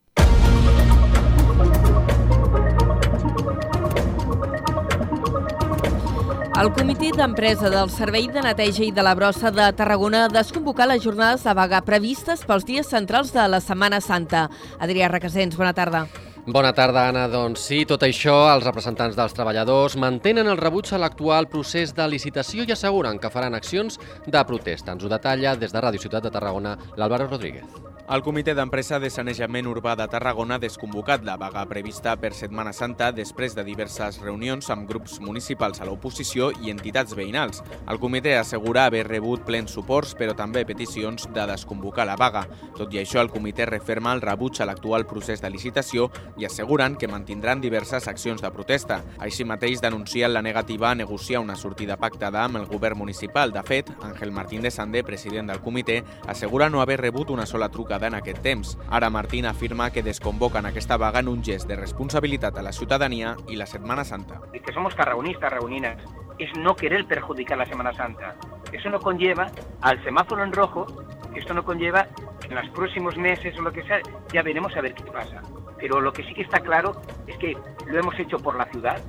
El 6.60 6.68
comitè 6.76 7.14
d'empresa 7.16 7.70
del 7.72 7.90
Servei 7.90 8.26
de 8.28 8.42
Neteja 8.44 8.84
i 8.84 8.92
de 8.92 9.04
la 9.06 9.14
Brossa 9.16 9.54
de 9.56 9.70
Tarragona 9.72 10.26
ha 10.26 10.32
desconvocat 10.32 10.90
les 10.92 11.00
jornades 11.02 11.46
de 11.48 11.54
vaga 11.56 11.80
previstes 11.88 12.44
pels 12.46 12.66
dies 12.68 12.90
centrals 12.92 13.32
de 13.32 13.46
la 13.48 13.62
Setmana 13.64 14.02
Santa. 14.04 14.50
Adrià 14.84 15.08
Requesens, 15.08 15.56
bona 15.56 15.72
tarda. 15.74 16.04
Bona 16.46 16.74
tarda, 16.76 17.06
Anna. 17.08 17.28
Doncs 17.32 17.64
sí, 17.70 17.86
tot 17.88 18.04
això, 18.04 18.36
els 18.52 18.68
representants 18.68 19.16
dels 19.16 19.38
treballadors 19.38 19.96
mantenen 19.96 20.52
el 20.52 20.60
rebuig 20.60 20.92
a 20.92 21.00
l'actual 21.00 21.48
procés 21.48 21.96
de 21.96 22.10
licitació 22.12 22.68
i 22.68 22.76
asseguren 22.76 23.22
que 23.22 23.32
faran 23.32 23.56
accions 23.56 23.98
de 24.28 24.44
protesta. 24.46 24.92
Ens 24.92 25.08
ho 25.08 25.14
detalla 25.14 25.56
des 25.56 25.72
de 25.72 25.86
Ràdio 25.88 26.04
Ciutat 26.04 26.28
de 26.28 26.36
Tarragona 26.36 26.76
l'Àlvaro 26.98 27.32
Rodríguez. 27.32 27.91
El 28.10 28.24
Comitè 28.26 28.52
d'Empresa 28.58 28.98
de 29.00 29.08
Sanejament 29.14 29.68
Urbà 29.70 29.94
de 29.96 30.04
Tarragona 30.12 30.58
ha 30.58 30.60
desconvocat 30.60 31.24
la 31.24 31.38
vaga 31.40 31.62
prevista 31.70 32.16
per 32.20 32.34
Setmana 32.36 32.74
Santa 32.76 33.12
després 33.16 33.54
de 33.56 33.64
diverses 33.64 34.18
reunions 34.20 34.68
amb 34.74 34.90
grups 34.90 35.20
municipals 35.24 35.80
a 35.80 35.86
l'oposició 35.88 36.50
i 36.66 36.74
entitats 36.74 37.16
veïnals. 37.16 37.62
El 37.88 38.02
comitè 38.02 38.34
assegura 38.36 38.84
haver 38.90 39.06
rebut 39.08 39.46
plens 39.48 39.72
suports, 39.72 40.12
però 40.20 40.36
també 40.36 40.66
peticions 40.68 41.30
de 41.32 41.46
desconvocar 41.54 42.08
la 42.10 42.18
vaga. 42.20 42.44
Tot 42.76 42.92
i 42.92 43.00
això, 43.00 43.22
el 43.22 43.32
comitè 43.32 43.70
referma 43.70 44.12
el 44.18 44.26
rebuig 44.26 44.60
a 44.60 44.68
l'actual 44.68 45.08
procés 45.08 45.40
de 45.40 45.54
licitació 45.54 46.10
i 46.42 46.50
asseguren 46.50 46.98
que 46.98 47.08
mantindran 47.08 47.62
diverses 47.64 48.10
accions 48.12 48.44
de 48.44 48.52
protesta. 48.52 49.00
Així 49.20 49.48
mateix 49.48 49.80
denuncien 49.80 50.34
la 50.34 50.44
negativa 50.44 50.90
a 50.92 50.96
negociar 50.96 51.46
una 51.46 51.56
sortida 51.56 51.96
pactada 52.02 52.44
amb 52.44 52.60
el 52.60 52.68
govern 52.68 52.98
municipal. 53.06 53.56
De 53.56 53.64
fet, 53.64 53.94
Àngel 54.02 54.36
Martín 54.36 54.68
de 54.68 54.72
Sandé, 54.72 55.06
president 55.06 55.48
del 55.48 55.64
comitè, 55.64 56.02
assegura 56.28 56.70
no 56.70 56.82
haver 56.82 57.00
rebut 57.00 57.30
una 57.32 57.46
sola 57.46 57.70
trucada 57.70 58.01
en 58.08 58.16
aquest 58.16 58.42
temps. 58.42 58.78
Ara 58.90 59.10
Martín 59.10 59.46
afirma 59.46 59.92
que 59.92 60.04
desconvoquen 60.04 60.66
aquesta 60.66 60.98
vaga 60.98 61.20
en 61.20 61.28
un 61.28 61.44
gest 61.44 61.68
de 61.68 61.76
responsabilitat 61.76 62.58
a 62.58 62.62
la 62.62 62.72
ciutadania 62.72 63.36
i 63.48 63.56
la 63.56 63.66
Setmana 63.66 64.04
Santa. 64.04 64.42
que 64.52 64.74
somos 64.74 64.96
tarragonistas, 64.96 65.50
tarragoninas, 65.50 66.02
es 66.38 66.50
no 66.58 66.76
querer 66.76 67.06
perjudicar 67.06 67.58
la 67.58 67.66
Semana 67.66 67.94
Santa. 67.94 68.36
Eso 68.72 68.90
no 68.90 69.00
conlleva 69.00 69.52
al 69.82 70.04
semáforo 70.04 70.44
en 70.44 70.54
rojo, 70.54 70.88
esto 71.36 71.54
no 71.54 71.64
conlleva 71.64 72.08
en 72.48 72.56
los 72.56 72.70
próximos 72.70 73.18
meses 73.18 73.58
o 73.58 73.62
lo 73.62 73.72
que 73.72 73.84
sea, 73.84 74.00
ya 74.32 74.42
veremos 74.42 74.76
a 74.76 74.82
ver 74.82 74.94
qué 74.94 75.04
pasa. 75.04 75.42
Pero 75.78 76.00
lo 76.00 76.14
que 76.14 76.24
sí 76.24 76.34
que 76.34 76.42
está 76.44 76.60
claro 76.60 77.02
es 77.28 77.38
que 77.38 77.58
lo 77.88 78.00
hemos 78.00 78.18
hecho 78.20 78.38
por 78.38 78.56
la 78.56 78.66
ciudad, 78.66 79.02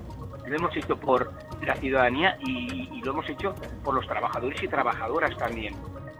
lo 0.47 0.57
hemos 0.57 0.77
hecho 0.77 0.97
por 0.97 1.33
la 1.65 1.75
ciudadanía 1.77 2.37
y, 2.41 2.89
y 2.93 3.03
lo 3.03 3.13
hemos 3.13 3.29
hecho 3.29 3.55
por 3.85 3.95
los 3.95 4.07
trabajadores 4.07 4.63
y 4.63 4.69
trabajadoras 4.69 5.37
también. 5.37 5.75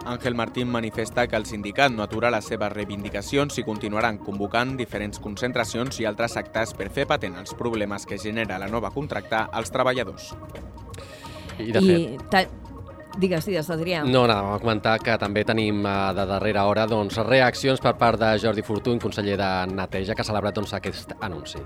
Àngel 0.05 0.35
Martín 0.35 0.69
manifesta 0.69 1.29
que 1.29 1.37
el 1.39 1.47
sindicat 1.47 1.93
no 1.95 2.03
atura 2.03 2.31
les 2.35 2.49
seves 2.51 2.73
reivindicacions 2.73 3.59
i 3.61 3.65
continuaran 3.67 4.19
convocant 4.19 4.75
diferents 4.77 5.21
concentracions 5.23 6.01
i 6.03 6.09
altres 6.11 6.35
actes 6.41 6.75
per 6.75 6.89
fer 6.91 7.07
patent 7.07 7.39
els 7.39 7.55
problemes 7.55 8.07
que 8.07 8.19
genera 8.19 8.59
la 8.59 8.67
nova 8.67 8.91
contracta 8.91 9.45
als 9.53 9.71
treballadors. 9.71 10.33
I, 11.59 11.71
de 11.71 11.85
fet... 11.87 12.27
ta... 12.33 12.45
Digues, 13.13 13.45
digues, 13.45 13.69
Adrià. 13.69 14.07
No, 14.09 14.23
anava 14.25 14.55
a 14.57 14.61
comentar 14.61 14.95
que 15.05 15.19
també 15.21 15.43
tenim 15.45 15.83
eh, 15.85 15.97
de 16.17 16.25
darrera 16.31 16.65
hora 16.65 16.87
doncs, 16.89 17.19
reaccions 17.27 17.83
per 17.85 17.93
part 18.01 18.17
de 18.19 18.31
Jordi 18.41 18.65
Fortuny, 18.65 19.03
conseller 19.03 19.37
de 19.37 19.51
Neteja, 19.69 20.17
que 20.17 20.25
ha 20.25 20.31
celebrat 20.31 20.57
doncs, 20.57 20.73
aquest 20.79 21.13
anunci. 21.21 21.61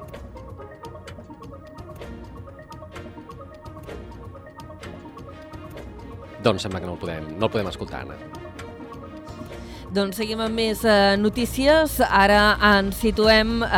Doncs 6.47 6.63
sembla 6.63 6.79
que 6.79 6.87
no 6.87 6.95
el 6.95 7.01
podem, 7.03 7.31
no 7.41 7.49
el 7.49 7.55
podem 7.57 7.73
escoltar, 7.75 8.07
Anna. 8.07 8.36
Doncs 9.95 10.17
seguim 10.19 10.41
amb 10.43 10.59
més 10.59 10.81
eh, 10.83 11.15
notícies. 11.21 12.01
Ara 12.03 12.57
ens 12.73 12.97
situem 12.99 13.61
eh, 13.63 13.69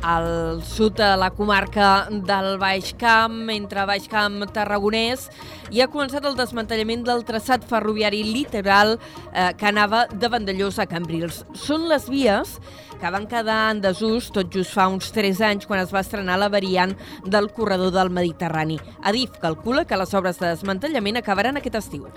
al 0.00 0.62
sud 0.64 0.96
de 0.96 1.10
la 1.20 1.28
comarca 1.36 2.08
del 2.08 2.56
Baix 2.60 2.94
Camp, 2.96 3.50
entre 3.52 3.84
Baix 3.88 4.06
Camp 4.08 4.40
Tarragonès, 4.54 5.26
i 5.68 5.82
ha 5.84 5.90
començat 5.92 6.24
el 6.24 6.38
desmantellament 6.38 7.04
del 7.04 7.20
traçat 7.28 7.68
ferroviari 7.68 8.22
litoral 8.24 8.96
eh, 8.96 9.52
que 9.60 9.68
anava 9.68 10.06
de 10.08 10.32
Vandellós 10.32 10.80
a 10.80 10.88
Cambrils. 10.88 11.44
Són 11.52 11.84
les 11.92 12.08
vies 12.08 12.56
que 12.98 13.12
van 13.12 13.28
quedar 13.28 13.60
en 13.68 13.84
desús 13.84 14.32
tot 14.32 14.48
just 14.54 14.72
fa 14.72 14.88
uns 14.88 15.12
3 15.12 15.44
anys 15.52 15.68
quan 15.68 15.84
es 15.84 15.92
va 15.92 16.00
estrenar 16.00 16.40
la 16.40 16.48
variant 16.48 16.96
del 17.28 17.52
corredor 17.52 17.92
del 17.92 18.10
Mediterrani. 18.10 18.80
Adif 19.04 19.36
calcula 19.44 19.84
que 19.84 20.00
les 20.00 20.16
obres 20.16 20.40
de 20.40 20.48
desmantellament 20.48 21.20
acabaran 21.20 21.60
aquest 21.60 21.76
estiu. 21.84 22.08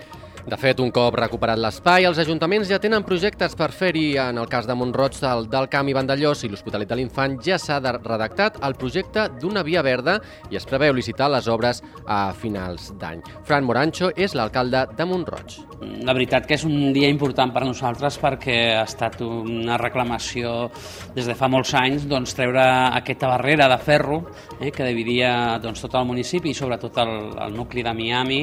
De 0.42 0.56
fet, 0.58 0.80
un 0.82 0.90
cop 0.90 1.14
recuperat 1.14 1.60
l'espai, 1.60 2.02
els 2.08 2.18
ajuntaments 2.18 2.66
ja 2.66 2.80
tenen 2.82 3.04
projectes 3.06 3.52
per 3.54 3.68
fer-hi. 3.70 4.16
En 4.18 4.40
el 4.42 4.48
cas 4.50 4.66
de 4.66 4.74
Montroig 4.74 5.14
del, 5.22 5.44
del 5.50 5.68
Camp 5.70 5.86
i 5.86 5.94
Vandellós 5.94 6.40
i 6.42 6.48
l'Hospitalet 6.50 6.88
de 6.90 6.96
l'Infant 6.98 7.36
ja 7.46 7.60
s'ha 7.62 7.76
redactat 7.78 8.58
el 8.66 8.74
projecte 8.74 9.28
d'una 9.38 9.62
via 9.62 9.84
verda 9.86 10.16
i 10.50 10.58
es 10.58 10.66
preveu 10.66 10.96
licitar 10.96 11.28
les 11.30 11.46
obres 11.46 11.78
a 12.10 12.32
finals 12.34 12.90
d'any. 12.98 13.22
Fran 13.46 13.62
Morancho 13.68 14.10
és 14.16 14.34
l'alcalde 14.34 14.82
de 14.98 15.06
Montroig. 15.06 15.60
La 16.02 16.14
veritat 16.16 16.48
que 16.48 16.58
és 16.58 16.64
un 16.66 16.90
dia 16.94 17.10
important 17.10 17.52
per 17.54 17.62
nosaltres 17.62 18.18
perquè 18.22 18.56
ha 18.80 18.82
estat 18.82 19.20
una 19.22 19.78
reclamació 19.78 20.72
des 21.14 21.28
de 21.30 21.36
fa 21.38 21.46
molts 21.50 21.70
anys 21.78 22.08
doncs, 22.10 22.34
treure 22.34 22.64
aquesta 22.98 23.30
barrera 23.30 23.70
de 23.70 23.78
ferro 23.78 24.24
eh, 24.58 24.72
que 24.74 24.90
dividia 24.90 25.60
doncs, 25.62 25.84
tot 25.86 25.94
el 26.00 26.10
municipi 26.10 26.50
i 26.50 26.58
sobretot 26.58 26.98
el, 27.02 27.14
el 27.46 27.54
nucli 27.54 27.86
de 27.86 27.94
Miami 27.94 28.42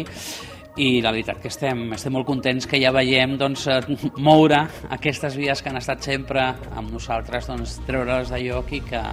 i 0.80 1.02
la 1.04 1.12
veritat 1.12 1.42
que 1.44 1.50
estem, 1.52 1.90
estem 1.96 2.14
molt 2.16 2.28
contents 2.28 2.68
que 2.70 2.80
ja 2.80 2.92
veiem 2.96 3.36
doncs, 3.40 3.66
eh, 3.68 3.80
moure 4.28 4.62
aquestes 4.96 5.36
vies 5.40 5.62
que 5.62 5.72
han 5.72 5.80
estat 5.80 6.06
sempre 6.08 6.46
amb 6.80 6.94
nosaltres, 6.96 7.50
doncs, 7.52 7.80
treure-les 7.88 8.32
de 8.32 8.40
lloc 8.46 8.72
i 8.78 8.82
que 8.88 9.04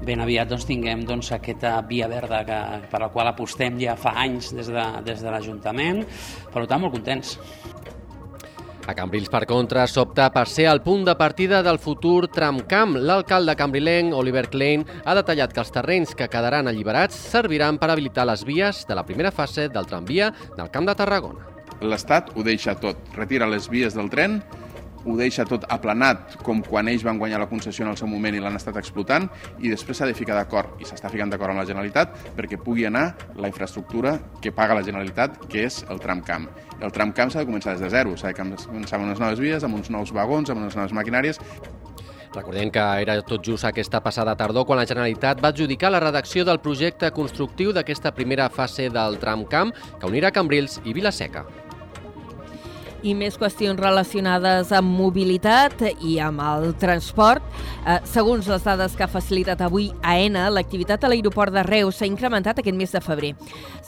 ben 0.00 0.22
aviat 0.24 0.48
doncs, 0.48 0.64
tinguem 0.68 1.04
doncs, 1.04 1.34
aquesta 1.36 1.74
via 1.88 2.08
verda 2.08 2.40
que, 2.48 2.60
per 2.88 3.02
la 3.04 3.10
qual 3.12 3.28
apostem 3.28 3.76
ja 3.80 3.98
fa 4.00 4.14
anys 4.24 4.54
des 4.56 4.72
de, 4.72 4.86
des 5.04 5.20
de 5.20 5.32
l'Ajuntament. 5.32 6.06
Per 6.48 6.64
tant, 6.64 6.80
molt 6.80 6.96
contents. 6.96 7.36
A 8.86 8.94
Cambrils, 8.94 9.28
per 9.28 9.44
contra, 9.46 9.84
s'opta 9.86 10.30
per 10.32 10.46
ser 10.48 10.66
el 10.70 10.80
punt 10.82 11.04
de 11.04 11.14
partida 11.18 11.60
del 11.62 11.78
futur 11.78 12.28
tramcamp. 12.32 12.96
L'alcalde 12.96 13.54
cambrilenc, 13.56 14.14
Oliver 14.16 14.48
Klein, 14.50 14.86
ha 15.04 15.14
detallat 15.18 15.52
que 15.52 15.60
els 15.62 15.72
terrenys 15.74 16.14
que 16.16 16.28
quedaran 16.32 16.70
alliberats 16.70 17.18
serviran 17.30 17.78
per 17.78 17.90
habilitar 17.92 18.26
les 18.26 18.44
vies 18.48 18.84
de 18.88 18.96
la 18.96 19.04
primera 19.06 19.30
fase 19.30 19.68
del 19.68 19.86
tramvia 19.86 20.32
del 20.56 20.72
Camp 20.72 20.88
de 20.88 20.96
Tarragona. 20.96 21.46
L'Estat 21.80 22.34
ho 22.36 22.42
deixa 22.44 22.74
tot, 22.76 22.98
retira 23.16 23.48
les 23.48 23.68
vies 23.72 23.94
del 23.96 24.10
tren, 24.12 24.40
ho 25.04 25.16
deixa 25.16 25.46
tot 25.48 25.64
aplanat 25.72 26.36
com 26.44 26.60
quan 26.64 26.88
ells 26.90 27.04
van 27.06 27.18
guanyar 27.20 27.40
la 27.40 27.48
concessió 27.48 27.86
en 27.86 27.92
el 27.92 27.96
seu 27.96 28.08
moment 28.10 28.36
i 28.36 28.42
l'han 28.42 28.58
estat 28.58 28.76
explotant 28.76 29.30
i 29.60 29.72
després 29.72 29.96
s'ha 29.96 30.08
de 30.08 30.16
ficar 30.16 30.36
d'acord 30.36 30.80
i 30.80 30.88
s'està 30.88 31.08
ficant 31.12 31.32
d'acord 31.32 31.54
amb 31.54 31.62
la 31.62 31.68
Generalitat 31.68 32.18
perquè 32.36 32.60
pugui 32.60 32.84
anar 32.88 33.06
la 33.36 33.48
infraestructura 33.48 34.18
que 34.42 34.52
paga 34.52 34.76
la 34.76 34.84
Generalitat, 34.84 35.40
que 35.48 35.64
és 35.64 35.84
el 35.88 36.02
tramcamp. 36.04 36.50
El 36.80 36.92
tramcamp 36.92 37.32
s'ha 37.32 37.44
de 37.44 37.48
començar 37.50 37.76
des 37.76 37.84
de 37.84 37.90
zero, 37.92 38.16
s'ha 38.16 38.32
de 38.32 38.38
començar 38.40 38.98
amb 38.98 39.08
unes 39.08 39.20
noves 39.20 39.40
vies, 39.42 39.64
amb 39.64 39.76
uns 39.76 39.90
nous 39.92 40.12
vagons, 40.16 40.50
amb 40.50 40.62
unes 40.62 40.76
noves 40.76 40.96
maquinàries. 40.96 41.40
Recordem 42.34 42.70
que 42.70 42.82
era 43.02 43.16
tot 43.26 43.42
just 43.42 43.66
aquesta 43.66 44.00
passada 44.04 44.36
tardor 44.38 44.64
quan 44.66 44.78
la 44.78 44.86
Generalitat 44.86 45.42
va 45.42 45.50
adjudicar 45.50 45.90
la 45.90 46.00
redacció 46.00 46.44
del 46.46 46.60
projecte 46.62 47.10
constructiu 47.10 47.74
d'aquesta 47.74 48.14
primera 48.14 48.48
fase 48.48 48.86
del 48.88 49.18
tramcamp 49.18 49.74
que 49.74 50.06
unirà 50.06 50.30
Cambrils 50.30 50.78
i 50.84 50.94
Vilaseca 50.94 51.44
i 53.02 53.14
més 53.16 53.36
qüestions 53.40 53.80
relacionades 53.80 54.72
amb 54.76 54.92
mobilitat 54.98 55.82
i 56.04 56.18
amb 56.22 56.42
el 56.44 56.74
transport. 56.80 57.44
Eh, 57.86 57.98
segons 58.08 58.48
les 58.50 58.64
dades 58.64 58.96
que 58.96 59.04
ha 59.06 59.10
facilitat 59.10 59.60
avui 59.64 59.90
AENA, 60.02 60.48
l'activitat 60.52 61.04
a 61.04 61.10
l'aeroport 61.10 61.54
de 61.54 61.64
Reus 61.66 62.00
s'ha 62.00 62.08
incrementat 62.08 62.60
aquest 62.60 62.76
mes 62.76 62.92
de 62.92 63.00
febrer. 63.04 63.34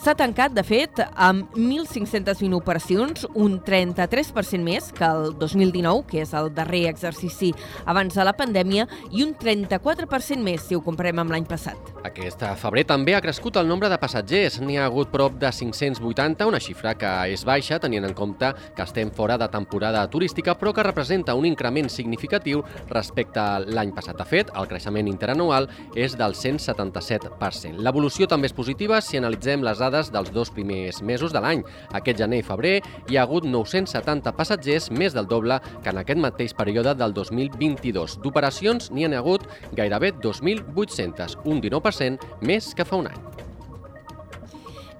S'ha 0.03 0.15
tancat, 0.19 0.53
de 0.53 0.63
fet, 0.67 0.99
amb 1.15 1.53
1.520 1.55 2.57
operacions, 2.57 3.27
un 3.33 3.59
33% 3.63 4.63
més 4.63 4.91
que 4.95 5.05
el 5.07 5.31
2019, 5.39 6.03
que 6.09 6.23
és 6.23 6.33
el 6.35 6.51
darrer 6.55 6.85
exercici 6.89 7.53
abans 7.85 8.13
de 8.15 8.25
la 8.25 8.35
pandèmia, 8.35 8.87
i 9.11 9.23
un 9.23 9.33
34% 9.39 10.43
més 10.43 10.65
si 10.67 10.75
ho 10.75 10.81
comparem 10.83 11.21
amb 11.23 11.33
l'any 11.33 11.47
passat. 11.49 11.93
Aquest 12.03 12.43
febrer 12.59 12.83
també 12.89 13.15
ha 13.15 13.21
crescut 13.23 13.57
el 13.61 13.69
nombre 13.69 13.89
de 13.91 13.99
passatgers. 14.01 14.59
N'hi 14.63 14.77
ha 14.79 14.87
hagut 14.89 15.11
prop 15.13 15.37
de 15.39 15.51
580, 15.51 16.47
una 16.49 16.59
xifra 16.59 16.95
que 16.99 17.11
és 17.33 17.45
baixa 17.47 17.79
tenint 17.79 18.03
en 18.07 18.15
compte 18.17 18.51
que 18.75 18.83
estem 18.83 19.02
de 19.11 19.47
temporada 19.49 20.07
turística, 20.09 20.55
però 20.55 20.73
que 20.73 20.83
representa 20.83 21.35
un 21.35 21.45
increment 21.45 21.89
significatiu 21.89 22.63
respecte 22.89 23.39
a 23.39 23.59
l'any 23.59 23.91
passat. 23.93 24.17
De 24.17 24.25
fet, 24.25 24.51
el 24.55 24.67
creixement 24.67 25.07
interanual 25.07 25.67
és 25.95 26.15
del 26.17 26.33
177%. 26.33 27.81
L'evolució 27.83 28.27
també 28.27 28.47
és 28.47 28.53
positiva 28.55 29.01
si 29.01 29.17
analitzem 29.17 29.63
les 29.63 29.79
dades 29.79 30.11
dels 30.11 30.31
dos 30.31 30.51
primers 30.51 31.01
mesos 31.01 31.33
de 31.33 31.41
l'any. 31.41 31.63
Aquest 31.93 32.19
gener 32.19 32.39
i 32.43 32.47
febrer 32.47 32.75
hi 33.09 33.17
ha 33.17 33.23
hagut 33.23 33.45
970 33.45 34.35
passatgers, 34.37 34.91
més 34.91 35.13
del 35.13 35.27
doble 35.27 35.59
que 35.83 35.93
en 35.93 36.01
aquest 36.01 36.19
mateix 36.19 36.53
període 36.53 36.95
del 36.95 37.13
2022. 37.13 38.19
D'operacions 38.23 38.91
n'hi 38.91 39.07
ha 39.07 39.17
hagut 39.19 39.47
gairebé 39.75 40.13
2.800, 40.23 41.39
un 41.45 41.61
19% 41.61 42.37
més 42.41 42.73
que 42.73 42.85
fa 42.85 43.01
un 43.01 43.11
any 43.11 43.42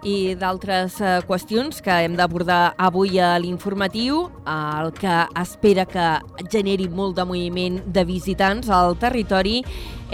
i 0.04 0.36
d'altres 0.36 1.00
eh, 1.02 1.20
qüestions 1.28 1.80
que 1.84 1.96
hem 2.04 2.18
d'abordar 2.20 2.74
avui 2.78 3.20
a 3.20 3.34
l'informatiu, 3.40 4.28
el 4.50 4.92
que 4.98 5.16
espera 5.40 5.86
que 5.88 6.08
generi 6.52 6.90
molt 6.92 7.16
de 7.18 7.26
moviment 7.28 7.80
de 7.96 8.04
visitants 8.08 8.70
al 8.70 8.98
territori 9.00 9.62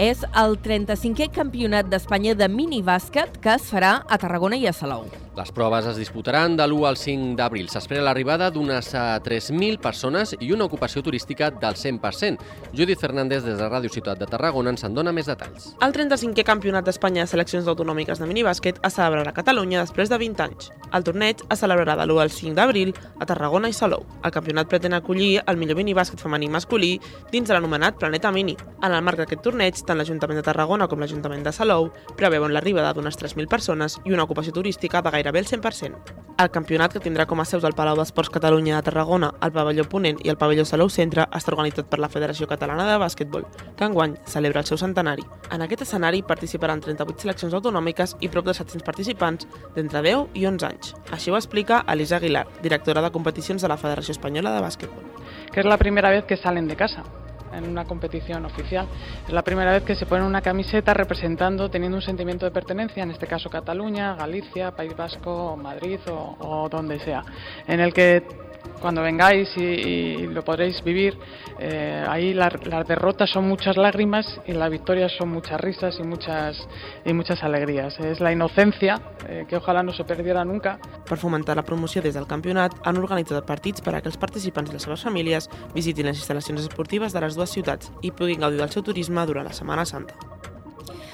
és 0.00 0.22
el 0.40 0.54
35è 0.64 1.26
Campionat 1.34 1.90
d'Espanya 1.92 2.32
de 2.32 2.48
minibàsquet 2.48 3.36
que 3.44 3.52
es 3.58 3.68
farà 3.68 3.98
a 4.08 4.16
Tarragona 4.16 4.56
i 4.56 4.64
a 4.64 4.72
Salou. 4.72 5.04
Les 5.36 5.52
proves 5.56 5.86
es 5.86 5.96
disputaran 6.00 6.56
de 6.56 6.64
l'1 6.66 6.86
al 6.88 6.96
5 6.96 7.36
d'abril. 7.36 7.68
S'espera 7.70 8.02
l'arribada 8.02 8.48
d'unes 8.50 8.88
eh, 8.92 9.02
3.000 9.24 9.78
persones 9.80 10.32
i 10.40 10.50
una 10.52 10.64
ocupació 10.64 11.04
turística 11.04 11.50
del 11.52 11.76
100%. 11.76 12.40
Judit 12.76 12.98
Fernández, 12.98 13.44
des 13.44 13.60
de 13.60 13.68
Ràdio 13.68 13.92
Ciutat 13.92 14.18
de 14.18 14.26
Tarragona, 14.26 14.72
ens 14.74 14.84
en 14.84 14.96
dona 14.96 15.12
més 15.12 15.28
detalls. 15.30 15.70
El 15.84 15.94
35è 15.94 16.44
Campionat 16.48 16.88
d'Espanya 16.88 17.24
de 17.24 17.30
Seleccions 17.30 17.68
Autonòmiques 17.68 18.18
de 18.18 18.28
Minibàsquet 18.28 18.80
es 18.84 18.96
celebrarà 18.96 19.30
a 19.30 19.36
Catalunya 19.36 19.84
després 19.84 20.10
de 20.10 20.18
20 20.18 20.44
anys. 20.48 20.72
El 20.92 21.06
torneig 21.06 21.44
es 21.46 21.62
celebrarà 21.62 21.94
de 22.00 22.08
l'1 22.08 22.24
al 22.24 22.34
5 22.34 22.56
d'abril 22.56 22.92
a 23.20 23.28
Tarragona 23.28 23.68
i 23.68 23.76
Salou. 23.76 24.04
El 24.24 24.34
campionat 24.34 24.68
pretén 24.68 24.96
acollir 24.96 25.44
el 25.46 25.60
millor 25.60 25.78
minibàsquet 25.78 26.20
femení 26.20 26.48
i 26.48 26.54
masculí 26.56 26.96
dins 27.30 27.46
de 27.46 27.54
l'anomenat 27.54 28.00
Planeta 28.00 28.32
Mini. 28.32 28.56
En 28.82 28.92
el 28.92 29.04
marc 29.04 29.22
d'aquest 29.22 29.44
torneig, 29.46 29.78
tant 29.90 29.98
l'Ajuntament 29.98 30.38
de 30.38 30.46
Tarragona 30.46 30.86
com 30.86 31.02
l'Ajuntament 31.02 31.42
de 31.42 31.52
Salou 31.52 31.90
preveuen 32.16 32.54
l'arribada 32.54 32.94
d'unes 32.94 33.18
3.000 33.18 33.50
persones 33.50 33.98
i 34.06 34.14
una 34.14 34.24
ocupació 34.28 34.54
turística 34.54 35.02
de 35.02 35.10
gairebé 35.10 35.42
el 35.42 35.48
100%. 35.50 36.16
El 36.40 36.48
campionat, 36.54 36.94
que 36.94 37.02
tindrà 37.04 37.26
com 37.28 37.42
a 37.42 37.44
seus 37.44 37.66
el 37.68 37.74
Palau 37.76 37.98
d'Esports 37.98 38.32
Catalunya 38.32 38.78
de 38.78 38.86
Tarragona, 38.86 39.32
el 39.44 39.52
pavelló 39.52 39.84
Ponent 39.90 40.22
i 40.24 40.30
el 40.32 40.38
pavelló 40.40 40.64
Salou 40.64 40.88
Centre, 40.88 41.26
està 41.36 41.52
organitzat 41.52 41.90
per 41.90 41.98
la 42.00 42.08
Federació 42.08 42.48
Catalana 42.48 42.86
de 42.88 42.96
Bàsquetbol, 43.02 43.44
que 43.76 43.90
enguany 43.90 44.16
celebra 44.24 44.62
el 44.62 44.70
seu 44.70 44.80
centenari. 44.80 45.26
En 45.52 45.60
aquest 45.66 45.84
escenari 45.84 46.22
participaran 46.22 46.80
38 46.80 47.26
seleccions 47.26 47.58
autonòmiques 47.58 48.16
i 48.24 48.32
prop 48.32 48.48
de 48.48 48.56
700 48.56 48.86
participants 48.86 49.50
d'entre 49.76 50.00
10 50.06 50.38
i 50.40 50.46
11 50.48 50.70
anys. 50.70 50.94
Així 51.12 51.34
ho 51.34 51.36
explica 51.36 51.84
Elisa 51.92 52.16
Aguilar, 52.16 52.46
directora 52.62 53.04
de 53.04 53.12
competicions 53.12 53.60
de 53.60 53.68
la 53.68 53.76
Federació 53.76 54.16
Espanyola 54.16 54.54
de 54.56 54.64
Bàsquetbol. 54.64 55.10
que 55.52 55.60
es 55.60 55.66
la 55.66 55.78
primera 55.78 56.10
vez 56.10 56.24
que 56.24 56.36
salen 56.36 56.68
de 56.68 56.76
casa 56.76 57.02
en 57.52 57.68
una 57.68 57.84
competición 57.84 58.44
oficial. 58.44 58.86
Es 59.26 59.32
la 59.32 59.42
primera 59.42 59.72
vez 59.72 59.82
que 59.82 59.94
se 59.94 60.06
ponen 60.06 60.26
una 60.26 60.40
camiseta 60.40 60.94
representando, 60.94 61.70
teniendo 61.70 61.96
un 61.96 62.02
sentimiento 62.02 62.46
de 62.46 62.52
pertenencia, 62.52 63.02
en 63.02 63.10
este 63.10 63.26
caso 63.26 63.50
Cataluña, 63.50 64.14
Galicia, 64.14 64.70
País 64.72 64.96
Vasco, 64.96 65.56
Madrid 65.56 66.00
o, 66.08 66.36
o 66.38 66.68
donde 66.68 66.98
sea, 67.00 67.24
en 67.66 67.80
el 67.80 67.92
que 67.92 68.49
cuando 68.80 69.02
vengáis 69.02 69.48
y, 69.56 69.62
y 69.62 70.26
lo 70.26 70.42
podréis 70.42 70.82
vivir, 70.82 71.16
eh, 71.58 72.04
ahí 72.08 72.32
la- 72.34 72.50
las 72.64 72.86
derrotas 72.88 73.30
son 73.30 73.46
muchas 73.46 73.76
lágrimas 73.76 74.40
y 74.46 74.52
las 74.52 74.70
victorias 74.70 75.12
son 75.18 75.28
muchas 75.28 75.60
risas 75.60 75.96
y 75.98 76.02
muchas, 76.02 76.56
y 77.04 77.12
muchas 77.12 77.42
alegrías. 77.42 77.98
Es 78.00 78.20
la 78.20 78.32
inocencia 78.32 79.00
eh, 79.28 79.44
que 79.48 79.56
ojalá 79.56 79.82
no 79.82 79.92
se 79.92 80.04
perdiera 80.04 80.44
nunca. 80.44 80.78
Per 81.08 81.18
fomentar 81.18 81.56
la 81.56 81.62
promoció 81.64 82.02
des 82.02 82.14
del 82.14 82.26
campionat, 82.26 82.72
han 82.84 82.96
organitzat 82.96 83.44
partits 83.46 83.80
per 83.80 83.94
a 83.94 84.00
que 84.00 84.08
els 84.08 84.16
participants 84.18 84.70
i 84.70 84.72
les 84.74 84.82
seves 84.82 85.02
famílies 85.04 85.48
visitin 85.74 86.06
les 86.06 86.18
instal·lacions 86.18 86.60
esportives 86.60 87.12
de 87.12 87.20
les 87.20 87.36
dues 87.36 87.50
ciutats 87.50 87.92
i 88.02 88.10
puguin 88.10 88.40
gaudir 88.40 88.58
del 88.58 88.70
seu 88.70 88.82
turisme 88.82 89.26
durant 89.26 89.44
la 89.46 89.52
Setmana 89.52 89.84
Santa. 89.84 90.14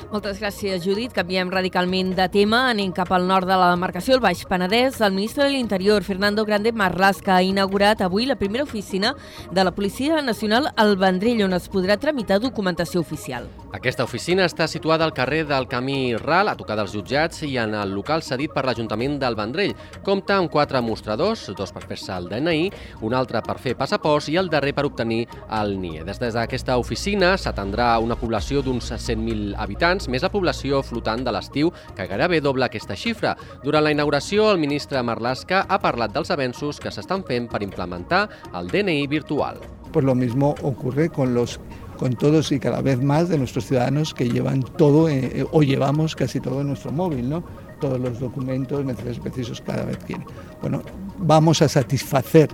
Moltes 0.07 0.39
gràcies, 0.39 0.85
Judit. 0.85 1.11
Canviem 1.11 1.49
radicalment 1.51 2.13
de 2.15 2.29
tema. 2.31 2.61
Anem 2.71 2.93
cap 2.95 3.11
al 3.13 3.27
nord 3.27 3.49
de 3.51 3.57
la 3.59 3.73
demarcació, 3.73 4.15
el 4.15 4.23
Baix 4.23 4.45
Penedès. 4.47 5.01
El 5.03 5.17
ministre 5.17 5.45
de 5.45 5.51
l'Interior, 5.51 6.05
Fernando 6.07 6.45
Grande 6.47 6.71
Marlaska, 6.71 7.35
ha 7.35 7.43
inaugurat 7.43 8.01
avui 8.07 8.27
la 8.27 8.37
primera 8.39 8.63
oficina 8.63 9.17
de 9.51 9.65
la 9.65 9.75
Policia 9.75 10.23
Nacional 10.23 10.71
al 10.77 10.97
Vendrell, 10.97 11.43
on 11.49 11.59
es 11.59 11.67
podrà 11.69 11.99
tramitar 11.99 12.39
documentació 12.39 13.03
oficial. 13.03 13.49
Aquesta 13.75 14.07
oficina 14.07 14.47
està 14.47 14.69
situada 14.71 15.05
al 15.05 15.13
carrer 15.13 15.43
del 15.45 15.67
Camí 15.69 16.15
Ral, 16.17 16.49
a 16.49 16.57
tocar 16.57 16.79
dels 16.79 16.95
jutjats, 16.95 17.43
i 17.43 17.57
en 17.61 17.75
el 17.75 17.91
local 17.93 18.23
cedit 18.23 18.55
per 18.55 18.65
l'Ajuntament 18.65 19.19
del 19.21 19.37
Vendrell. 19.37 19.75
Compta 20.07 20.39
amb 20.39 20.49
quatre 20.53 20.81
mostradors, 20.81 21.49
dos 21.59 21.75
per 21.75 21.83
fer-se 21.83 22.15
el 22.15 22.31
DNI, 22.31 22.71
un 23.03 23.13
altre 23.19 23.43
per 23.43 23.59
fer 23.59 23.75
passaports 23.77 24.31
i 24.31 24.39
el 24.39 24.49
darrer 24.55 24.73
per 24.73 24.87
obtenir 24.87 25.27
el 25.59 25.75
NIE. 25.83 26.07
Des 26.07 26.23
d'aquesta 26.23 26.79
oficina 26.79 27.35
s'atendrà 27.37 27.91
una 28.01 28.17
població 28.17 28.63
d'uns 28.63 28.95
100.000 28.95 29.59
habitants, 29.59 29.96
més 30.05 30.25
la 30.25 30.31
població 30.33 30.83
flotant 30.85 31.25
de 31.25 31.33
l'estiu, 31.33 31.73
que 31.97 32.07
gairebé 32.11 32.43
dobla 32.45 32.69
aquesta 32.69 32.97
xifra. 32.99 33.33
Durant 33.65 33.85
la 33.87 33.95
inauguració, 33.95 34.51
el 34.53 34.61
ministre 34.61 35.01
Marlaska 35.03 35.65
ha 35.65 35.81
parlat 35.81 36.13
dels 36.13 36.31
avenços 36.35 36.81
que 36.83 36.93
s'estan 36.93 37.25
fent 37.25 37.49
per 37.49 37.65
implementar 37.65 38.27
el 38.53 38.69
DNI 38.69 39.07
virtual. 39.09 39.61
Pues 39.93 40.05
lo 40.05 40.15
mismo 40.15 40.55
ocurre 40.63 41.09
con 41.09 41.33
los 41.35 41.59
con 41.97 42.13
todos 42.13 42.53
y 42.53 42.61
cada 42.61 42.83
vez 42.83 43.03
más 43.03 43.31
de 43.31 43.39
nuestros 43.39 43.65
ciudadanos 43.65 44.13
que 44.13 44.29
llevan 44.29 44.63
todo 44.63 45.09
eh, 45.09 45.47
o 45.51 45.63
llevamos 45.63 46.15
casi 46.15 46.41
todo 46.41 46.61
en 46.61 46.69
nuestro 46.69 46.93
móvil, 46.93 47.29
¿no? 47.29 47.43
Todos 47.81 47.99
los 47.99 48.21
documentos 48.21 48.85
necesarios 48.85 49.19
precisos 49.19 49.63
cada 49.63 49.85
vez 49.85 49.99
tienen. 50.01 50.27
Bueno, 50.61 50.83
vamos 51.19 51.63
a 51.63 51.69
satisfacer 51.69 52.51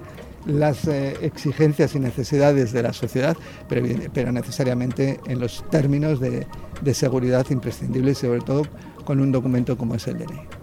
las 0.47 0.87
eh, 0.89 1.17
exigencias 1.23 1.95
y 1.95 2.01
necesidades 2.01 2.73
de 2.73 2.83
la 2.83 2.93
sociedad, 2.93 3.37
pero, 3.69 4.33
necesariamente 4.33 5.21
en 5.27 5.41
los 5.41 5.65
términos 5.71 6.21
de, 6.21 6.47
de 6.81 6.95
seguridad 6.95 7.47
imprescindibles 7.51 8.19
sobre 8.19 8.41
todo 8.41 8.63
con 9.05 9.21
un 9.21 9.33
documento 9.33 9.77
como 9.77 9.95
es 9.95 10.07
el 10.07 10.19
DNI. 10.19 10.62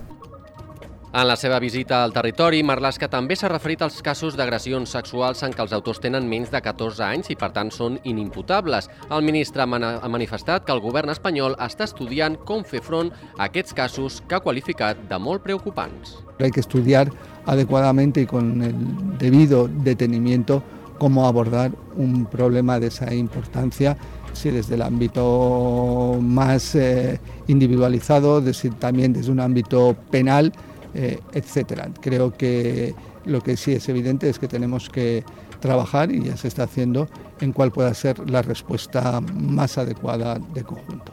En 1.12 1.26
la 1.28 1.34
seva 1.36 1.57
visita 1.57 2.03
al 2.03 2.12
territori, 2.14 2.60
Marlaska 2.62 3.07
també 3.10 3.34
s'ha 3.36 3.49
referit 3.49 3.82
als 3.82 3.95
casos 4.05 4.36
d'agressions 4.38 4.91
sexuals 4.93 5.41
en 5.41 5.55
què 5.57 5.64
els 5.64 5.72
autors 5.74 5.97
tenen 6.03 6.28
menys 6.30 6.51
de 6.53 6.60
14 6.62 7.01
anys 7.01 7.32
i, 7.34 7.36
per 7.36 7.49
tant, 7.55 7.72
són 7.74 7.95
inimputables. 8.05 8.91
El 9.10 9.26
ministre 9.26 9.66
ha 9.66 9.66
manifestat 10.14 10.68
que 10.68 10.76
el 10.76 10.84
govern 10.84 11.10
espanyol 11.10 11.55
està 11.66 11.88
estudiant 11.89 12.38
com 12.45 12.62
fer 12.64 12.84
front 12.86 13.10
a 13.39 13.47
aquests 13.47 13.74
casos 13.74 14.20
que 14.30 14.38
ha 14.38 14.43
qualificat 14.45 15.01
de 15.10 15.18
molt 15.18 15.41
preocupants. 15.41 16.20
Hay 16.39 16.51
que 16.51 16.60
estudiar 16.62 17.10
adecuadamente 17.47 18.22
y 18.22 18.28
con 18.28 18.62
el 18.62 18.76
debido 19.18 19.68
detenimiento 19.68 20.62
cómo 20.99 21.26
abordar 21.26 21.72
un 21.97 22.28
problema 22.28 22.80
de 22.80 22.88
esa 22.88 23.12
importancia, 23.16 23.97
si 24.34 24.51
desde 24.51 24.76
el 24.76 24.84
ámbito 24.84 26.20
más 26.22 26.76
eh, 26.76 27.20
individualizado, 27.47 28.41
desde- 28.41 28.70
también 28.70 29.12
desde 29.14 29.32
un 29.32 29.39
ámbito 29.39 29.95
penal, 30.12 30.53
eh, 30.93 31.19
etcétera. 31.33 31.89
Creo 32.01 32.31
que 32.33 32.95
lo 33.25 33.41
que 33.41 33.57
sí 33.57 33.73
es 33.73 33.87
evidente 33.89 34.29
es 34.29 34.39
que 34.39 34.47
tenemos 34.47 34.89
que 34.89 35.23
trabajar, 35.59 36.11
y 36.11 36.23
ya 36.23 36.37
se 36.37 36.47
está 36.47 36.63
haciendo, 36.63 37.07
en 37.41 37.51
cuál 37.51 37.71
pueda 37.71 37.93
ser 37.93 38.29
la 38.29 38.41
respuesta 38.41 39.21
más 39.21 39.77
adecuada 39.77 40.39
de 40.53 40.63
conjunto. 40.63 41.11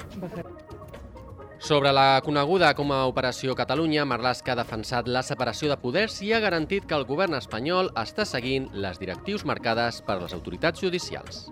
Sobre 1.59 1.93
la 1.93 2.21
coneguda 2.23 2.75
com 2.77 2.93
a 2.93 3.07
Operació 3.09 3.55
Catalunya, 3.57 4.05
Marlaska 4.05 4.53
ha 4.53 4.59
defensat 4.61 5.09
la 5.09 5.25
separació 5.27 5.71
de 5.73 5.79
poders 5.81 6.21
i 6.23 6.31
ha 6.37 6.39
garantit 6.39 6.85
que 6.87 6.95
el 6.95 7.07
govern 7.09 7.35
espanyol 7.35 7.89
està 7.97 8.27
seguint 8.29 8.69
les 8.77 9.01
directius 9.01 9.43
marcades 9.49 10.03
per 10.07 10.21
les 10.21 10.37
autoritats 10.37 10.85
judicials. 10.85 11.49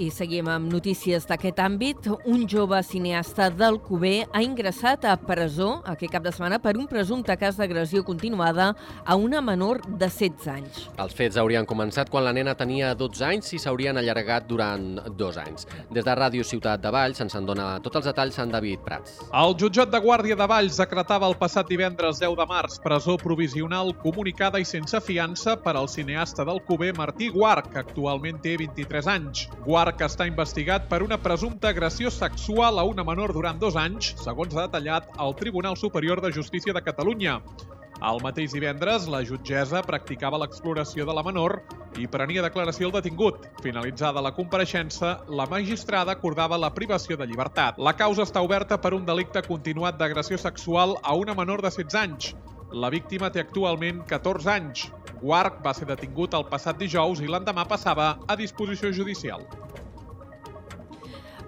I 0.00 0.06
seguim 0.08 0.46
amb 0.48 0.70
notícies 0.72 1.26
d'aquest 1.28 1.58
àmbit. 1.60 2.06
Un 2.24 2.46
jove 2.48 2.78
cineasta 2.86 3.50
d'Alcover 3.52 4.24
ha 4.32 4.40
ingressat 4.40 5.04
a 5.04 5.18
presó 5.20 5.82
aquest 5.84 6.14
cap 6.14 6.24
de 6.24 6.30
setmana 6.32 6.56
per 6.64 6.78
un 6.80 6.86
presumpte 6.88 7.34
cas 7.36 7.58
d'agressió 7.60 8.00
continuada 8.02 8.70
a 9.04 9.16
una 9.20 9.42
menor 9.44 9.82
de 9.84 10.08
16 10.08 10.48
anys. 10.48 10.78
Els 10.96 11.12
fets 11.18 11.36
haurien 11.36 11.68
començat 11.68 12.08
quan 12.08 12.24
la 12.24 12.32
nena 12.32 12.54
tenia 12.56 12.94
12 12.96 13.26
anys 13.26 13.52
i 13.52 13.60
s'haurien 13.60 14.00
allargat 14.00 14.46
durant 14.48 14.96
dos 15.18 15.36
anys. 15.36 15.68
Des 15.92 16.06
de 16.06 16.16
Ràdio 16.16 16.44
Ciutat 16.44 16.80
de 16.80 16.88
Valls 16.88 17.20
ens 17.20 17.36
en 17.36 17.44
dona 17.44 17.76
tots 17.84 18.00
els 18.00 18.08
detalls 18.08 18.40
en 18.40 18.48
David 18.54 18.80
Prats. 18.86 19.20
El 19.28 19.56
jutjat 19.60 19.92
de 19.92 20.00
Guàrdia 20.00 20.40
de 20.40 20.48
Valls 20.48 20.80
decretava 20.80 21.28
el 21.28 21.36
passat 21.36 21.68
divendres 21.68 22.22
10 22.24 22.38
de 22.40 22.48
març 22.48 22.78
presó 22.80 23.18
provisional 23.20 23.92
comunicada 24.00 24.56
i 24.56 24.64
sense 24.64 25.04
fiança 25.04 25.58
per 25.60 25.76
al 25.76 25.92
cineasta 25.92 26.48
del 26.48 26.64
Cuber 26.64 26.94
Martí 26.96 27.28
Guarc, 27.28 27.68
que 27.76 27.84
actualment 27.84 28.40
té 28.40 28.56
23 28.56 29.12
anys. 29.18 29.46
Guarc 29.82 30.02
està 30.06 30.28
investigat 30.30 30.84
per 30.86 31.00
una 31.02 31.16
presumpta 31.18 31.66
agressió 31.72 32.10
sexual 32.14 32.76
a 32.78 32.84
una 32.86 33.02
menor 33.02 33.32
durant 33.34 33.56
dos 33.58 33.74
anys, 33.80 34.12
segons 34.20 34.54
ha 34.54 34.68
detallat 34.68 35.08
el 35.24 35.34
Tribunal 35.40 35.74
Superior 35.80 36.20
de 36.22 36.30
Justícia 36.36 36.74
de 36.76 36.82
Catalunya. 36.86 37.32
El 37.98 38.22
mateix 38.22 38.54
divendres, 38.54 39.08
la 39.10 39.24
jutgessa 39.26 39.82
practicava 39.82 40.38
l'exploració 40.38 41.02
de 41.08 41.16
la 41.18 41.26
menor 41.26 41.56
i 41.98 42.06
prenia 42.06 42.46
declaració 42.46 42.92
al 42.92 42.94
detingut. 43.00 43.50
Finalitzada 43.66 44.22
la 44.22 44.30
compareixença, 44.38 45.16
la 45.26 45.48
magistrada 45.50 46.14
acordava 46.14 46.60
la 46.62 46.70
privació 46.78 47.18
de 47.18 47.26
llibertat. 47.26 47.82
La 47.82 47.96
causa 47.98 48.22
està 48.22 48.46
oberta 48.46 48.78
per 48.78 48.94
un 48.94 49.02
delicte 49.08 49.42
continuat 49.48 49.98
d'agressió 49.98 50.38
sexual 50.38 50.94
a 51.02 51.18
una 51.18 51.34
menor 51.34 51.66
de 51.66 51.74
16 51.74 52.02
anys. 52.04 52.34
La 52.70 52.88
víctima 52.94 53.34
té 53.34 53.42
actualment 53.42 54.06
14 54.06 54.54
anys. 54.54 54.86
Guarc 55.22 55.58
va 55.66 55.74
ser 55.74 55.90
detingut 55.90 56.38
el 56.38 56.46
passat 56.54 56.78
dijous 56.78 57.20
i 57.22 57.28
l'endemà 57.30 57.66
passava 57.74 58.14
a 58.26 58.38
disposició 58.38 58.94
judicial. 58.94 59.44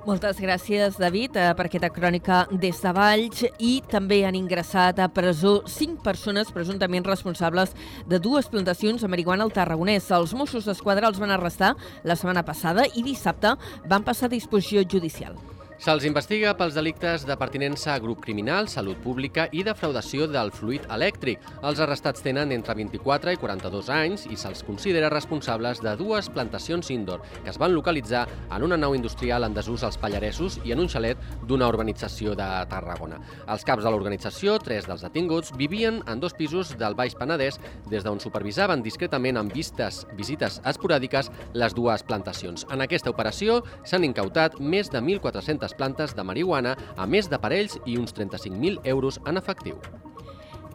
Moltes 0.04 0.36
gràcies, 0.36 0.98
David, 1.00 1.36
eh, 1.40 1.54
per 1.56 1.64
aquesta 1.64 1.88
crònica 1.88 2.42
des 2.60 2.76
de 2.82 2.90
Valls 2.92 3.46
i 3.56 3.78
també 3.88 4.18
han 4.26 4.36
ingressat 4.36 4.98
a 5.00 5.06
presó 5.08 5.62
cinc 5.64 6.02
persones 6.04 6.52
presumptament 6.52 7.06
responsables 7.08 7.72
de 8.06 8.18
dues 8.18 8.50
plantacions 8.52 9.00
de 9.00 9.08
marihuana 9.08 9.44
al 9.44 9.52
Tarragonès. 9.52 10.10
Els 10.10 10.34
Mossos 10.34 10.68
d'Esquadra 10.68 11.08
els 11.08 11.18
van 11.18 11.30
arrestar 11.30 11.74
la 12.04 12.16
setmana 12.16 12.44
passada 12.44 12.84
i 12.94 13.02
dissabte 13.02 13.56
van 13.88 14.04
passar 14.04 14.26
a 14.26 14.36
disposició 14.36 14.84
judicial. 14.84 15.53
Se'ls 15.74 16.04
investiga 16.06 16.52
pels 16.54 16.76
delictes 16.78 17.24
de 17.26 17.34
pertinença 17.34 17.90
a 17.92 17.98
grup 17.98 18.20
criminal, 18.22 18.68
salut 18.70 19.00
pública 19.02 19.48
i 19.50 19.64
defraudació 19.66 20.28
del 20.30 20.52
fluid 20.54 20.84
elèctric. 20.94 21.42
Els 21.66 21.80
arrestats 21.82 22.22
tenen 22.22 22.52
entre 22.54 22.76
24 22.78 23.34
i 23.34 23.40
42 23.42 23.90
anys 23.90 24.24
i 24.30 24.38
se'ls 24.38 24.62
considera 24.64 25.10
responsables 25.10 25.82
de 25.82 25.96
dues 25.98 26.30
plantacions 26.30 26.92
indoor 26.94 27.24
que 27.42 27.50
es 27.50 27.58
van 27.58 27.74
localitzar 27.74 28.22
en 28.54 28.62
una 28.62 28.78
nau 28.78 28.94
industrial 28.94 29.44
en 29.44 29.56
desús 29.56 29.82
als 29.82 29.98
Pallaresos 29.98 30.60
i 30.64 30.72
en 30.72 30.84
un 30.84 30.88
xalet 30.88 31.18
d'una 31.42 31.68
urbanització 31.68 32.36
de 32.38 32.46
Tarragona. 32.70 33.18
Els 33.50 33.66
caps 33.66 33.82
de 33.82 33.90
l'organització, 33.90 34.56
tres 34.62 34.86
dels 34.86 35.02
detinguts, 35.02 35.52
vivien 35.58 36.00
en 36.06 36.22
dos 36.22 36.38
pisos 36.38 36.76
del 36.78 36.94
Baix 36.94 37.18
Penedès 37.18 37.58
des 37.90 38.06
d'on 38.06 38.22
supervisaven 38.22 38.86
discretament 38.86 39.42
amb 39.42 39.52
vistes, 39.52 40.04
visites 40.14 40.62
esporàdiques 40.64 41.32
les 41.52 41.74
dues 41.74 42.06
plantacions. 42.06 42.64
En 42.70 42.80
aquesta 42.80 43.10
operació 43.10 43.60
s'han 43.82 44.06
incautat 44.06 44.60
més 44.62 44.88
de 44.94 45.02
1.400 45.02 45.63
plantes 45.72 46.12
de 46.12 46.24
marihuana, 46.28 46.76
a 47.00 47.06
més 47.08 47.30
d'aparells 47.32 47.78
i 47.86 47.96
uns 47.96 48.12
35.000 48.12 48.84
euros 48.84 49.20
en 49.24 49.40
efectiu. 49.40 49.80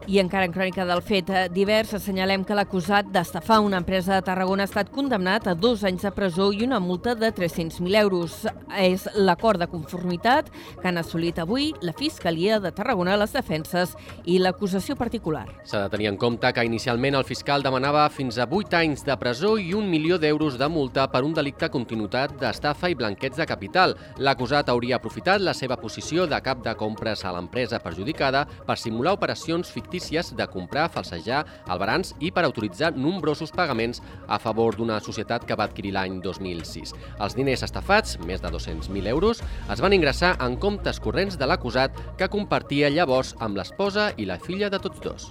I 0.09 0.17
encara 0.17 0.47
en 0.47 0.53
crònica 0.55 0.87
del 0.89 1.03
fet 1.05 1.27
eh, 1.29 1.41
divers, 1.53 1.91
assenyalem 1.93 2.41
que 2.41 2.55
l'acusat 2.57 3.11
d'estafar 3.13 3.59
una 3.61 3.77
empresa 3.77 4.15
de 4.15 4.23
Tarragona 4.25 4.63
ha 4.65 4.69
estat 4.69 4.87
condemnat 4.89 5.45
a 5.45 5.53
dos 5.53 5.83
anys 5.85 6.01
de 6.01 6.09
presó 6.15 6.47
i 6.49 6.63
una 6.65 6.79
multa 6.81 7.13
de 7.13 7.29
300.000 7.29 7.93
euros. 7.99 8.39
És 8.73 9.05
l'acord 9.13 9.61
de 9.61 9.67
conformitat 9.69 10.49
que 10.49 10.87
han 10.89 10.97
assolit 10.97 11.37
avui 11.37 11.67
la 11.85 11.93
Fiscalia 11.93 12.57
de 12.59 12.71
Tarragona, 12.73 13.19
les 13.21 13.35
defenses 13.37 13.93
i 14.25 14.39
l'acusació 14.41 14.95
particular. 14.97 15.43
S'ha 15.61 15.83
de 15.83 15.93
tenir 15.93 16.09
en 16.09 16.17
compte 16.17 16.51
que 16.57 16.65
inicialment 16.65 17.19
el 17.19 17.27
fiscal 17.29 17.61
demanava 17.61 18.07
fins 18.09 18.41
a 18.41 18.49
8 18.49 18.79
anys 18.81 19.05
de 19.05 19.19
presó 19.21 19.59
i 19.61 19.75
un 19.77 19.91
milió 19.93 20.17
d'euros 20.17 20.57
de 20.57 20.71
multa 20.73 21.05
per 21.13 21.21
un 21.21 21.37
delicte 21.37 21.69
continuïtat 21.69 22.33
d'estafa 22.41 22.89
i 22.89 22.97
blanqueig 22.97 23.37
de 23.37 23.45
capital. 23.45 23.93
L'acusat 24.17 24.73
hauria 24.73 24.97
aprofitat 24.97 25.45
la 25.45 25.53
seva 25.53 25.77
posició 25.77 26.25
de 26.25 26.41
cap 26.41 26.65
de 26.65 26.73
compres 26.81 27.21
a 27.21 27.37
l'empresa 27.37 27.77
perjudicada 27.77 28.47
per 28.65 28.81
simular 28.81 29.13
operacions 29.13 29.69
fictícies 29.69 29.98
de 30.35 30.47
comprar, 30.47 30.89
falsejar, 30.89 31.43
albarans 31.67 32.13
i 32.19 32.31
per 32.31 32.45
autoritzar 32.45 32.93
nombrosos 32.95 33.51
pagaments 33.51 34.01
a 34.27 34.39
favor 34.39 34.75
d'una 34.75 34.99
societat 34.99 35.45
que 35.45 35.55
va 35.55 35.67
adquirir 35.67 35.93
l'any 35.93 36.21
2006. 36.21 36.93
Els 37.19 37.35
diners 37.35 37.63
estafats, 37.63 38.17
més 38.25 38.41
de 38.41 38.49
200.000 38.49 39.07
euros, 39.07 39.43
es 39.69 39.81
van 39.81 39.93
ingressar 39.93 40.37
en 40.39 40.57
comptes 40.57 40.99
corrents 40.99 41.37
de 41.37 41.45
l'acusat 41.45 41.91
que 42.17 42.29
compartia 42.29 42.89
llavors 42.89 43.35
amb 43.39 43.57
l'esposa 43.57 44.13
i 44.17 44.25
la 44.25 44.39
filla 44.39 44.69
de 44.69 44.79
tots 44.79 45.03
dos. 45.03 45.29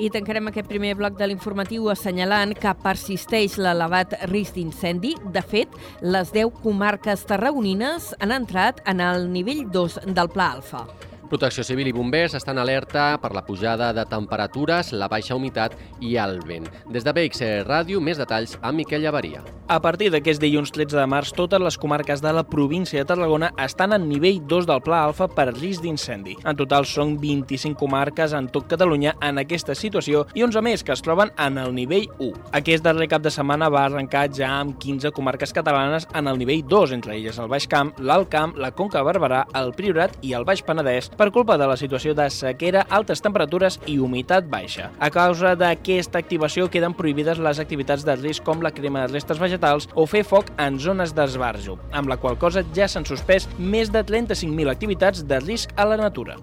I 0.00 0.08
tancarem 0.08 0.48
aquest 0.48 0.68
primer 0.70 0.94
bloc 0.96 1.18
de 1.18 1.26
l'informatiu 1.28 1.90
assenyalant 1.92 2.54
que 2.56 2.72
persisteix 2.84 3.58
l'elevat 3.60 4.14
risc 4.30 4.56
d'incendi. 4.56 5.16
De 5.34 5.42
fet, 5.42 5.76
les 6.00 6.32
10 6.32 6.62
comarques 6.62 7.26
tarragonines 7.28 8.14
han 8.20 8.32
entrat 8.32 8.80
en 8.88 9.04
el 9.04 9.28
nivell 9.32 9.66
2 9.68 10.00
del 10.06 10.32
Pla 10.32 10.52
Alfa. 10.56 10.86
Protecció 11.30 11.62
Civil 11.62 11.86
i 11.86 11.92
bombers 11.94 12.34
estan 12.34 12.58
alerta 12.58 13.14
per 13.22 13.30
la 13.30 13.44
pujada 13.46 13.92
de 13.94 14.02
temperatures, 14.10 14.90
la 14.90 15.06
baixa 15.06 15.36
humitat 15.38 15.76
i 16.02 16.16
el 16.18 16.40
vent. 16.42 16.66
Des 16.90 17.06
de 17.06 17.14
BXR 17.14 17.62
Ràdio, 17.68 18.00
més 18.02 18.18
detalls 18.18 18.56
amb 18.58 18.82
Miquel 18.82 19.04
Llavaria. 19.06 19.44
A 19.70 19.76
partir 19.78 20.08
d'aquest 20.10 20.42
dilluns 20.42 20.72
13 20.74 20.96
de 20.98 21.04
març, 21.06 21.30
totes 21.30 21.62
les 21.62 21.76
comarques 21.78 22.18
de 22.18 22.32
la 22.34 22.42
província 22.42 22.98
de 22.98 23.06
Tarragona 23.06 23.52
estan 23.62 23.94
en 23.94 24.08
nivell 24.10 24.40
2 24.50 24.66
del 24.66 24.82
Pla 24.82 25.04
Alfa 25.04 25.28
per 25.30 25.52
risc 25.52 25.84
d'incendi. 25.84 26.34
En 26.42 26.58
total 26.58 26.88
són 26.90 27.12
25 27.22 27.78
comarques 27.78 28.34
en 28.34 28.48
tot 28.50 28.66
Catalunya 28.66 29.12
en 29.22 29.38
aquesta 29.38 29.76
situació 29.78 30.24
i 30.34 30.42
11 30.42 30.64
més 30.66 30.82
que 30.82 30.96
es 30.96 31.04
troben 31.06 31.30
en 31.38 31.62
el 31.62 31.70
nivell 31.76 32.08
1. 32.18 32.50
Aquest 32.58 32.82
darrer 32.82 33.06
cap 33.12 33.22
de 33.22 33.30
setmana 33.30 33.70
va 33.70 33.84
arrencar 33.86 34.24
ja 34.34 34.50
amb 34.56 34.74
15 34.82 35.14
comarques 35.14 35.54
catalanes 35.54 36.08
en 36.10 36.26
el 36.26 36.42
nivell 36.42 36.66
2, 36.66 36.96
entre 36.98 37.14
elles 37.14 37.38
el 37.38 37.46
Baix 37.54 37.70
Camp, 37.70 37.94
l'Alt 38.02 38.26
Camp, 38.34 38.58
la 38.58 38.72
Conca 38.74 39.06
Barberà, 39.06 39.44
el 39.54 39.70
Priorat 39.78 40.18
i 40.26 40.34
el 40.34 40.48
Baix 40.50 40.66
Penedès, 40.66 41.12
per 41.20 41.28
culpa 41.34 41.58
de 41.60 41.66
la 41.68 41.76
situació 41.76 42.14
de 42.16 42.24
sequera, 42.32 42.86
altes 42.88 43.20
temperatures 43.20 43.76
i 43.84 43.98
humitat 44.00 44.46
baixa. 44.48 44.88
A 45.04 45.10
causa 45.12 45.52
d'aquesta 45.58 46.22
activació 46.22 46.70
queden 46.72 46.96
prohibides 46.96 47.42
les 47.44 47.60
activitats 47.60 48.06
de 48.08 48.16
risc 48.16 48.46
com 48.46 48.64
la 48.64 48.72
crema 48.72 49.04
de 49.04 49.12
restes 49.12 49.42
vegetals 49.42 49.90
o 49.92 50.06
fer 50.08 50.24
foc 50.24 50.48
en 50.56 50.80
zones 50.80 51.12
d'esbarjo, 51.12 51.76
amb 51.92 52.08
la 52.08 52.16
qual 52.16 52.40
cosa 52.40 52.64
ja 52.72 52.88
s'han 52.88 53.04
suspès 53.04 53.50
més 53.58 53.92
de 53.92 54.00
35.000 54.00 54.72
activitats 54.72 55.26
de 55.28 55.44
risc 55.44 55.76
a 55.76 55.84
la 55.92 56.00
natura. 56.00 56.40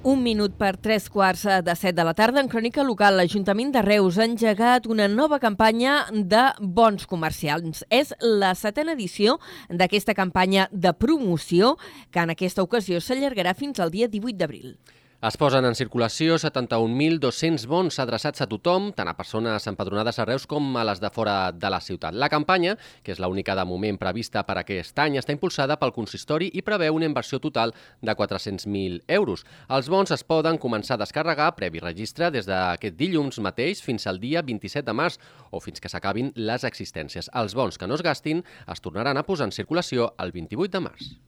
Un 0.00 0.22
minut 0.24 0.54
per 0.56 0.78
tres 0.80 1.10
quarts 1.12 1.42
de 1.60 1.72
set 1.76 1.92
de 1.92 2.04
la 2.08 2.14
tarda. 2.16 2.40
En 2.40 2.46
crònica 2.48 2.80
local, 2.80 3.18
l'Ajuntament 3.18 3.68
de 3.74 3.82
Reus 3.84 4.16
ha 4.16 4.24
engegat 4.24 4.86
una 4.88 5.10
nova 5.12 5.36
campanya 5.42 6.06
de 6.08 6.46
bons 6.56 7.04
comercials. 7.04 7.82
És 7.92 8.14
la 8.24 8.54
setena 8.56 8.94
edició 8.96 9.36
d'aquesta 9.68 10.14
campanya 10.16 10.70
de 10.72 10.94
promoció 10.96 11.74
que 12.08 12.24
en 12.24 12.32
aquesta 12.32 12.64
ocasió 12.64 13.02
s'allargarà 13.04 13.52
fins 13.52 13.76
al 13.76 13.92
dia 13.92 14.08
18 14.08 14.40
d'abril. 14.40 14.72
Es 15.20 15.36
posen 15.36 15.66
en 15.68 15.74
circulació 15.76 16.38
71.200 16.40 17.66
bons 17.68 17.98
adreçats 18.00 18.40
a 18.40 18.46
tothom, 18.48 18.86
tant 18.96 19.10
a 19.10 19.12
persones 19.18 19.66
empadronades 19.68 20.16
a 20.16 20.24
Reus 20.24 20.46
com 20.48 20.70
a 20.80 20.84
les 20.88 21.02
de 21.02 21.10
fora 21.12 21.34
de 21.52 21.68
la 21.68 21.82
ciutat. 21.84 22.16
La 22.16 22.30
campanya, 22.32 22.78
que 23.04 23.12
és 23.12 23.20
l'única 23.20 23.52
de 23.58 23.66
moment 23.68 24.00
prevista 24.00 24.46
per 24.48 24.56
aquest 24.62 24.96
any, 25.04 25.20
està 25.20 25.36
impulsada 25.36 25.76
pel 25.76 25.92
consistori 25.92 26.48
i 26.56 26.64
preveu 26.64 26.96
una 26.96 27.04
inversió 27.04 27.36
total 27.36 27.76
de 28.00 28.16
400.000 28.16 29.04
euros. 29.20 29.44
Els 29.68 29.92
bons 29.92 30.16
es 30.16 30.24
poden 30.24 30.56
començar 30.56 30.96
a 30.96 31.04
descarregar 31.04 31.52
previ 31.52 31.84
registre 31.84 32.32
des 32.32 32.48
d'aquest 32.48 32.96
dilluns 32.96 33.44
mateix 33.44 33.84
fins 33.84 34.08
al 34.08 34.24
dia 34.24 34.40
27 34.40 34.88
de 34.88 34.96
març 35.04 35.20
o 35.50 35.60
fins 35.60 35.84
que 35.84 35.92
s'acabin 35.92 36.32
les 36.34 36.64
existències. 36.64 37.28
Els 37.36 37.52
bons 37.52 37.76
que 37.76 37.84
no 37.84 38.00
es 38.00 38.08
gastin 38.08 38.40
es 38.64 38.80
tornaran 38.80 39.20
a 39.20 39.28
posar 39.28 39.52
en 39.52 39.52
circulació 39.52 40.14
el 40.16 40.32
28 40.32 40.78
de 40.78 40.88
març. 40.88 41.18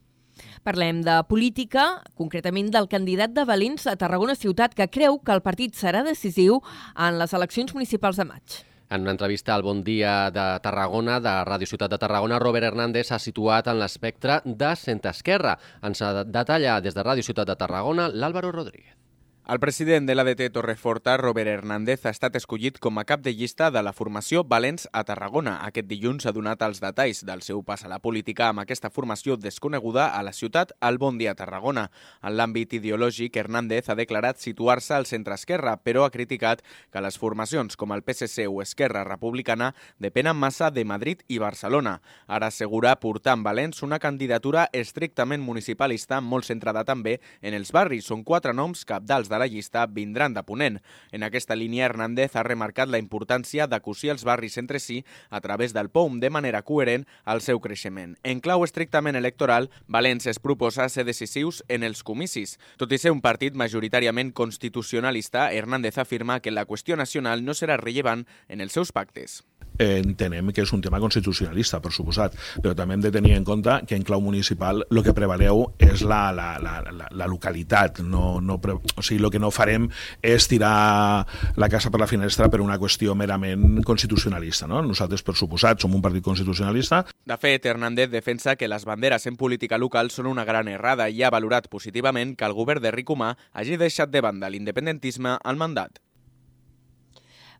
Parlem 0.62 1.03
de 1.07 1.18
política, 1.28 2.03
concretament 2.18 2.70
del 2.74 2.88
candidat 2.88 3.32
de 3.34 3.45
Valents 3.49 3.88
a 3.90 3.97
Tarragona 3.97 4.36
Ciutat, 4.38 4.74
que 4.74 4.88
creu 4.88 5.18
que 5.18 5.34
el 5.34 5.43
partit 5.43 5.74
serà 5.74 6.05
decisiu 6.07 6.61
en 6.97 7.18
les 7.18 7.34
eleccions 7.34 7.74
municipals 7.74 8.20
de 8.20 8.28
maig. 8.28 8.62
En 8.93 9.07
una 9.07 9.14
entrevista 9.16 9.55
al 9.55 9.62
Bon 9.64 9.82
Dia 9.82 10.30
de 10.30 10.47
Tarragona, 10.61 11.18
de 11.24 11.32
Ràdio 11.49 11.66
Ciutat 11.70 11.95
de 11.95 11.99
Tarragona, 11.99 12.38
Robert 12.38 12.68
Hernández 12.68 13.09
s'ha 13.09 13.18
situat 13.18 13.70
en 13.72 13.80
l'espectre 13.80 14.43
de 14.45 14.74
centre-esquerra. 14.76 15.57
Ens 15.82 16.05
detalla 16.28 16.80
des 16.84 16.93
de 16.93 17.07
Ràdio 17.07 17.24
Ciutat 17.24 17.49
de 17.49 17.57
Tarragona 17.57 18.11
l'Àlvaro 18.12 18.53
Rodríguez. 18.53 19.01
El 19.43 19.59
president 19.59 20.07
de 20.07 20.14
l'ADT 20.14 20.53
Torreforta, 20.55 21.16
Robert 21.16 21.51
Hernández, 21.51 22.05
ha 22.07 22.12
estat 22.14 22.36
escollit 22.38 22.76
com 22.78 23.01
a 23.01 23.03
cap 23.03 23.24
de 23.24 23.32
llista 23.34 23.72
de 23.74 23.80
la 23.82 23.90
formació 23.93 24.45
Valents 24.47 24.84
a 24.95 25.01
Tarragona. 25.03 25.57
Aquest 25.66 25.88
dilluns 25.90 26.28
ha 26.28 26.32
donat 26.32 26.61
els 26.62 26.78
detalls 26.78 27.24
del 27.26 27.43
seu 27.43 27.64
pas 27.66 27.82
a 27.82 27.90
la 27.90 27.99
política 27.99 28.47
amb 28.49 28.62
aquesta 28.62 28.88
formació 28.95 29.34
desconeguda 29.34 30.05
a 30.14 30.20
la 30.22 30.30
ciutat 30.32 30.70
al 30.78 31.01
Bon 31.03 31.18
Dia 31.18 31.34
Tarragona. 31.34 31.88
En 32.22 32.36
l'àmbit 32.38 32.76
ideològic, 32.78 33.34
Hernández 33.34 33.90
ha 33.90 33.97
declarat 33.99 34.38
situar-se 34.38 34.95
al 34.95 35.09
centre-esquerra, 35.11 35.74
però 35.82 36.07
ha 36.07 36.14
criticat 36.14 36.62
que 36.93 37.03
les 37.03 37.18
formacions 37.18 37.74
com 37.74 37.90
el 37.90 38.07
PSC 38.07 38.47
o 38.47 38.62
Esquerra 38.62 39.03
Republicana 39.03 39.72
depenen 39.99 40.38
massa 40.38 40.70
de 40.70 40.84
Madrid 40.84 41.26
i 41.26 41.40
Barcelona. 41.43 41.97
Ara 42.28 42.53
assegura 42.55 42.95
portar 43.01 43.34
amb 43.34 43.51
Valents 43.51 43.82
una 43.82 43.99
candidatura 43.99 44.68
estrictament 44.72 45.43
municipalista 45.43 46.22
molt 46.22 46.47
centrada 46.47 46.86
també 46.86 47.18
en 47.43 47.59
els 47.59 47.74
barris. 47.74 48.07
Són 48.07 48.22
quatre 48.22 48.55
noms 48.55 48.86
capdals 48.86 49.32
de 49.33 49.41
la 49.41 49.49
llista 49.49 49.87
vindran 49.87 50.35
de 50.37 50.43
Ponent. 50.45 50.78
En 51.11 51.24
aquesta 51.24 51.57
línia, 51.57 51.87
Hernández 51.87 52.37
ha 52.37 52.45
remarcat 52.45 52.93
la 52.93 53.01
importància 53.01 53.66
d'acosir 53.66 54.12
els 54.12 54.26
barris 54.28 54.59
entre 54.61 54.78
si 54.78 55.01
a 55.30 55.41
través 55.41 55.72
del 55.72 55.89
POUM 55.91 56.20
de 56.20 56.30
manera 56.30 56.62
coherent 56.62 57.07
al 57.24 57.41
seu 57.41 57.61
creixement. 57.64 58.18
En 58.22 58.45
clau 58.45 58.64
estrictament 58.64 59.16
electoral, 59.16 59.70
València 59.89 60.30
es 60.30 60.43
proposa 60.43 60.89
ser 60.93 61.07
decisius 61.09 61.64
en 61.68 61.83
els 61.83 62.05
comicis. 62.05 62.59
Tot 62.76 62.93
i 62.93 63.01
ser 63.01 63.14
un 63.14 63.24
partit 63.24 63.57
majoritàriament 63.57 64.35
constitucionalista, 64.37 65.49
Hernández 65.53 65.99
afirma 65.99 66.41
que 66.41 66.53
la 66.53 66.66
qüestió 66.66 67.01
nacional 67.01 67.45
no 67.45 67.57
serà 67.57 67.80
rellevant 67.80 68.26
en 68.49 68.61
els 68.61 68.76
seus 68.76 68.93
pactes 68.93 69.41
entenem 69.78 70.52
que 70.52 70.62
és 70.62 70.72
un 70.72 70.82
tema 70.84 71.00
constitucionalista, 71.00 71.80
per 71.82 71.92
suposat, 71.94 72.36
però 72.62 72.74
també 72.76 72.96
hem 72.96 73.04
de 73.04 73.12
tenir 73.14 73.34
en 73.36 73.44
compte 73.44 73.78
que 73.88 73.96
en 73.96 74.04
clau 74.06 74.20
municipal 74.20 74.84
el 74.90 75.02
que 75.04 75.14
prevaleu 75.16 75.64
és 75.82 76.04
la, 76.06 76.30
la, 76.34 76.56
la, 76.62 76.78
la, 76.90 77.08
la 77.10 77.28
localitat. 77.30 78.02
No, 78.04 78.40
no 78.40 78.58
pre... 78.62 78.76
o 78.76 79.02
sigui, 79.04 79.22
el 79.22 79.30
que 79.32 79.40
no 79.42 79.52
farem 79.54 79.88
és 80.22 80.48
tirar 80.50 81.26
la 81.56 81.70
casa 81.72 81.90
per 81.90 82.02
la 82.02 82.10
finestra 82.10 82.50
per 82.52 82.62
una 82.64 82.78
qüestió 82.80 83.16
merament 83.18 83.82
constitucionalista. 83.86 84.68
No? 84.70 84.82
Nosaltres, 84.84 85.24
per 85.26 85.36
suposat, 85.38 85.82
som 85.82 85.94
un 85.94 86.04
partit 86.04 86.24
constitucionalista. 86.24 87.04
De 87.26 87.38
fet, 87.40 87.66
Hernández 87.66 88.10
defensa 88.10 88.56
que 88.56 88.68
les 88.68 88.86
banderes 88.88 89.26
en 89.26 89.36
política 89.36 89.78
local 89.78 90.10
són 90.10 90.30
una 90.30 90.46
gran 90.48 90.68
errada 90.68 91.08
i 91.08 91.22
ha 91.22 91.32
valorat 91.32 91.68
positivament 91.72 92.36
que 92.36 92.48
el 92.48 92.56
govern 92.56 92.82
de 92.82 92.94
Ricomà 92.94 93.34
hagi 93.52 93.78
deixat 93.80 94.12
de 94.12 94.22
banda 94.24 94.50
l'independentisme 94.50 95.38
al 95.42 95.60
mandat. 95.60 96.02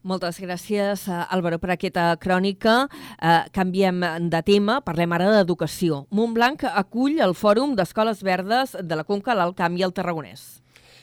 Moltes 0.03 0.40
gràcies, 0.42 1.07
eh, 1.07 1.26
Álvaro, 1.30 1.61
per 1.62 1.70
aquesta 1.70 2.16
crònica. 2.18 2.88
Eh, 3.22 3.44
canviem 3.53 4.00
de 4.28 4.42
tema, 4.42 4.80
parlem 4.80 5.12
ara 5.12 5.30
d'educació. 5.30 6.07
Montblanc 6.11 6.64
acull 6.64 7.20
el 7.20 7.34
Fòrum 7.34 7.76
d'Escoles 7.76 8.22
Verdes 8.22 8.76
de 8.82 8.96
la 8.96 9.05
Conca, 9.05 9.34
l'Alt 9.34 9.57
Camp 9.57 9.76
i 9.76 9.82
el 9.82 9.92
Tarragonès. 9.92 10.61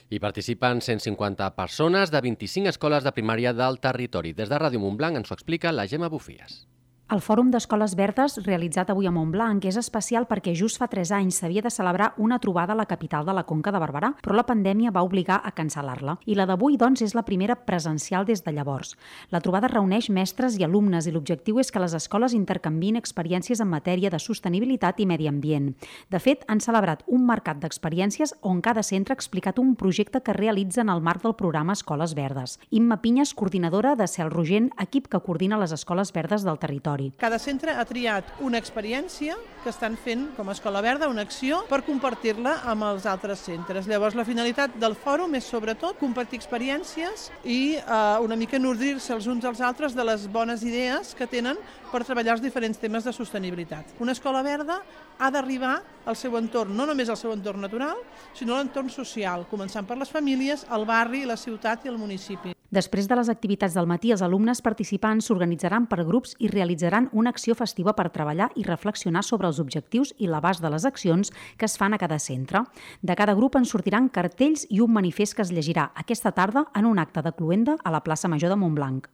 Hi 0.10 0.20
participen 0.20 0.82
150 0.82 1.56
persones 1.56 2.12
de 2.12 2.20
25 2.20 2.68
escoles 2.68 3.04
de 3.04 3.12
primària 3.12 3.54
del 3.54 3.80
territori. 3.80 4.34
Des 4.34 4.50
de 4.50 4.60
Ràdio 4.60 4.80
Montblanc 4.80 5.16
ens 5.16 5.32
ho 5.32 5.34
explica 5.34 5.72
la 5.72 5.88
Gemma 5.88 6.10
Bufies. 6.10 6.66
El 7.10 7.24
Fòrum 7.26 7.48
d'Escoles 7.50 7.96
Verdes, 7.98 8.36
realitzat 8.46 8.92
avui 8.94 9.08
a 9.10 9.12
Montblanc, 9.12 9.64
és 9.66 9.80
especial 9.82 10.28
perquè 10.30 10.52
just 10.54 10.78
fa 10.78 10.86
3 10.86 11.10
anys 11.18 11.40
s'havia 11.42 11.64
de 11.66 11.72
celebrar 11.74 12.12
una 12.22 12.38
trobada 12.38 12.76
a 12.76 12.78
la 12.78 12.86
capital 12.86 13.24
de 13.26 13.34
la 13.34 13.48
Conca 13.50 13.72
de 13.74 13.80
Barberà, 13.82 14.12
però 14.22 14.36
la 14.38 14.46
pandèmia 14.46 14.92
va 14.94 15.02
obligar 15.02 15.40
a 15.42 15.50
cancel·lar-la. 15.58 16.20
I 16.30 16.36
la 16.38 16.46
d'avui, 16.46 16.78
doncs, 16.78 17.02
és 17.02 17.16
la 17.18 17.24
primera 17.26 17.56
presencial 17.66 18.28
des 18.28 18.44
de 18.46 18.54
llavors. 18.54 18.94
La 19.34 19.42
trobada 19.42 19.72
reuneix 19.74 20.12
mestres 20.14 20.60
i 20.60 20.68
alumnes 20.68 21.08
i 21.10 21.14
l'objectiu 21.16 21.58
és 21.58 21.74
que 21.74 21.82
les 21.82 21.96
escoles 21.98 22.36
intercanvin 22.38 23.02
experiències 23.02 23.58
en 23.58 23.72
matèria 23.74 24.14
de 24.14 24.22
sostenibilitat 24.22 25.02
i 25.02 25.10
medi 25.10 25.26
ambient. 25.34 25.74
De 26.14 26.22
fet, 26.22 26.46
han 26.46 26.62
celebrat 26.62 27.02
un 27.08 27.26
mercat 27.26 27.58
d'experiències 27.58 28.36
on 28.44 28.62
cada 28.62 28.86
centre 28.86 29.16
ha 29.16 29.18
explicat 29.18 29.58
un 29.58 29.74
projecte 29.74 30.22
que 30.22 30.38
realitza 30.38 30.86
en 30.86 30.94
el 30.94 31.02
marc 31.02 31.26
del 31.26 31.34
programa 31.34 31.74
Escoles 31.74 32.14
Verdes. 32.14 32.60
Imma 32.70 33.02
Pinyes, 33.02 33.34
coordinadora 33.34 33.96
de 33.96 34.06
Cel 34.06 34.30
Rogent, 34.30 34.70
equip 34.78 35.10
que 35.10 35.26
coordina 35.26 35.58
les 35.58 35.74
escoles 35.74 36.14
verdes 36.14 36.46
del 36.46 36.62
territori 36.62 36.99
territori. 37.00 37.14
Cada 37.18 37.40
centre 37.40 37.72
ha 37.72 37.86
triat 37.86 38.40
una 38.44 38.60
experiència 38.60 39.38
que 39.64 39.72
estan 39.72 39.98
fent 40.00 40.30
com 40.38 40.50
a 40.50 40.54
Escola 40.54 40.82
Verda, 40.82 41.10
una 41.12 41.24
acció, 41.24 41.64
per 41.70 41.82
compartir-la 41.84 42.60
amb 42.70 42.86
els 42.88 43.06
altres 43.10 43.42
centres. 43.44 43.88
Llavors, 43.88 44.16
la 44.16 44.26
finalitat 44.28 44.76
del 44.80 44.96
fòrum 44.96 45.36
és 45.36 45.48
sobretot 45.48 46.00
compartir 46.00 46.40
experiències 46.40 47.30
i 47.44 47.76
eh, 47.80 48.18
una 48.24 48.38
mica 48.40 48.60
nodrir-se 48.60 49.14
els 49.16 49.28
uns 49.28 49.46
als 49.46 49.62
altres 49.62 49.96
de 49.96 50.06
les 50.06 50.28
bones 50.32 50.64
idees 50.64 51.14
que 51.16 51.28
tenen 51.28 51.60
per 51.92 52.04
treballar 52.06 52.38
els 52.38 52.44
diferents 52.46 52.80
temes 52.80 53.04
de 53.04 53.14
sostenibilitat. 53.16 53.96
Una 54.00 54.16
escola 54.16 54.44
verda 54.44 54.80
ha 55.20 55.32
d'arribar 55.32 55.80
al 56.06 56.16
seu 56.16 56.38
entorn, 56.40 56.76
no 56.76 56.88
només 56.88 57.10
al 57.10 57.20
seu 57.20 57.34
entorn 57.36 57.62
natural, 57.62 58.00
sinó 58.34 58.56
a 58.56 58.62
l'entorn 58.62 58.90
social, 58.94 59.48
començant 59.52 59.88
per 59.88 60.00
les 60.00 60.12
famílies, 60.12 60.66
el 60.72 60.88
barri, 60.88 61.26
la 61.28 61.38
ciutat 61.38 61.86
i 61.86 61.92
el 61.92 62.00
municipi. 62.00 62.59
Després 62.70 63.08
de 63.10 63.16
les 63.18 63.30
activitats 63.34 63.74
del 63.74 63.88
matí, 63.90 64.12
els 64.14 64.22
alumnes 64.22 64.60
participants 64.62 65.26
s'organitzaran 65.26 65.88
per 65.90 66.04
grups 66.06 66.36
i 66.38 66.52
realitzaran 66.54 67.10
una 67.18 67.34
acció 67.34 67.56
festiva 67.58 67.96
per 67.98 68.12
treballar 68.14 68.52
i 68.56 68.66
reflexionar 68.68 69.24
sobre 69.26 69.50
els 69.50 69.60
objectius 69.64 70.14
i 70.20 70.30
l'abast 70.30 70.62
de 70.62 70.70
les 70.70 70.86
accions 70.86 71.34
que 71.58 71.66
es 71.66 71.78
fan 71.82 71.98
a 71.98 72.02
cada 72.02 72.20
centre. 72.22 72.62
De 73.02 73.16
cada 73.18 73.34
grup 73.34 73.58
en 73.58 73.66
sortiran 73.66 74.10
cartells 74.14 74.68
i 74.70 74.84
un 74.86 74.94
manifest 74.94 75.34
que 75.34 75.48
es 75.48 75.54
llegirà 75.54 75.90
aquesta 75.96 76.32
tarda 76.32 76.68
en 76.76 76.86
un 76.86 77.00
acte 77.00 77.26
de 77.26 77.34
cluenda 77.34 77.80
a 77.84 77.90
la 77.90 78.04
plaça 78.06 78.30
Major 78.30 78.54
de 78.54 78.62
Montblanc. 78.62 79.10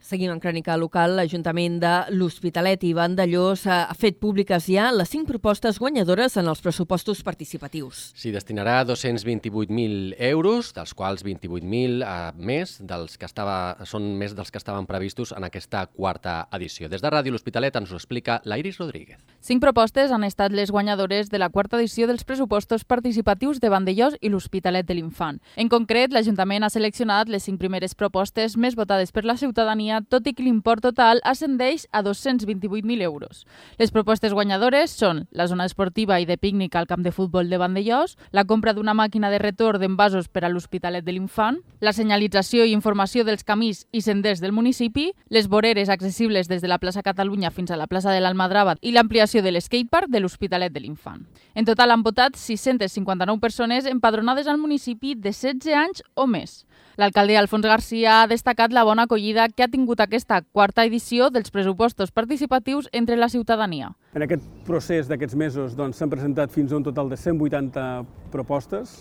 Seguim 0.00 0.30
en 0.32 0.40
crònica 0.40 0.78
local. 0.80 1.12
L'Ajuntament 1.18 1.76
de 1.82 1.92
l'Hospitalet 2.16 2.86
i 2.88 2.94
Vandellós 2.96 3.66
ha 3.68 3.92
fet 3.92 4.16
públiques 4.16 4.64
ja 4.72 4.88
les 4.94 5.10
cinc 5.12 5.28
propostes 5.28 5.76
guanyadores 5.78 6.38
en 6.40 6.48
els 6.48 6.62
pressupostos 6.64 7.20
participatius. 7.22 8.06
S'hi 8.16 8.32
destinarà 8.32 8.78
228.000 8.88 10.14
euros, 10.30 10.70
dels 10.72 10.94
quals 10.96 11.24
28.000 11.26 12.00
eh, 12.00 12.14
més 12.40 12.78
dels 12.80 13.18
que 13.20 13.28
estava, 13.28 13.76
són 13.84 14.08
més 14.16 14.32
dels 14.38 14.48
que 14.50 14.58
estaven 14.58 14.88
previstos 14.88 15.34
en 15.36 15.44
aquesta 15.44 15.84
quarta 15.92 16.46
edició. 16.56 16.88
Des 16.88 17.04
de 17.04 17.12
Ràdio 17.12 17.36
L'Hospitalet 17.36 17.76
ens 17.76 17.92
ho 17.92 18.00
explica 18.00 18.40
l'Iris 18.48 18.80
Rodríguez. 18.80 19.20
Cinc 19.44 19.60
propostes 19.60 20.16
han 20.16 20.24
estat 20.24 20.56
les 20.56 20.72
guanyadores 20.72 21.28
de 21.28 21.42
la 21.42 21.50
quarta 21.52 21.76
edició 21.76 22.08
dels 22.08 22.24
pressupostos 22.24 22.86
participatius 22.88 23.60
de 23.60 23.68
Vandellós 23.68 24.16
i 24.20 24.32
l'Hospitalet 24.32 24.88
de 24.88 24.96
l'Infant. 24.96 25.42
En 25.60 25.68
concret, 25.68 26.12
l'Ajuntament 26.16 26.64
ha 26.64 26.72
seleccionat 26.72 27.28
les 27.28 27.44
cinc 27.44 27.60
primeres 27.60 27.94
propostes 27.94 28.56
més 28.56 28.76
votades 28.80 29.12
per 29.12 29.26
la 29.28 29.36
ciutadania 29.36 29.89
Catalunya, 29.90 30.06
tot 30.08 30.26
i 30.26 30.34
que 30.34 30.44
l'import 30.44 30.82
total 30.82 31.20
ascendeix 31.24 31.86
a 31.92 32.02
228.000 32.02 33.02
euros. 33.02 33.46
Les 33.78 33.90
propostes 33.90 34.32
guanyadores 34.32 34.90
són 34.90 35.26
la 35.32 35.46
zona 35.46 35.66
esportiva 35.66 36.20
i 36.20 36.26
de 36.26 36.36
pícnic 36.38 36.76
al 36.76 36.86
camp 36.86 37.02
de 37.02 37.10
futbol 37.10 37.48
de 37.50 37.58
Vandellós, 37.58 38.16
la 38.30 38.44
compra 38.44 38.72
d'una 38.72 38.94
màquina 38.94 39.30
de 39.30 39.38
retorn 39.38 39.80
d'envasos 39.80 40.28
per 40.28 40.44
a 40.44 40.48
l'Hospitalet 40.48 41.04
de 41.04 41.12
l'Infant, 41.12 41.58
la 41.80 41.92
senyalització 41.92 42.64
i 42.64 42.74
informació 42.74 43.24
dels 43.24 43.44
camins 43.44 43.86
i 43.92 44.02
senders 44.02 44.40
del 44.40 44.52
municipi, 44.52 45.10
les 45.28 45.48
voreres 45.48 45.88
accessibles 45.88 46.48
des 46.48 46.62
de 46.62 46.68
la 46.68 46.78
plaça 46.78 47.02
Catalunya 47.02 47.50
fins 47.50 47.70
a 47.70 47.78
la 47.78 47.88
plaça 47.88 48.12
de 48.12 48.20
l'Almadrava 48.20 48.76
i 48.80 48.92
l'ampliació 48.92 49.42
de 49.42 49.50
l'escatepark 49.50 50.10
de 50.10 50.20
l'Hospitalet 50.20 50.72
de 50.72 50.80
l'Infant. 50.80 51.26
En 51.54 51.66
total 51.66 51.90
han 51.90 52.04
votat 52.06 52.36
659 52.36 53.40
persones 53.40 53.86
empadronades 53.86 54.46
al 54.46 54.58
municipi 54.58 55.14
de 55.14 55.32
16 55.32 55.74
anys 55.74 56.04
o 56.14 56.26
més. 56.26 56.64
L'alcalde 56.98 57.36
Alfons 57.38 57.66
Garcia 57.66 58.16
ha 58.22 58.26
destacat 58.26 58.72
la 58.74 58.82
bona 58.84 59.06
acollida 59.06 59.46
que 59.48 59.62
ha 59.62 59.70
tingut 59.70 60.00
aquesta 60.02 60.40
quarta 60.42 60.84
edició 60.88 61.30
dels 61.30 61.52
pressupostos 61.54 62.10
participatius 62.10 62.88
entre 62.92 63.16
la 63.16 63.28
ciutadania. 63.28 63.92
En 64.14 64.26
aquest 64.26 64.42
procés 64.66 65.08
d'aquests 65.08 65.38
mesos 65.38 65.78
doncs, 65.78 65.96
s'han 65.96 66.10
doncs, 66.10 66.18
presentat 66.18 66.52
fins 66.52 66.72
a 66.72 66.80
un 66.80 66.84
total 66.84 67.08
de 67.08 67.16
180 67.16 67.86
propostes, 68.34 68.98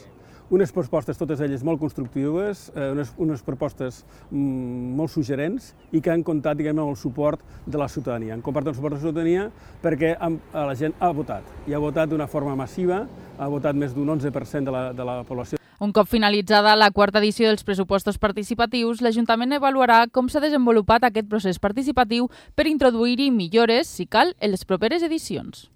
unes 0.50 0.72
propostes 0.74 1.18
totes 1.18 1.42
elles 1.46 1.64
molt 1.66 1.80
constructives, 1.82 2.70
eh, 2.76 2.90
unes, 2.94 3.12
unes 3.22 3.44
propostes 3.46 4.04
mm, 4.32 4.96
molt 4.98 5.14
suggerents 5.14 5.74
i 5.94 6.02
que 6.02 6.14
han 6.14 6.26
comptat 6.26 6.58
diguem, 6.58 6.80
amb 6.80 6.94
el 6.94 6.98
suport 6.98 7.44
de 7.66 7.78
la 7.78 7.90
ciutadania. 7.90 8.34
Han 8.34 8.46
compartit 8.46 8.74
el 8.74 8.80
suport 8.80 8.96
de 8.96 9.02
la 9.02 9.06
ciutadania 9.06 9.46
perquè 9.84 10.16
han, 10.18 10.40
la 10.54 10.76
gent 10.76 10.98
ha 11.00 11.12
votat 11.14 11.70
i 11.70 11.78
ha 11.78 11.82
votat 11.82 12.10
d'una 12.10 12.28
forma 12.28 12.58
massiva, 12.58 13.06
ha 13.38 13.48
votat 13.48 13.78
més 13.78 13.94
d'un 13.94 14.18
11% 14.18 14.66
de 14.66 14.74
la, 14.74 14.90
de 14.94 15.06
la 15.06 15.22
població 15.24 15.59
un 15.80 15.94
cop 15.96 16.08
finalitzada 16.12 16.76
la 16.76 16.92
quarta 16.92 17.20
edició 17.24 17.48
dels 17.48 17.64
pressupostos 17.64 18.20
participatius, 18.20 19.02
l'Ajuntament 19.02 19.56
avaluarà 19.56 20.06
com 20.12 20.28
s'ha 20.28 20.44
desenvolupat 20.44 21.08
aquest 21.08 21.32
procés 21.32 21.60
participatiu 21.60 22.30
per 22.56 22.68
introduir-hi 22.68 23.32
millores, 23.32 23.88
si 23.88 24.06
cal, 24.06 24.36
en 24.40 24.52
les 24.52 24.66
properes 24.68 25.04
edicions. 25.08 25.70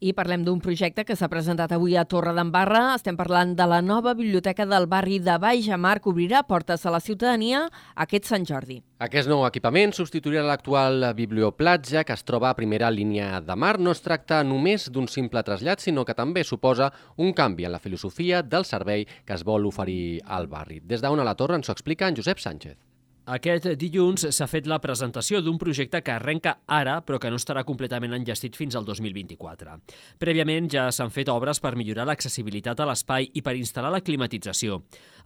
I 0.00 0.14
parlem 0.16 0.46
d'un 0.46 0.62
projecte 0.64 1.02
que 1.04 1.12
s'ha 1.12 1.28
presentat 1.28 1.74
avui 1.76 1.92
a 2.00 2.06
Torre 2.08 2.32
d'Embarra. 2.32 2.94
Estem 2.94 3.18
parlant 3.18 3.50
de 3.52 3.66
la 3.68 3.82
nova 3.84 4.14
biblioteca 4.16 4.64
del 4.64 4.86
barri 4.88 5.18
de 5.20 5.34
Baixamar 5.36 5.98
que 6.00 6.08
obrirà 6.08 6.40
portes 6.48 6.86
a 6.88 6.94
la 6.94 7.02
ciutadania 7.04 7.66
aquest 8.00 8.30
Sant 8.30 8.48
Jordi. 8.48 8.78
Aquest 9.04 9.28
nou 9.28 9.44
equipament 9.44 9.92
substituirà 9.92 10.40
l'actual 10.48 11.10
biblioplatja 11.18 12.06
que 12.08 12.16
es 12.16 12.24
troba 12.24 12.48
a 12.48 12.56
primera 12.56 12.88
línia 12.88 13.44
de 13.44 13.56
mar. 13.60 13.76
No 13.76 13.92
es 13.92 14.00
tracta 14.00 14.40
només 14.40 14.88
d'un 14.88 15.04
simple 15.04 15.44
trasllat, 15.44 15.84
sinó 15.84 16.08
que 16.08 16.16
també 16.16 16.48
suposa 16.48 16.88
un 17.20 17.34
canvi 17.36 17.68
en 17.68 17.76
la 17.76 17.84
filosofia 17.84 18.40
del 18.40 18.64
servei 18.64 19.04
que 19.04 19.36
es 19.36 19.44
vol 19.44 19.68
oferir 19.68 20.22
al 20.24 20.48
barri. 20.48 20.80
Des 20.80 21.04
d'on 21.04 21.20
a 21.20 21.28
la 21.28 21.36
torre 21.36 21.60
ens 21.60 21.68
ho 21.68 21.76
explica 21.76 22.08
en 22.08 22.16
Josep 22.16 22.40
Sánchez. 22.40 22.89
Aquest 23.30 23.68
dilluns 23.78 24.24
s'ha 24.34 24.46
fet 24.50 24.66
la 24.66 24.80
presentació 24.82 25.38
d'un 25.38 25.58
projecte 25.58 26.00
que 26.02 26.10
arrenca 26.10 26.56
ara, 26.66 26.96
però 27.06 27.20
que 27.22 27.30
no 27.30 27.38
estarà 27.38 27.62
completament 27.68 28.16
enllestit 28.16 28.56
fins 28.58 28.74
al 28.74 28.82
2024. 28.88 29.76
Prèviament 30.18 30.66
ja 30.72 30.88
s'han 30.90 31.14
fet 31.14 31.30
obres 31.30 31.62
per 31.62 31.76
millorar 31.78 32.08
l'accessibilitat 32.10 32.82
a 32.82 32.88
l'espai 32.90 33.28
i 33.38 33.44
per 33.46 33.54
instal·lar 33.54 33.94
la 33.94 34.02
climatització. 34.02 34.80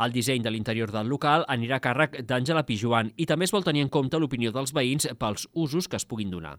El 0.05 0.13
disseny 0.13 0.45
de 0.45 0.53
l'interior 0.53 0.93
del 0.93 1.09
local 1.09 1.49
anirà 1.49 1.81
a 1.81 1.87
càrrec 1.89 2.21
d'Àngela 2.29 2.67
Pijuan 2.69 3.15
i 3.17 3.25
també 3.25 3.49
es 3.49 3.57
vol 3.57 3.65
tenir 3.65 3.87
en 3.87 3.93
compte 3.97 4.21
l'opinió 4.21 4.53
dels 4.53 4.77
veïns 4.77 5.09
pels 5.17 5.49
usos 5.55 5.89
que 5.89 5.97
es 5.97 6.05
puguin 6.05 6.37
donar. 6.37 6.59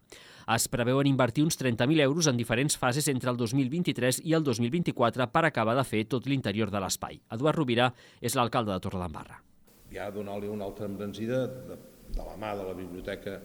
Es 0.50 0.66
preveuen 0.66 1.06
invertir 1.06 1.46
uns 1.46 1.62
30.000 1.62 2.10
euros 2.10 2.26
en 2.26 2.42
diferents 2.42 2.74
fases 2.74 3.06
entre 3.06 3.30
el 3.30 3.38
2023 3.38 4.24
i 4.24 4.34
el 4.34 4.42
2024 4.42 5.30
per 5.30 5.46
acabar 5.46 5.78
de 5.78 5.86
fer 5.86 6.08
tot 6.10 6.26
l'interior 6.26 6.74
de 6.74 6.82
l'espai. 6.82 7.20
Eduard 7.30 7.62
Rovira 7.62 7.92
és 8.18 8.34
l'alcalde 8.34 8.74
de 8.74 8.82
Torredembarra 8.82 9.44
ja 9.92 10.08
donar-li 10.14 10.48
una 10.50 10.66
altra 10.66 10.88
embranzida 10.88 11.44
de, 11.46 11.76
de 12.12 12.24
la 12.24 12.36
mà 12.40 12.54
de 12.58 12.64
la 12.66 12.74
Biblioteca 12.76 13.38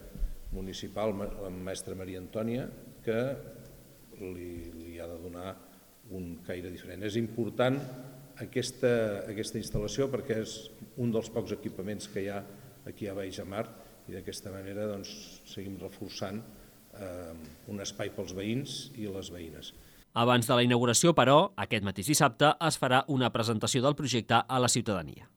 Municipal, 0.52 1.14
la 1.16 1.50
mestra 1.52 1.96
Maria 1.96 2.20
Antònia, 2.20 2.68
que 3.06 3.20
li, 4.20 4.54
li 4.76 4.98
ha 5.00 5.08
de 5.10 5.20
donar 5.22 5.54
un 6.12 6.42
caire 6.46 6.72
diferent. 6.72 7.06
És 7.08 7.16
important 7.20 7.78
aquesta, 8.42 8.92
aquesta 9.30 9.60
instal·lació 9.62 10.10
perquè 10.12 10.42
és 10.44 10.58
un 11.02 11.14
dels 11.14 11.30
pocs 11.32 11.54
equipaments 11.56 12.10
que 12.12 12.26
hi 12.26 12.32
ha 12.32 12.42
aquí 12.90 13.08
a 13.08 13.16
Baix 13.16 13.40
Mar 13.48 13.66
i 14.10 14.16
d'aquesta 14.18 14.52
manera 14.54 14.88
doncs, 14.90 15.12
seguim 15.48 15.78
reforçant 15.80 16.42
eh, 16.42 17.34
un 17.72 17.84
espai 17.84 18.12
pels 18.16 18.34
veïns 18.38 18.82
i 19.00 19.08
les 19.08 19.32
veïnes. 19.34 19.74
Abans 20.12 20.48
de 20.48 20.56
la 20.58 20.64
inauguració, 20.66 21.14
però, 21.16 21.54
aquest 21.56 21.86
mateix 21.88 22.10
dissabte 22.12 22.50
es 22.68 22.78
farà 22.82 23.06
una 23.08 23.30
presentació 23.32 23.80
del 23.86 23.96
projecte 23.96 24.42
a 24.44 24.60
la 24.60 24.68
ciutadania. 24.68 25.30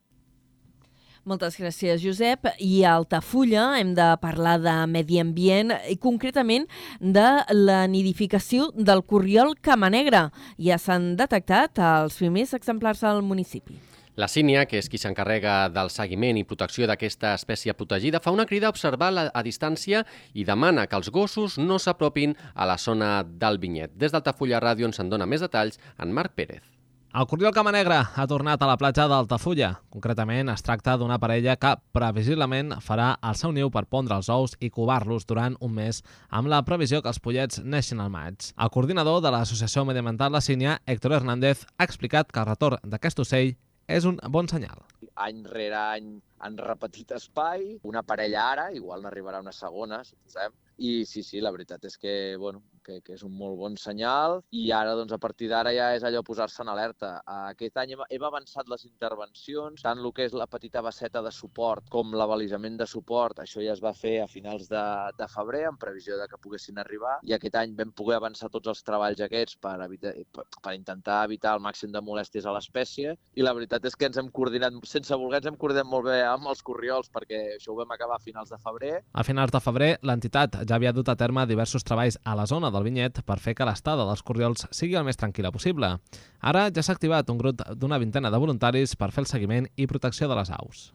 Moltes 1.24 1.54
gràcies, 1.56 2.02
Josep. 2.04 2.50
I 2.60 2.82
a 2.84 2.98
Altafulla 2.98 3.78
hem 3.78 3.94
de 3.96 4.10
parlar 4.20 4.58
de 4.60 4.74
medi 4.92 5.16
ambient 5.22 5.72
i 5.88 5.96
concretament 5.96 6.66
de 7.00 7.24
la 7.56 7.78
nidificació 7.88 8.66
del 8.76 9.00
corriol 9.08 9.54
camanegra. 9.56 10.26
Ja 10.60 10.76
s'han 10.76 11.14
detectat 11.16 11.80
els 11.80 12.20
primers 12.20 12.52
exemplars 12.52 13.00
al 13.08 13.24
municipi. 13.24 13.80
La 14.20 14.28
Sínia, 14.28 14.66
que 14.68 14.78
és 14.78 14.90
qui 14.92 15.00
s'encarrega 15.00 15.70
del 15.72 15.88
seguiment 15.90 16.36
i 16.38 16.44
protecció 16.44 16.84
d'aquesta 16.86 17.32
espècie 17.34 17.72
protegida, 17.74 18.20
fa 18.20 18.30
una 18.30 18.44
crida 18.46 18.68
a 18.68 18.76
observar 18.76 19.08
la, 19.10 19.24
a 19.32 19.42
distància 19.42 20.04
i 20.34 20.44
demana 20.44 20.84
que 20.86 21.00
els 21.00 21.08
gossos 21.10 21.56
no 21.56 21.80
s'apropin 21.80 22.36
a 22.54 22.68
la 22.68 22.76
zona 22.76 23.24
del 23.24 23.58
vinyet. 23.64 23.96
Des 23.96 24.12
d'Altafulla 24.12 24.60
Ràdio 24.60 24.92
ens 24.92 25.00
en 25.00 25.08
dona 25.08 25.26
més 25.26 25.42
detalls 25.42 25.80
en 25.96 26.12
Marc 26.12 26.36
Pérez. 26.36 26.73
El 27.14 27.28
Corriol 27.30 27.52
Camanegra 27.54 28.00
ha 28.18 28.24
tornat 28.26 28.62
a 28.64 28.66
la 28.66 28.74
platja 28.74 29.04
d'Altafulla. 29.06 29.68
Concretament, 29.94 30.48
es 30.50 30.64
tracta 30.66 30.96
d'una 30.98 31.20
parella 31.22 31.54
que 31.62 31.70
previsiblement 31.94 32.72
farà 32.82 33.12
el 33.28 33.38
seu 33.38 33.52
niu 33.54 33.70
per 33.70 33.84
pondre 33.86 34.16
els 34.18 34.26
ous 34.34 34.56
i 34.58 34.72
covar-los 34.74 35.22
durant 35.30 35.54
un 35.62 35.76
mes, 35.76 36.00
amb 36.34 36.50
la 36.50 36.58
previsió 36.66 36.98
que 37.04 37.12
els 37.12 37.22
pollets 37.22 37.62
neixin 37.62 38.02
al 38.02 38.10
maig. 38.10 38.50
El 38.58 38.72
coordinador 38.74 39.22
de 39.22 39.30
l'Associació 39.30 39.86
Mediamental 39.86 40.34
La 40.34 40.42
Sínia, 40.42 40.80
Héctor 40.90 41.14
Hernández, 41.20 41.62
ha 41.78 41.86
explicat 41.86 42.34
que 42.34 42.42
el 42.42 42.50
retorn 42.50 42.82
d'aquest 42.82 43.22
ocell 43.22 43.54
és 43.86 44.10
un 44.10 44.18
bon 44.34 44.50
senyal. 44.50 44.82
Any 45.14 45.44
rere 45.54 45.78
any 45.78 46.16
han 46.46 46.58
repetit 46.60 47.14
espai, 47.16 47.66
una 47.90 48.04
parella 48.10 48.44
ara, 48.52 48.68
igual 48.80 49.04
n'arribarà 49.04 49.40
una 49.44 49.54
segona, 49.56 50.02
suposem, 50.04 50.52
i 50.76 51.04
sí, 51.06 51.22
sí, 51.22 51.40
la 51.40 51.52
veritat 51.54 51.84
és 51.86 51.96
que, 51.98 52.36
bueno, 52.36 52.62
que, 52.84 53.00
que 53.00 53.14
és 53.14 53.22
un 53.24 53.32
molt 53.38 53.56
bon 53.58 53.76
senyal. 53.78 54.40
I 54.52 54.66
ara, 54.74 54.94
doncs, 54.98 55.14
a 55.14 55.20
partir 55.22 55.48
d'ara 55.50 55.72
ja 55.74 55.92
és 55.94 56.04
allò 56.04 56.22
posar-se 56.26 56.62
en 56.64 56.70
alerta. 56.72 57.14
Aquest 57.50 57.78
any 57.80 57.94
hem, 57.94 58.02
hem 58.10 58.26
avançat 58.26 58.68
les 58.70 58.84
intervencions, 58.88 59.82
tant 59.82 60.02
el 60.02 60.12
que 60.16 60.26
és 60.28 60.34
la 60.36 60.48
petita 60.50 60.82
basseta 60.84 61.22
de 61.24 61.32
suport 61.32 61.88
com 61.94 62.12
l'avalisament 62.18 62.76
de 62.80 62.88
suport, 62.90 63.40
això 63.40 63.62
ja 63.64 63.72
es 63.74 63.82
va 63.84 63.94
fer 63.96 64.16
a 64.22 64.28
finals 64.30 64.68
de, 64.70 64.84
de 65.18 65.28
febrer, 65.30 65.64
en 65.70 65.78
previsió 65.80 66.18
de 66.18 66.28
que 66.30 66.40
poguessin 66.42 66.82
arribar, 66.82 67.16
i 67.22 67.36
aquest 67.36 67.58
any 67.60 67.76
vam 67.78 67.94
poder 67.94 68.18
avançar 68.18 68.50
tots 68.52 68.72
els 68.74 68.82
treballs 68.86 69.22
aquests 69.24 69.60
per, 69.62 69.76
evitar, 69.86 70.14
per, 70.34 70.46
per 70.60 70.74
intentar 70.76 71.22
evitar 71.28 71.54
el 71.56 71.64
màxim 71.64 71.94
de 71.94 72.02
molèsties 72.04 72.46
a 72.46 72.54
l'espècie, 72.56 73.14
i 73.34 73.46
la 73.46 73.54
veritat 73.56 73.86
és 73.86 73.96
que 73.96 74.10
ens 74.10 74.18
hem 74.20 74.30
coordinat, 74.34 74.76
sense 74.90 75.14
voler, 75.16 75.40
ens 75.40 75.52
hem 75.52 75.60
coordinat 75.60 75.88
molt 75.88 76.10
bé 76.10 76.20
amb 76.34 76.50
els 76.50 76.62
corriols, 76.66 77.10
perquè 77.14 77.40
això 77.56 77.72
ho 77.72 77.78
vam 77.78 77.94
acabar 77.94 78.18
a 78.18 78.22
finals 78.22 78.50
de 78.52 78.58
febrer. 78.62 78.94
A 79.12 79.24
finals 79.26 79.54
de 79.54 79.60
febrer, 79.62 79.90
l'entitat 80.02 80.60
ja 80.62 80.78
havia 80.78 80.92
dut 80.92 81.08
a 81.08 81.16
terme 81.20 81.46
diversos 81.46 81.86
treballs 81.86 82.18
a 82.24 82.34
la 82.38 82.48
zona 82.50 82.72
del 82.74 82.86
vinyet 82.86 83.22
per 83.26 83.38
fer 83.42 83.54
que 83.54 83.68
l'estada 83.68 84.06
dels 84.08 84.22
corriols 84.22 84.66
sigui 84.70 84.98
el 84.98 85.06
més 85.06 85.20
tranquil·la 85.20 85.52
possible. 85.54 85.94
Ara 86.40 86.68
ja 86.74 86.82
s'ha 86.82 86.96
activat 86.98 87.30
un 87.30 87.40
grup 87.40 87.64
d'una 87.74 87.98
vintena 88.02 88.30
de 88.30 88.42
voluntaris 88.42 88.96
per 88.96 89.12
fer 89.14 89.24
el 89.24 89.30
seguiment 89.30 89.70
i 89.76 89.88
protecció 89.90 90.28
de 90.28 90.38
les 90.42 90.52
aus. 90.58 90.92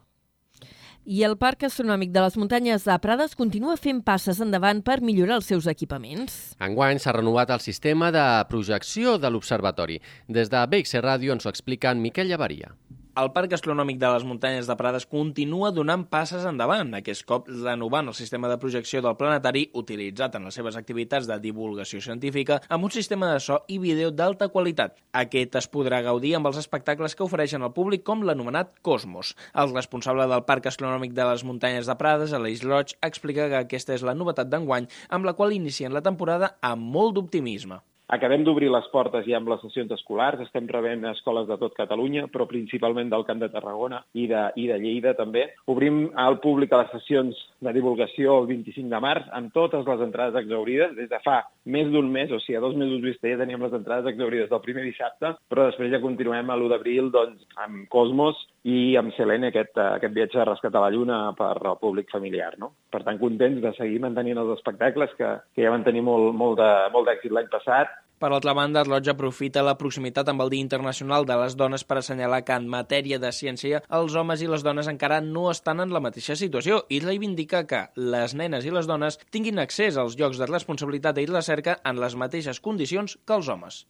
I 1.10 1.24
el 1.26 1.38
Parc 1.42 1.64
Astronòmic 1.66 2.12
de 2.14 2.22
les 2.22 2.36
Muntanyes 2.38 2.84
de 2.86 2.96
Prades 3.02 3.32
continua 3.40 3.78
fent 3.80 4.04
passes 4.06 4.42
endavant 4.44 4.84
per 4.86 5.00
millorar 5.02 5.40
els 5.40 5.48
seus 5.50 5.66
equipaments. 5.72 6.36
Enguany 6.62 7.00
s'ha 7.00 7.16
renovat 7.16 7.50
el 7.56 7.64
sistema 7.64 8.12
de 8.14 8.26
projecció 8.52 9.18
de 9.18 9.32
l'observatori. 9.32 9.98
Des 10.28 10.52
de 10.52 10.62
BXC 10.68 11.02
Ràdio 11.02 11.34
ens 11.34 11.48
ho 11.48 11.54
explica 11.54 11.96
en 11.96 12.04
Miquel 12.04 12.30
Llavaria. 12.30 12.76
El 13.20 13.34
Parc 13.36 13.52
Astronòmic 13.52 13.98
de 14.00 14.10
les 14.14 14.24
Muntanyes 14.24 14.68
de 14.70 14.76
Prades 14.80 15.04
continua 15.12 15.74
donant 15.76 16.06
passes 16.14 16.46
endavant, 16.48 16.94
aquest 16.96 17.26
cop 17.28 17.50
renovant 17.50 18.08
el 18.08 18.16
sistema 18.16 18.48
de 18.48 18.56
projecció 18.62 19.02
del 19.04 19.18
planetari 19.20 19.66
utilitzat 19.82 20.38
en 20.38 20.48
les 20.48 20.56
seves 20.56 20.78
activitats 20.80 21.28
de 21.28 21.36
divulgació 21.44 22.00
científica 22.06 22.62
amb 22.70 22.88
un 22.88 22.94
sistema 22.96 23.34
de 23.34 23.42
so 23.44 23.58
i 23.68 23.82
vídeo 23.84 24.14
d'alta 24.16 24.48
qualitat. 24.54 24.96
Aquest 25.24 25.60
es 25.60 25.68
podrà 25.74 26.00
gaudir 26.06 26.36
amb 26.38 26.48
els 26.48 26.62
espectacles 26.64 27.18
que 27.18 27.28
ofereixen 27.28 27.66
al 27.66 27.76
públic 27.76 28.08
com 28.08 28.24
l'anomenat 28.24 28.72
Cosmos. 28.88 29.36
El 29.52 29.76
responsable 29.76 30.30
del 30.32 30.48
Parc 30.48 30.72
Astronòmic 30.72 31.12
de 31.18 31.28
les 31.34 31.44
Muntanyes 31.44 31.92
de 31.92 32.00
Prades, 32.00 32.32
Aleix 32.38 32.64
Roig, 32.64 32.96
explica 33.04 33.52
que 33.52 33.64
aquesta 33.66 33.98
és 34.00 34.08
la 34.08 34.16
novetat 34.16 34.48
d'enguany 34.48 34.88
amb 35.10 35.28
la 35.28 35.36
qual 35.36 35.60
inicien 35.60 35.92
la 35.92 36.06
temporada 36.06 36.56
amb 36.62 36.88
molt 36.96 37.20
d'optimisme. 37.20 37.84
Acabem 38.10 38.42
d'obrir 38.42 38.72
les 38.74 38.88
portes 38.90 39.22
ja 39.30 39.38
amb 39.38 39.52
les 39.52 39.60
sessions 39.62 39.92
escolars, 39.94 40.40
estem 40.42 40.66
rebent 40.72 41.04
escoles 41.12 41.46
de 41.46 41.60
tot 41.62 41.76
Catalunya, 41.78 42.24
però 42.34 42.48
principalment 42.50 43.12
del 43.12 43.26
Camp 43.28 43.38
de 43.38 43.52
Tarragona 43.54 44.00
i 44.18 44.26
de, 44.32 44.48
i 44.58 44.66
de 44.66 44.80
Lleida 44.82 45.14
també. 45.14 45.44
Obrim 45.70 46.08
al 46.18 46.40
públic 46.42 46.74
a 46.74 46.80
les 46.82 46.90
sessions 46.96 47.38
de 47.62 47.74
divulgació 47.76 48.40
el 48.42 48.50
25 48.50 48.90
de 48.90 49.02
març 49.06 49.30
amb 49.38 49.54
totes 49.54 49.86
les 49.86 50.02
entrades 50.08 50.40
exaurides. 50.42 50.96
Des 50.98 51.12
de 51.12 51.20
fa 51.22 51.44
més 51.70 51.92
d'un 51.94 52.10
mes, 52.10 52.34
o 52.34 52.40
sigui, 52.42 52.58
a 52.58 52.64
dos 52.66 52.74
mesos 52.82 53.06
vista 53.06 53.30
ja 53.30 53.38
teníem 53.44 53.62
les 53.68 53.78
entrades 53.78 54.10
exaurides 54.10 54.50
del 54.50 54.64
primer 54.66 54.88
dissabte, 54.88 55.36
però 55.46 55.70
després 55.70 55.94
ja 55.94 56.02
continuem 56.02 56.50
a 56.50 56.58
l'1 56.58 56.74
d'abril 56.74 57.14
doncs, 57.14 57.46
amb 57.62 57.86
Cosmos 57.94 58.42
i 58.66 58.98
amb 58.98 59.14
Selene, 59.20 59.54
aquest, 59.54 59.78
aquest 59.86 60.18
viatge 60.18 60.42
de 60.42 60.50
rescat 60.50 60.74
a 60.74 60.82
la 60.88 60.90
Lluna 60.90 61.22
per 61.38 61.54
al 61.60 61.78
públic 61.78 62.10
familiar. 62.10 62.56
No? 62.58 62.74
Per 62.90 63.06
tant, 63.06 63.22
contents 63.22 63.62
de 63.62 63.78
seguir 63.78 64.02
mantenint 64.02 64.42
els 64.42 64.58
espectacles 64.58 65.14
que, 65.22 65.36
que 65.54 65.68
ja 65.68 65.78
van 65.78 65.86
tenir 65.86 66.02
molt, 66.10 66.34
molt 66.34 66.58
d'èxit 66.58 67.38
l'any 67.38 67.54
passat 67.54 67.99
per 68.20 68.30
altra 68.36 68.54
banda, 68.58 68.84
Roig 68.84 69.08
aprofita 69.12 69.64
la 69.66 69.78
proximitat 69.80 70.28
amb 70.32 70.44
el 70.44 70.52
Dia 70.54 70.66
Internacional 70.66 71.28
de 71.30 71.38
les 71.42 71.56
Dones 71.60 71.86
per 71.88 72.00
assenyalar 72.00 72.42
que 72.48 72.58
en 72.60 72.68
matèria 72.72 73.20
de 73.24 73.32
ciència 73.36 73.82
els 74.00 74.18
homes 74.20 74.44
i 74.44 74.50
les 74.52 74.66
dones 74.68 74.92
encara 74.92 75.22
no 75.26 75.48
estan 75.52 75.80
en 75.84 75.94
la 75.96 76.04
mateixa 76.04 76.36
situació 76.40 76.82
i 76.90 77.00
reivindica 77.06 77.64
que 77.70 77.86
les 78.16 78.36
nenes 78.36 78.68
i 78.68 78.76
les 78.76 78.90
dones 78.92 79.20
tinguin 79.32 79.64
accés 79.64 79.98
als 79.98 80.20
llocs 80.20 80.42
de 80.42 80.52
responsabilitat 80.52 81.24
i 81.24 81.30
recerca 81.32 81.80
en 81.84 82.04
les 82.04 82.20
mateixes 82.20 82.60
condicions 82.60 83.18
que 83.26 83.40
els 83.40 83.48
homes. 83.48 83.86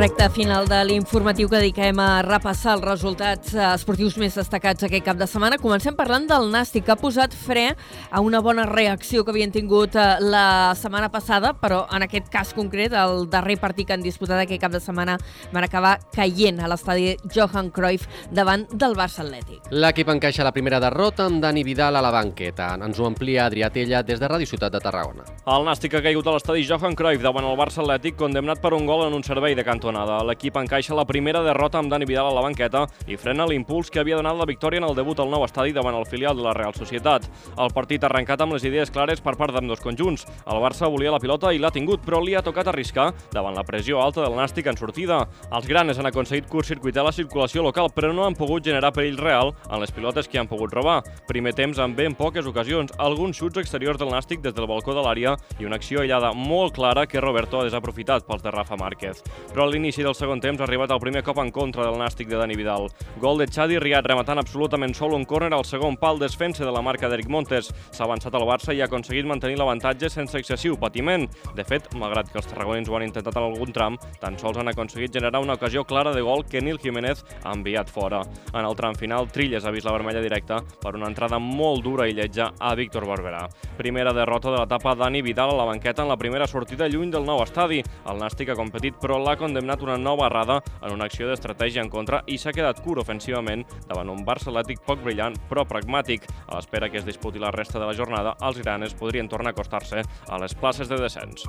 Recte 0.00 0.30
final 0.32 0.64
de 0.64 0.78
l'informatiu 0.88 1.50
que 1.50 1.58
dediquem 1.60 1.98
a 2.00 2.22
repassar 2.24 2.78
els 2.78 2.84
resultats 2.86 3.52
esportius 3.52 4.14
més 4.16 4.32
destacats 4.32 4.86
aquest 4.86 5.04
cap 5.04 5.18
de 5.20 5.26
setmana. 5.28 5.58
Comencem 5.60 5.92
parlant 5.92 6.24
del 6.24 6.46
Nàstic, 6.48 6.86
que 6.86 6.94
ha 6.94 6.96
posat 6.96 7.34
fre 7.36 7.66
a 8.08 8.22
una 8.24 8.40
bona 8.40 8.64
reacció 8.64 9.26
que 9.26 9.34
havien 9.34 9.52
tingut 9.52 9.98
eh, 10.00 10.06
la 10.24 10.72
setmana 10.80 11.10
passada, 11.12 11.50
però 11.52 11.82
en 11.92 12.06
aquest 12.06 12.30
cas 12.32 12.54
concret, 12.56 12.94
el 12.96 13.26
darrer 13.28 13.58
partit 13.60 13.90
que 13.90 13.92
han 13.98 14.00
disputat 14.00 14.40
aquest 14.40 14.62
cap 14.62 14.72
de 14.72 14.80
setmana 14.80 15.18
van 15.52 15.66
acabar 15.68 15.98
caient 16.16 16.62
a 16.64 16.72
l'estadi 16.72 17.18
Johan 17.36 17.68
Cruyff 17.68 18.08
davant 18.32 18.64
del 18.72 18.96
Barça 18.96 19.20
Atlètic. 19.20 19.68
L'equip 19.68 20.14
encaixa 20.16 20.48
la 20.48 20.54
primera 20.56 20.80
derrota 20.80 21.28
amb 21.28 21.44
Dani 21.44 21.60
Vidal 21.68 22.00
a 22.00 22.04
la 22.06 22.14
banqueta. 22.16 22.70
Ens 22.80 22.96
ho 22.96 23.10
amplia 23.10 23.50
Adrià 23.50 23.68
Tella 23.68 24.00
des 24.00 24.16
de 24.16 24.32
Ràdio 24.32 24.48
Ciutat 24.48 24.72
de 24.72 24.80
Tarragona. 24.80 25.28
El 25.44 25.68
Nàstic 25.68 26.00
ha 26.00 26.04
caigut 26.08 26.32
a 26.32 26.38
l'estadi 26.38 26.64
Johan 26.64 26.96
Cruyff 26.96 27.20
davant 27.20 27.52
el 27.52 27.60
Barça 27.60 27.84
Atlètic, 27.84 28.16
condemnat 28.16 28.64
per 28.64 28.72
un 28.72 28.88
gol 28.88 29.04
en 29.10 29.20
un 29.20 29.28
servei 29.28 29.52
de 29.52 29.60
cantonada 29.60 29.89
cantonada. 29.90 30.22
L'equip 30.24 30.56
encaixa 30.56 30.94
la 30.94 31.04
primera 31.04 31.42
derrota 31.42 31.78
amb 31.78 31.90
Dani 31.90 32.06
Vidal 32.06 32.30
a 32.30 32.34
la 32.34 32.42
banqueta 32.44 32.86
i 33.06 33.16
frena 33.16 33.46
l'impuls 33.46 33.90
que 33.90 34.00
havia 34.00 34.16
donat 34.16 34.36
la 34.38 34.46
victòria 34.46 34.78
en 34.78 34.86
el 34.88 34.94
debut 34.94 35.18
al 35.18 35.30
nou 35.30 35.44
estadi 35.44 35.72
davant 35.72 35.96
el 35.96 36.06
filial 36.06 36.36
de 36.36 36.42
la 36.42 36.54
Real 36.54 36.74
Societat. 36.74 37.26
El 37.58 37.72
partit 37.74 38.02
ha 38.04 38.08
arrencat 38.08 38.40
amb 38.40 38.54
les 38.54 38.64
idees 38.64 38.90
clares 38.90 39.20
per 39.20 39.36
part 39.36 39.54
d'ambdós 39.54 39.80
conjunts. 39.82 40.26
El 40.46 40.60
Barça 40.62 40.88
volia 40.88 41.10
la 41.10 41.20
pilota 41.20 41.52
i 41.52 41.58
l'ha 41.58 41.70
tingut, 41.70 42.04
però 42.04 42.20
li 42.22 42.34
ha 42.34 42.42
tocat 42.42 42.68
arriscar 42.70 43.10
davant 43.32 43.56
la 43.56 43.64
pressió 43.64 44.00
alta 44.00 44.22
del 44.22 44.36
Nàstic 44.38 44.70
en 44.70 44.78
sortida. 44.78 45.24
Els 45.50 45.66
granes 45.66 45.98
han 45.98 46.06
aconseguit 46.06 46.48
curtcircuitar 46.48 47.04
la 47.04 47.12
circulació 47.12 47.62
local, 47.62 47.90
però 47.94 48.12
no 48.14 48.26
han 48.26 48.38
pogut 48.38 48.64
generar 48.64 48.92
perill 48.92 49.18
real 49.18 49.54
en 49.70 49.80
les 49.80 49.90
pilotes 49.90 50.28
que 50.28 50.38
han 50.38 50.48
pogut 50.48 50.72
robar. 50.72 51.00
Primer 51.26 51.54
temps 51.54 51.78
amb 51.78 51.96
ben 51.96 52.14
poques 52.14 52.46
ocasions, 52.46 52.92
alguns 52.98 53.38
xuts 53.40 53.58
exteriors 53.58 53.98
del 53.98 54.12
Nàstic 54.12 54.42
des 54.44 54.54
del 54.54 54.68
balcó 54.70 54.94
de 54.94 55.02
l'àrea 55.02 55.36
i 55.58 55.66
una 55.66 55.80
acció 55.80 56.00
aïllada 56.00 56.32
molt 56.34 56.74
clara 56.76 57.06
que 57.06 57.20
Roberto 57.20 57.60
ha 57.60 57.66
desaprofitat 57.66 58.26
pels 58.26 58.42
de 58.42 58.50
Rafa 58.54 58.76
Márquez. 58.76 59.22
Però 59.50 59.66
a 59.66 59.70
l'inici 59.80 60.02
del 60.04 60.12
segon 60.12 60.42
temps 60.44 60.60
ha 60.60 60.66
arribat 60.66 60.90
el 60.92 61.00
primer 61.00 61.22
cop 61.24 61.38
en 61.40 61.48
contra 61.56 61.86
del 61.86 61.96
Nàstic 61.96 62.28
de 62.28 62.36
Dani 62.36 62.52
Vidal. 62.58 62.90
Gol 63.22 63.38
de 63.40 63.46
Xadi 63.48 63.78
Riat 63.80 64.04
rematant 64.04 64.36
absolutament 64.42 64.92
sol 64.92 65.14
un 65.16 65.24
córner 65.24 65.54
al 65.56 65.64
segon 65.64 65.96
pal 65.96 66.18
desfensa 66.20 66.66
de 66.66 66.72
la 66.74 66.82
marca 66.84 67.08
d'Eric 67.08 67.30
Montes. 67.32 67.70
S'ha 67.96 68.04
avançat 68.04 68.34
al 68.36 68.44
Barça 68.44 68.74
i 68.76 68.82
ha 68.82 68.88
aconseguit 68.90 69.24
mantenir 69.24 69.56
l'avantatge 69.56 70.10
sense 70.12 70.36
excessiu 70.36 70.76
patiment. 70.76 71.24
De 71.56 71.64
fet, 71.64 71.88
malgrat 71.96 72.28
que 72.28 72.36
els 72.42 72.50
tarragonins 72.50 72.90
ho 72.90 72.98
han 72.98 73.06
intentat 73.06 73.38
en 73.40 73.46
algun 73.46 73.72
tram, 73.72 73.96
tan 74.20 74.36
sols 74.36 74.60
han 74.60 74.68
aconseguit 74.68 75.16
generar 75.16 75.40
una 75.40 75.56
ocasió 75.56 75.86
clara 75.88 76.12
de 76.12 76.20
gol 76.20 76.44
que 76.44 76.60
Nil 76.60 76.78
Jiménez 76.82 77.24
ha 77.40 77.54
enviat 77.56 77.88
fora. 77.88 78.20
En 78.52 78.68
el 78.68 78.76
tram 78.76 78.98
final, 79.00 79.30
Trilles 79.32 79.64
ha 79.64 79.72
vist 79.72 79.88
la 79.88 79.96
vermella 79.96 80.20
directa 80.20 80.60
per 80.82 80.92
una 80.98 81.08
entrada 81.08 81.40
molt 81.40 81.80
dura 81.86 82.04
i 82.04 82.12
lletja 82.12 82.50
a 82.58 82.74
Víctor 82.76 83.08
Barberà. 83.08 83.46
Primera 83.80 84.12
derrota 84.12 84.52
de 84.52 84.60
l'etapa 84.60 84.92
Dani 84.94 85.24
Vidal 85.24 85.54
a 85.54 85.58
la 85.62 85.68
banqueta 85.72 86.04
en 86.04 86.12
la 86.12 86.20
primera 86.20 86.46
sortida 86.46 86.88
lluny 86.88 87.16
del 87.16 87.24
nou 87.24 87.40
estadi. 87.46 87.80
El 88.10 88.20
Nàstic 88.20 88.52
ha 88.52 88.60
competit, 88.60 89.00
però 89.00 89.16
l'ha 89.16 89.38
condemnat 89.40 89.69
una 89.78 89.96
nova 89.96 90.26
errada 90.26 90.58
en 90.82 90.96
una 90.96 91.06
acció 91.06 91.28
d'estratègia 91.28 91.84
en 91.84 91.90
contra 91.92 92.24
i 92.26 92.38
s'ha 92.38 92.50
quedat 92.50 92.82
curt 92.82 93.04
ofensivament 93.04 93.62
davant 93.86 94.10
un 94.10 94.24
Barça 94.26 94.50
Atlètic 94.50 94.82
poc 94.82 95.04
brillant 95.04 95.38
però 95.48 95.62
pragmàtic. 95.62 96.26
A 96.48 96.58
l'espera 96.58 96.90
que 96.90 96.98
es 96.98 97.06
disputi 97.06 97.38
la 97.38 97.54
resta 97.54 97.78
de 97.78 97.86
la 97.86 97.94
jornada, 97.94 98.34
els 98.42 98.58
granes 98.58 98.98
podrien 98.98 99.30
tornar 99.30 99.54
a 99.54 99.56
acostar-se 99.56 100.02
a 100.02 100.42
les 100.42 100.58
places 100.58 100.90
de 100.90 100.98
descens. 100.98 101.46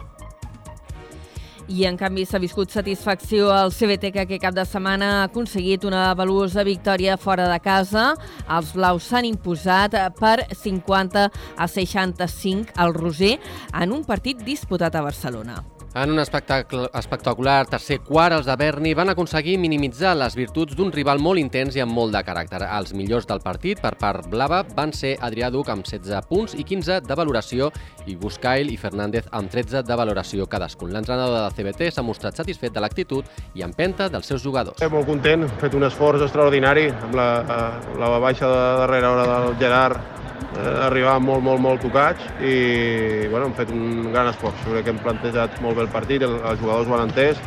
I, 1.71 1.85
en 1.87 1.95
canvi, 1.95 2.25
s'ha 2.27 2.39
viscut 2.41 2.73
satisfacció 2.73 3.51
al 3.53 3.71
CBT 3.71 4.11
que 4.11 4.23
aquest 4.25 4.43
cap 4.43 4.55
de 4.55 4.65
setmana 4.67 5.11
ha 5.13 5.27
aconseguit 5.29 5.85
una 5.87 6.09
valuosa 6.19 6.65
victòria 6.67 7.15
fora 7.21 7.47
de 7.47 7.59
casa. 7.63 8.11
Els 8.51 8.73
blaus 8.75 9.07
s'han 9.07 9.29
imposat 9.29 9.95
per 10.19 10.49
50 10.51 11.27
a 11.31 11.67
65 11.71 12.75
al 12.75 12.95
Roser 12.97 13.37
en 13.71 13.95
un 13.95 14.03
partit 14.03 14.43
disputat 14.43 14.97
a 14.99 15.05
Barcelona. 15.05 15.61
En 15.93 16.09
un 16.09 16.19
espectacle 16.19 16.85
espectacular 16.95 17.65
tercer 17.67 17.97
quart, 17.99 18.37
els 18.37 18.45
de 18.47 18.53
Berni 18.55 18.93
van 18.95 19.09
aconseguir 19.11 19.57
minimitzar 19.59 20.13
les 20.15 20.37
virtuts 20.39 20.77
d'un 20.79 20.87
rival 20.95 21.19
molt 21.19 21.41
intens 21.41 21.75
i 21.75 21.81
amb 21.83 21.91
molt 21.91 22.15
de 22.15 22.21
caràcter. 22.23 22.61
Els 22.63 22.93
millors 22.95 23.27
del 23.27 23.41
partit 23.43 23.81
per 23.83 23.91
part 23.99 24.29
blava 24.31 24.61
van 24.77 24.93
ser 24.95 25.17
Adrià 25.19 25.49
Duc 25.51 25.67
amb 25.73 25.83
16 25.83 26.29
punts 26.29 26.55
i 26.55 26.63
15 26.63 27.01
de 27.03 27.17
valoració 27.19 27.67
i 28.07 28.15
Buscail 28.15 28.71
i 28.71 28.77
Fernández 28.79 29.27
amb 29.35 29.51
13 29.51 29.83
de 29.83 29.99
valoració 29.99 30.47
cadascun. 30.47 30.95
L'entrenador 30.95 31.49
de 31.49 31.59
CBT 31.59 31.91
s'ha 31.91 32.07
mostrat 32.07 32.39
satisfet 32.39 32.71
de 32.71 32.79
l'actitud 32.79 33.27
i 33.59 33.67
empenta 33.67 34.07
dels 34.07 34.31
seus 34.31 34.47
jugadors. 34.47 34.79
Molt 34.95 35.11
content, 35.11 35.43
fet 35.59 35.75
un 35.75 35.83
esforç 35.91 36.23
extraordinari 36.23 36.87
amb 36.87 37.19
la, 37.19 37.29
la 37.99 38.15
baixa 38.23 38.47
de 38.47 38.65
darrera 38.85 39.11
hora 39.11 39.29
del 39.33 39.59
Gerard 39.59 40.21
eh, 40.57 40.85
arribàvem 40.87 41.25
molt, 41.29 41.43
molt, 41.45 41.63
molt 41.63 41.81
tocats 41.85 42.27
i 42.41 43.27
bueno, 43.31 43.47
hem 43.47 43.55
fet 43.57 43.71
un 43.73 44.11
gran 44.11 44.31
esforç. 44.31 44.61
Crec 44.67 44.85
que 44.87 44.93
hem 44.95 45.01
plantejat 45.01 45.57
molt 45.63 45.79
bé 45.79 45.87
el 45.87 45.91
partit, 45.93 46.27
el, 46.27 46.37
els 46.41 46.61
jugadors 46.61 46.89
ho 46.89 46.97
han 46.97 47.09
entès. 47.09 47.41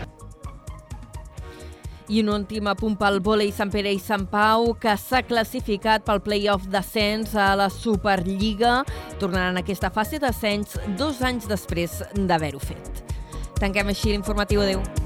I 2.12 2.20
un 2.20 2.28
últim 2.34 2.66
apunt 2.68 2.98
pel 3.00 3.22
vòlei 3.24 3.48
Sant 3.56 3.70
Pere 3.72 3.94
i 3.94 4.00
Sant 4.02 4.26
Pau, 4.28 4.74
que 4.80 4.92
s'ha 5.00 5.22
classificat 5.24 6.04
pel 6.04 6.20
play-off 6.24 6.68
d'ascens 6.68 7.32
a 7.32 7.54
la 7.56 7.70
Superliga, 7.72 8.82
tornaran 9.22 9.56
a 9.56 9.64
aquesta 9.64 9.88
fase 9.94 10.20
d'ascens 10.20 10.76
dos 11.00 11.22
anys 11.24 11.48
després 11.48 12.02
d'haver-ho 12.12 12.60
fet. 12.60 13.02
Tanquem 13.56 13.88
així 13.88 14.12
l'informatiu. 14.12 14.60
Adéu. 14.60 15.03